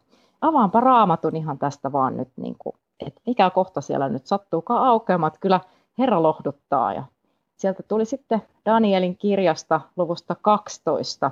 avaanpa 0.44 0.80
raamatun 0.80 1.36
ihan 1.36 1.60
tästä 1.60 1.92
vaan 1.92 2.18
nyt, 2.18 2.30
niin 2.36 2.56
kuin, 2.60 2.76
että 3.08 3.22
mikä 3.26 3.50
kohta 3.50 3.82
siellä 3.82 4.10
nyt 4.10 4.28
sattuukaan 4.28 4.88
aukeamaan, 4.88 5.28
että 5.28 5.40
kyllä 5.40 5.60
Herra 5.98 6.24
lohduttaa. 6.24 6.94
Ja 6.94 7.04
sieltä 7.56 7.84
tuli 7.84 8.06
sitten 8.06 8.42
Danielin 8.66 9.18
kirjasta 9.18 9.82
luvusta 9.96 10.36
12, 10.42 11.32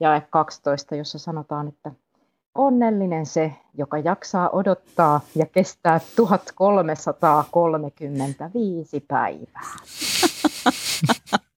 jae 0.00 0.22
12, 0.30 0.96
jossa 0.96 1.18
sanotaan, 1.18 1.68
että 1.68 1.92
onnellinen 2.54 3.26
se, 3.26 3.52
joka 3.74 3.98
jaksaa 3.98 4.50
odottaa 4.50 5.20
ja 5.34 5.46
kestää 5.46 6.00
1335 6.16 9.04
päivää. 9.08 9.74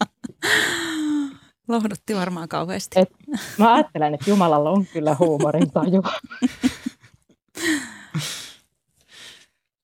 Lohdutti 1.72 2.16
varmaan 2.16 2.50
kauheasti. 2.50 3.00
Et 3.00 3.10
mä 3.58 3.74
ajattelen, 3.74 4.14
että 4.14 4.30
Jumalalla 4.30 4.70
on 4.70 4.86
kyllä 4.86 5.16
huumorin 5.20 5.72
taju. 5.72 6.04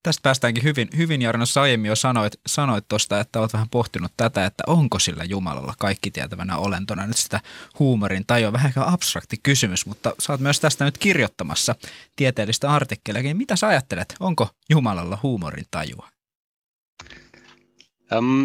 Tästä 0.03 0.21
päästäänkin 0.23 0.63
hyvin, 0.63 0.87
hyvin 0.97 1.21
Jarno, 1.21 1.45
aiemmin 1.61 1.89
jo 1.89 1.95
sanoit, 1.95 2.33
sanoit 2.47 2.85
tuosta, 2.87 3.19
että 3.19 3.39
olet 3.39 3.53
vähän 3.53 3.69
pohtinut 3.69 4.11
tätä, 4.17 4.45
että 4.45 4.63
onko 4.67 4.99
sillä 4.99 5.23
Jumalalla 5.23 5.73
kaikki 5.79 6.11
tietävänä 6.11 6.57
olentona 6.57 7.07
nyt 7.07 7.17
sitä 7.17 7.39
huumorin 7.79 8.23
tajua. 8.27 8.53
Vähän 8.53 8.73
abstrakti 8.75 9.37
kysymys, 9.43 9.85
mutta 9.85 10.13
saat 10.19 10.39
myös 10.39 10.59
tästä 10.59 10.85
nyt 10.85 10.97
kirjoittamassa 10.97 11.75
tieteellistä 12.15 12.71
artikkeleja. 12.71 13.35
Mitä 13.35 13.55
sä 13.55 13.67
ajattelet, 13.67 14.15
onko 14.19 14.49
Jumalalla 14.69 15.17
huumorin 15.23 15.65
tajua? 15.71 16.09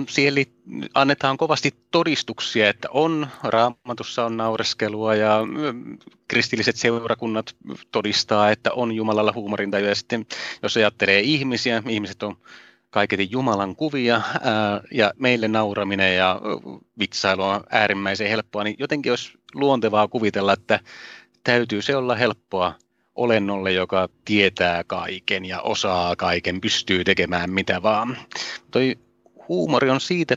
Siihen 0.08 0.34
annetaan 0.94 1.36
kovasti 1.36 1.74
todistuksia, 1.90 2.68
että 2.68 2.88
on, 2.90 3.26
raamatussa 3.42 4.24
on 4.24 4.36
naureskelua 4.36 5.14
ja 5.14 5.38
kristilliset 6.28 6.76
seurakunnat 6.76 7.56
todistaa, 7.92 8.50
että 8.50 8.72
on 8.72 8.92
Jumalalla 8.92 9.32
huumorintaju. 9.32 9.86
Ja 9.86 9.94
sitten 9.94 10.26
jos 10.62 10.76
ajattelee 10.76 11.20
ihmisiä, 11.20 11.82
ihmiset 11.88 12.22
on 12.22 12.36
kaiketi 12.90 13.28
Jumalan 13.30 13.76
kuvia 13.76 14.14
ää, 14.42 14.80
ja 14.90 15.12
meille 15.18 15.48
nauraminen 15.48 16.16
ja 16.16 16.40
vitsailu 16.98 17.42
on 17.42 17.64
äärimmäisen 17.70 18.28
helppoa, 18.28 18.64
niin 18.64 18.76
jotenkin 18.78 19.12
olisi 19.12 19.32
luontevaa 19.54 20.08
kuvitella, 20.08 20.52
että 20.52 20.80
täytyy 21.44 21.82
se 21.82 21.96
olla 21.96 22.14
helppoa 22.14 22.74
olennolle, 23.14 23.72
joka 23.72 24.08
tietää 24.24 24.84
kaiken 24.84 25.44
ja 25.44 25.60
osaa 25.60 26.16
kaiken, 26.16 26.60
pystyy 26.60 27.04
tekemään 27.04 27.50
mitä 27.50 27.82
vaan. 27.82 28.16
Toi 28.70 28.98
huumori 29.52 29.90
on 29.90 30.00
siitä 30.00 30.36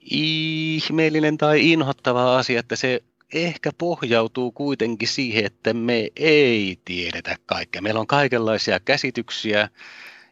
ihmeellinen 0.00 1.38
tai 1.38 1.72
inhottava 1.72 2.38
asia, 2.38 2.60
että 2.60 2.76
se 2.76 3.02
ehkä 3.34 3.70
pohjautuu 3.78 4.52
kuitenkin 4.52 5.08
siihen, 5.08 5.44
että 5.44 5.72
me 5.72 6.08
ei 6.16 6.78
tiedetä 6.84 7.36
kaikkea. 7.46 7.82
Meillä 7.82 8.00
on 8.00 8.06
kaikenlaisia 8.06 8.80
käsityksiä 8.80 9.68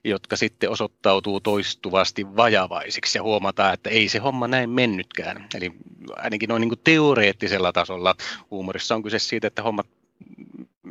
jotka 0.05 0.37
sitten 0.37 0.71
osoittautuu 0.71 1.41
toistuvasti 1.41 2.37
vajavaisiksi 2.37 3.19
ja 3.19 3.23
huomataan, 3.23 3.75
että 3.75 3.91
ei 3.91 4.09
se 4.09 4.19
homma 4.19 4.49
näin 4.49 4.71
mennytkään. 4.71 5.47
Eli 5.55 5.73
ainakin 6.17 6.49
noin 6.49 6.61
niin 6.61 6.79
teoreettisella 6.85 7.73
tasolla 7.73 8.15
huumorissa 8.51 8.95
on 8.95 9.03
kyse 9.03 9.19
siitä, 9.19 9.47
että 9.47 9.63
hommat 9.63 9.87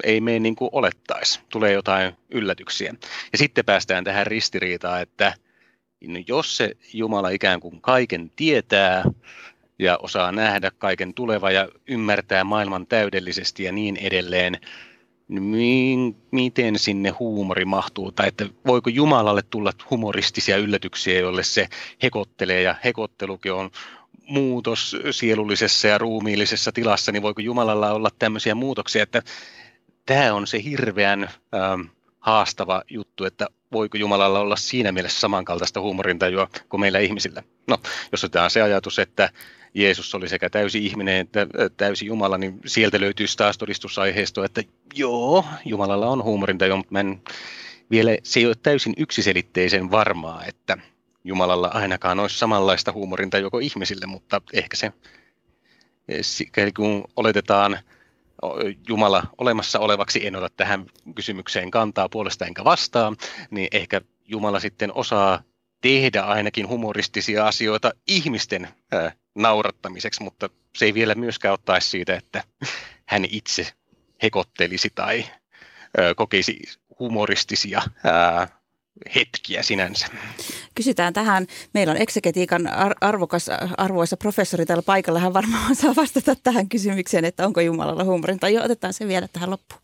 ei 0.03 0.21
mene 0.21 0.39
niin 0.39 0.55
kuin 0.55 0.69
olettaisi, 0.71 1.39
tulee 1.49 1.73
jotain 1.73 2.13
yllätyksiä. 2.31 2.93
Ja 3.31 3.37
sitten 3.37 3.65
päästään 3.65 4.03
tähän 4.03 4.27
ristiriitaan, 4.27 5.01
että 5.01 5.33
no 6.07 6.19
jos 6.27 6.57
se 6.57 6.71
Jumala 6.93 7.29
ikään 7.29 7.59
kuin 7.59 7.81
kaiken 7.81 8.31
tietää 8.35 9.03
ja 9.79 9.97
osaa 9.97 10.31
nähdä 10.31 10.71
kaiken 10.77 11.13
tuleva 11.13 11.51
ja 11.51 11.69
ymmärtää 11.87 12.43
maailman 12.43 12.87
täydellisesti 12.87 13.63
ja 13.63 13.71
niin 13.71 13.97
edelleen, 13.97 14.57
niin 15.27 16.15
miten 16.31 16.79
sinne 16.79 17.09
huumori 17.09 17.65
mahtuu, 17.65 18.11
tai 18.11 18.27
että 18.27 18.45
voiko 18.65 18.89
Jumalalle 18.89 19.41
tulla 19.49 19.71
humoristisia 19.89 20.57
yllätyksiä, 20.57 21.19
joille 21.19 21.43
se 21.43 21.67
hekottelee, 22.03 22.61
ja 22.61 22.75
hekottelukin 22.83 23.53
on 23.53 23.71
muutos 24.27 24.97
sielullisessa 25.11 25.87
ja 25.87 25.97
ruumiillisessa 25.97 26.71
tilassa, 26.71 27.11
niin 27.11 27.23
voiko 27.23 27.41
Jumalalla 27.41 27.91
olla 27.91 28.09
tämmöisiä 28.19 28.55
muutoksia, 28.55 29.03
että 29.03 29.21
tämä 30.05 30.33
on 30.33 30.47
se 30.47 30.63
hirveän 30.63 31.23
ähm, 31.23 31.81
haastava 32.19 32.83
juttu, 32.89 33.25
että 33.25 33.47
voiko 33.71 33.97
Jumalalla 33.97 34.39
olla 34.39 34.55
siinä 34.55 34.91
mielessä 34.91 35.19
samankaltaista 35.19 35.81
huumorintajua 35.81 36.47
kuin 36.69 36.81
meillä 36.81 36.99
ihmisillä. 36.99 37.43
No, 37.67 37.77
jos 38.11 38.23
otetaan 38.23 38.51
se 38.51 38.61
ajatus, 38.61 38.99
että 38.99 39.29
Jeesus 39.73 40.15
oli 40.15 40.29
sekä 40.29 40.49
täysi 40.49 40.85
ihminen 40.85 41.15
että 41.15 41.47
täysi 41.77 42.05
Jumala, 42.05 42.37
niin 42.37 42.59
sieltä 42.65 42.99
löytyisi 42.99 43.37
taas 43.37 43.57
todistusaiheisto, 43.57 44.43
että 44.43 44.63
joo, 44.93 45.45
Jumalalla 45.65 46.07
on 46.07 46.23
huumorintaju, 46.23 46.77
mutta 46.77 46.93
mä 46.93 46.99
en, 46.99 47.21
vielä 47.91 48.17
se 48.23 48.39
ei 48.39 48.45
ole 48.45 48.55
täysin 48.63 48.93
yksiselitteisen 48.97 49.91
varmaa, 49.91 50.45
että 50.45 50.77
Jumalalla 51.23 51.67
ainakaan 51.67 52.19
olisi 52.19 52.37
samanlaista 52.37 52.91
huumorintajua 52.91 53.49
kuin 53.49 53.65
ihmisille, 53.65 54.05
mutta 54.05 54.41
ehkä 54.53 54.77
se, 54.77 54.91
kun 56.75 57.03
oletetaan 57.15 57.79
Jumala 58.87 59.23
olemassa 59.37 59.79
olevaksi, 59.79 60.27
en 60.27 60.35
ota 60.35 60.49
tähän 60.57 60.85
kysymykseen 61.15 61.71
kantaa 61.71 62.09
puolesta 62.09 62.45
enkä 62.45 62.63
vastaan, 62.63 63.15
niin 63.51 63.67
ehkä 63.71 64.01
Jumala 64.27 64.59
sitten 64.59 64.91
osaa 64.93 65.43
tehdä 65.81 66.21
ainakin 66.21 66.67
humoristisia 66.67 67.47
asioita 67.47 67.91
ihmisten 68.07 68.67
naurattamiseksi, 69.35 70.23
mutta 70.23 70.49
se 70.77 70.85
ei 70.85 70.93
vielä 70.93 71.15
myöskään 71.15 71.53
ottaisi 71.53 71.89
siitä, 71.89 72.15
että 72.15 72.43
hän 73.05 73.25
itse 73.29 73.67
hekottelisi 74.23 74.89
tai 74.95 75.25
ää, 75.97 76.15
kokisi 76.15 76.59
humoristisia 76.99 77.81
hetkiä 79.15 79.63
sinänsä. 79.63 80.07
Kysytään 80.75 81.13
tähän. 81.13 81.47
Meillä 81.73 81.91
on 81.91 82.01
eksegetiikan 82.01 82.69
arvokas, 83.01 83.49
arvoisa 83.77 84.17
professori 84.17 84.65
täällä 84.65 84.83
paikalla. 84.83 85.19
Hän 85.19 85.33
varmaan 85.33 85.75
saa 85.75 85.95
vastata 85.95 86.35
tähän 86.35 86.69
kysymykseen, 86.69 87.25
että 87.25 87.45
onko 87.45 87.61
Jumalalla 87.61 88.03
huumorin. 88.03 88.39
Tai 88.39 88.57
otetaan 88.57 88.93
se 88.93 89.07
vielä 89.07 89.27
tähän 89.27 89.49
loppuun. 89.49 89.81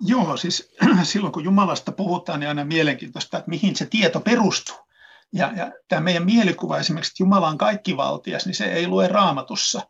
Joo, 0.00 0.36
siis 0.36 0.74
silloin 1.02 1.32
kun 1.32 1.44
Jumalasta 1.44 1.92
puhutaan, 1.92 2.40
niin 2.40 2.48
aina 2.48 2.64
mielenkiintoista, 2.64 3.38
että 3.38 3.50
mihin 3.50 3.76
se 3.76 3.86
tieto 3.86 4.20
perustuu. 4.20 4.76
Ja, 5.32 5.52
ja 5.56 5.72
tämä 5.88 6.00
meidän 6.00 6.24
mielikuva 6.24 6.78
esimerkiksi, 6.78 7.10
että 7.10 7.22
Jumala 7.22 7.48
on 7.48 7.58
kaikkivaltias, 7.58 8.46
niin 8.46 8.54
se 8.54 8.64
ei 8.64 8.86
lue 8.86 9.08
raamatussa. 9.08 9.82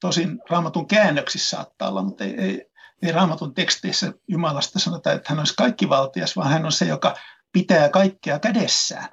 Tosin 0.00 0.40
raamatun 0.50 0.88
käännöksissä 0.88 1.56
saattaa 1.56 1.88
olla, 1.88 2.02
mutta 2.02 2.24
ei, 2.24 2.34
ei, 2.38 2.66
ei 3.02 3.12
raamatun 3.12 3.54
teksteissä 3.54 4.12
Jumalasta 4.28 4.78
sanota, 4.78 5.12
että 5.12 5.30
hän 5.30 5.38
olisi 5.38 5.54
kaikkivaltias, 5.56 6.36
vaan 6.36 6.50
hän 6.50 6.64
on 6.64 6.72
se, 6.72 6.84
joka 6.84 7.14
pitää 7.52 7.88
kaikkea 7.88 8.38
kädessään. 8.38 9.08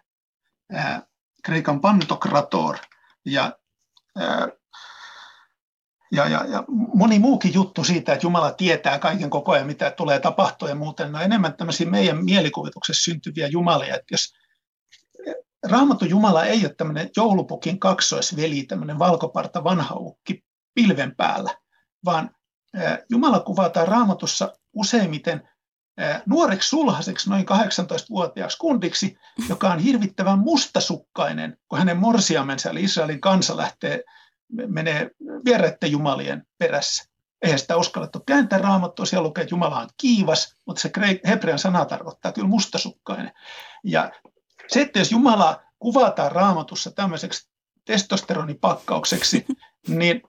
Ää, 0.71 1.01
Kreikan 1.43 1.81
pantokrator 1.81 2.77
ja, 3.25 3.57
ää, 4.17 4.47
ja, 6.11 6.27
ja, 6.27 6.45
ja 6.45 6.63
moni 6.67 7.19
muukin 7.19 7.53
juttu 7.53 7.83
siitä, 7.83 8.13
että 8.13 8.25
Jumala 8.25 8.51
tietää 8.51 8.99
kaiken 8.99 9.29
koko 9.29 9.51
ajan, 9.51 9.67
mitä 9.67 9.91
tulee 9.91 10.19
tapahtua 10.19 10.69
ja 10.69 10.75
muuten. 10.75 11.11
No 11.11 11.21
enemmän 11.21 11.53
tämmöisiä 11.53 11.89
meidän 11.89 12.25
mielikuvituksessa 12.25 13.03
syntyviä 13.03 13.47
jumalia. 13.47 13.95
Että 13.95 14.13
jos 14.13 14.33
Raamattu 15.63 16.05
Jumala 16.05 16.45
ei 16.45 16.65
ole 16.65 16.73
tämmöinen 16.77 17.09
joulupukin 17.17 17.79
kaksoisveli, 17.79 18.63
tämmöinen 18.63 18.99
valkoparta 18.99 19.63
vanha 19.63 19.95
ukki 19.95 20.43
pilven 20.73 21.15
päällä, 21.15 21.57
vaan 22.05 22.35
Jumala 23.09 23.39
kuvataan 23.39 23.87
raamatussa 23.87 24.53
useimmiten 24.73 25.49
nuoreksi 26.25 26.69
sulhaseksi 26.69 27.29
noin 27.29 27.45
18-vuotiaaksi 27.49 28.57
kundiksi, 28.57 29.17
joka 29.49 29.71
on 29.71 29.79
hirvittävän 29.79 30.39
mustasukkainen, 30.39 31.57
kun 31.67 31.79
hänen 31.79 31.97
morsiamensa 31.97 32.69
eli 32.69 32.83
Israelin 32.83 33.21
kansa 33.21 33.57
lähtee, 33.57 34.03
menee 34.67 35.11
vieraiden 35.45 35.91
jumalien 35.91 36.47
perässä. 36.57 37.09
Eihän 37.41 37.59
sitä 37.59 37.77
uskallettu 37.77 38.19
kääntää 38.25 38.59
raamattua, 38.59 39.05
siellä 39.05 39.27
lukee, 39.27 39.41
että 39.41 39.53
Jumala 39.53 39.79
on 39.79 39.89
kiivas, 39.97 40.55
mutta 40.65 40.81
se 40.81 40.91
hebrean 41.27 41.59
sana 41.59 41.85
tarkoittaa 41.85 42.31
kyllä 42.31 42.47
mustasukkainen. 42.47 43.31
Ja 43.83 44.11
se, 44.67 44.81
että 44.81 44.99
jos 44.99 45.11
Jumala 45.11 45.61
kuvataan 45.79 46.31
raamatussa 46.31 46.91
tämmöiseksi 46.91 47.49
testosteronipakkaukseksi, 47.85 49.45
niin 49.87 50.21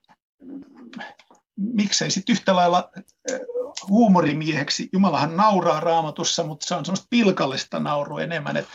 miksei 1.55 2.11
sitten 2.11 2.33
yhtä 2.33 2.55
lailla 2.55 2.89
eh, 3.31 3.39
huumorimieheksi. 3.87 4.89
Jumalahan 4.93 5.37
nauraa 5.37 5.79
raamatussa, 5.79 6.43
mutta 6.43 6.65
se 6.67 6.75
on 6.75 6.85
semmoista 6.85 7.07
pilkallista 7.09 7.79
naurua 7.79 8.21
enemmän. 8.21 8.57
Et, 8.57 8.67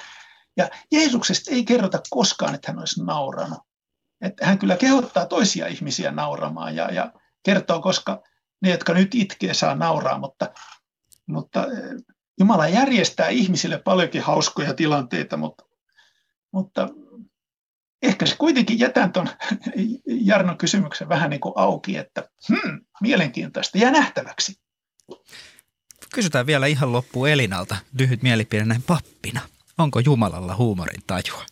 ja 0.56 0.68
Jeesuksesta 0.92 1.50
ei 1.50 1.64
kerrota 1.64 2.00
koskaan, 2.10 2.54
että 2.54 2.72
hän 2.72 2.78
olisi 2.78 3.04
nauranut. 3.04 3.58
Että 4.20 4.46
hän 4.46 4.58
kyllä 4.58 4.76
kehottaa 4.76 5.26
toisia 5.26 5.66
ihmisiä 5.66 6.12
nauramaan 6.12 6.76
ja, 6.76 6.92
ja 6.92 7.12
kertoo, 7.42 7.80
koska 7.80 8.22
ne, 8.62 8.70
jotka 8.70 8.94
nyt 8.94 9.14
itkee, 9.14 9.54
saa 9.54 9.74
nauraa, 9.74 10.18
mutta, 10.18 10.50
mutta 11.26 11.66
eh, 11.66 12.16
Jumala 12.40 12.68
järjestää 12.68 13.28
ihmisille 13.28 13.78
paljonkin 13.78 14.22
hauskoja 14.22 14.74
tilanteita, 14.74 15.36
mutta, 15.36 15.64
mutta 16.52 16.88
ehkä 18.02 18.26
se 18.26 18.36
kuitenkin 18.38 18.78
jätän 18.78 19.12
tuon 19.12 19.28
Jarnon 20.06 20.58
kysymyksen 20.58 21.08
vähän 21.08 21.30
niin 21.30 21.40
kuin 21.40 21.52
auki, 21.56 21.96
että 21.96 22.28
hmm, 22.48 22.80
mielenkiintoista 23.00 23.78
ja 23.78 23.90
nähtäväksi. 23.90 24.58
Kysytään 26.14 26.46
vielä 26.46 26.66
ihan 26.66 26.92
loppuun 26.92 27.28
Elinalta 27.28 27.76
lyhyt 27.98 28.22
mielipide 28.22 28.64
näin 28.64 28.82
pappina. 28.82 29.40
Onko 29.78 30.00
Jumalalla 30.00 30.56
huumorin 30.56 31.02
tajua? 31.06 31.44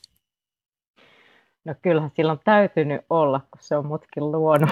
No 1.64 1.74
kyllähän 1.82 2.10
silloin 2.16 2.40
täytynyt 2.44 3.00
olla, 3.10 3.40
kun 3.40 3.60
se 3.60 3.76
on 3.76 3.86
mutkin 3.86 4.32
luonut. 4.32 4.70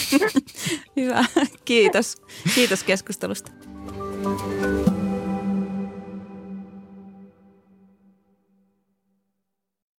Hyvä, 0.96 1.24
kiitos. 1.64 2.22
Kiitos 2.54 2.84
keskustelusta. 2.84 3.50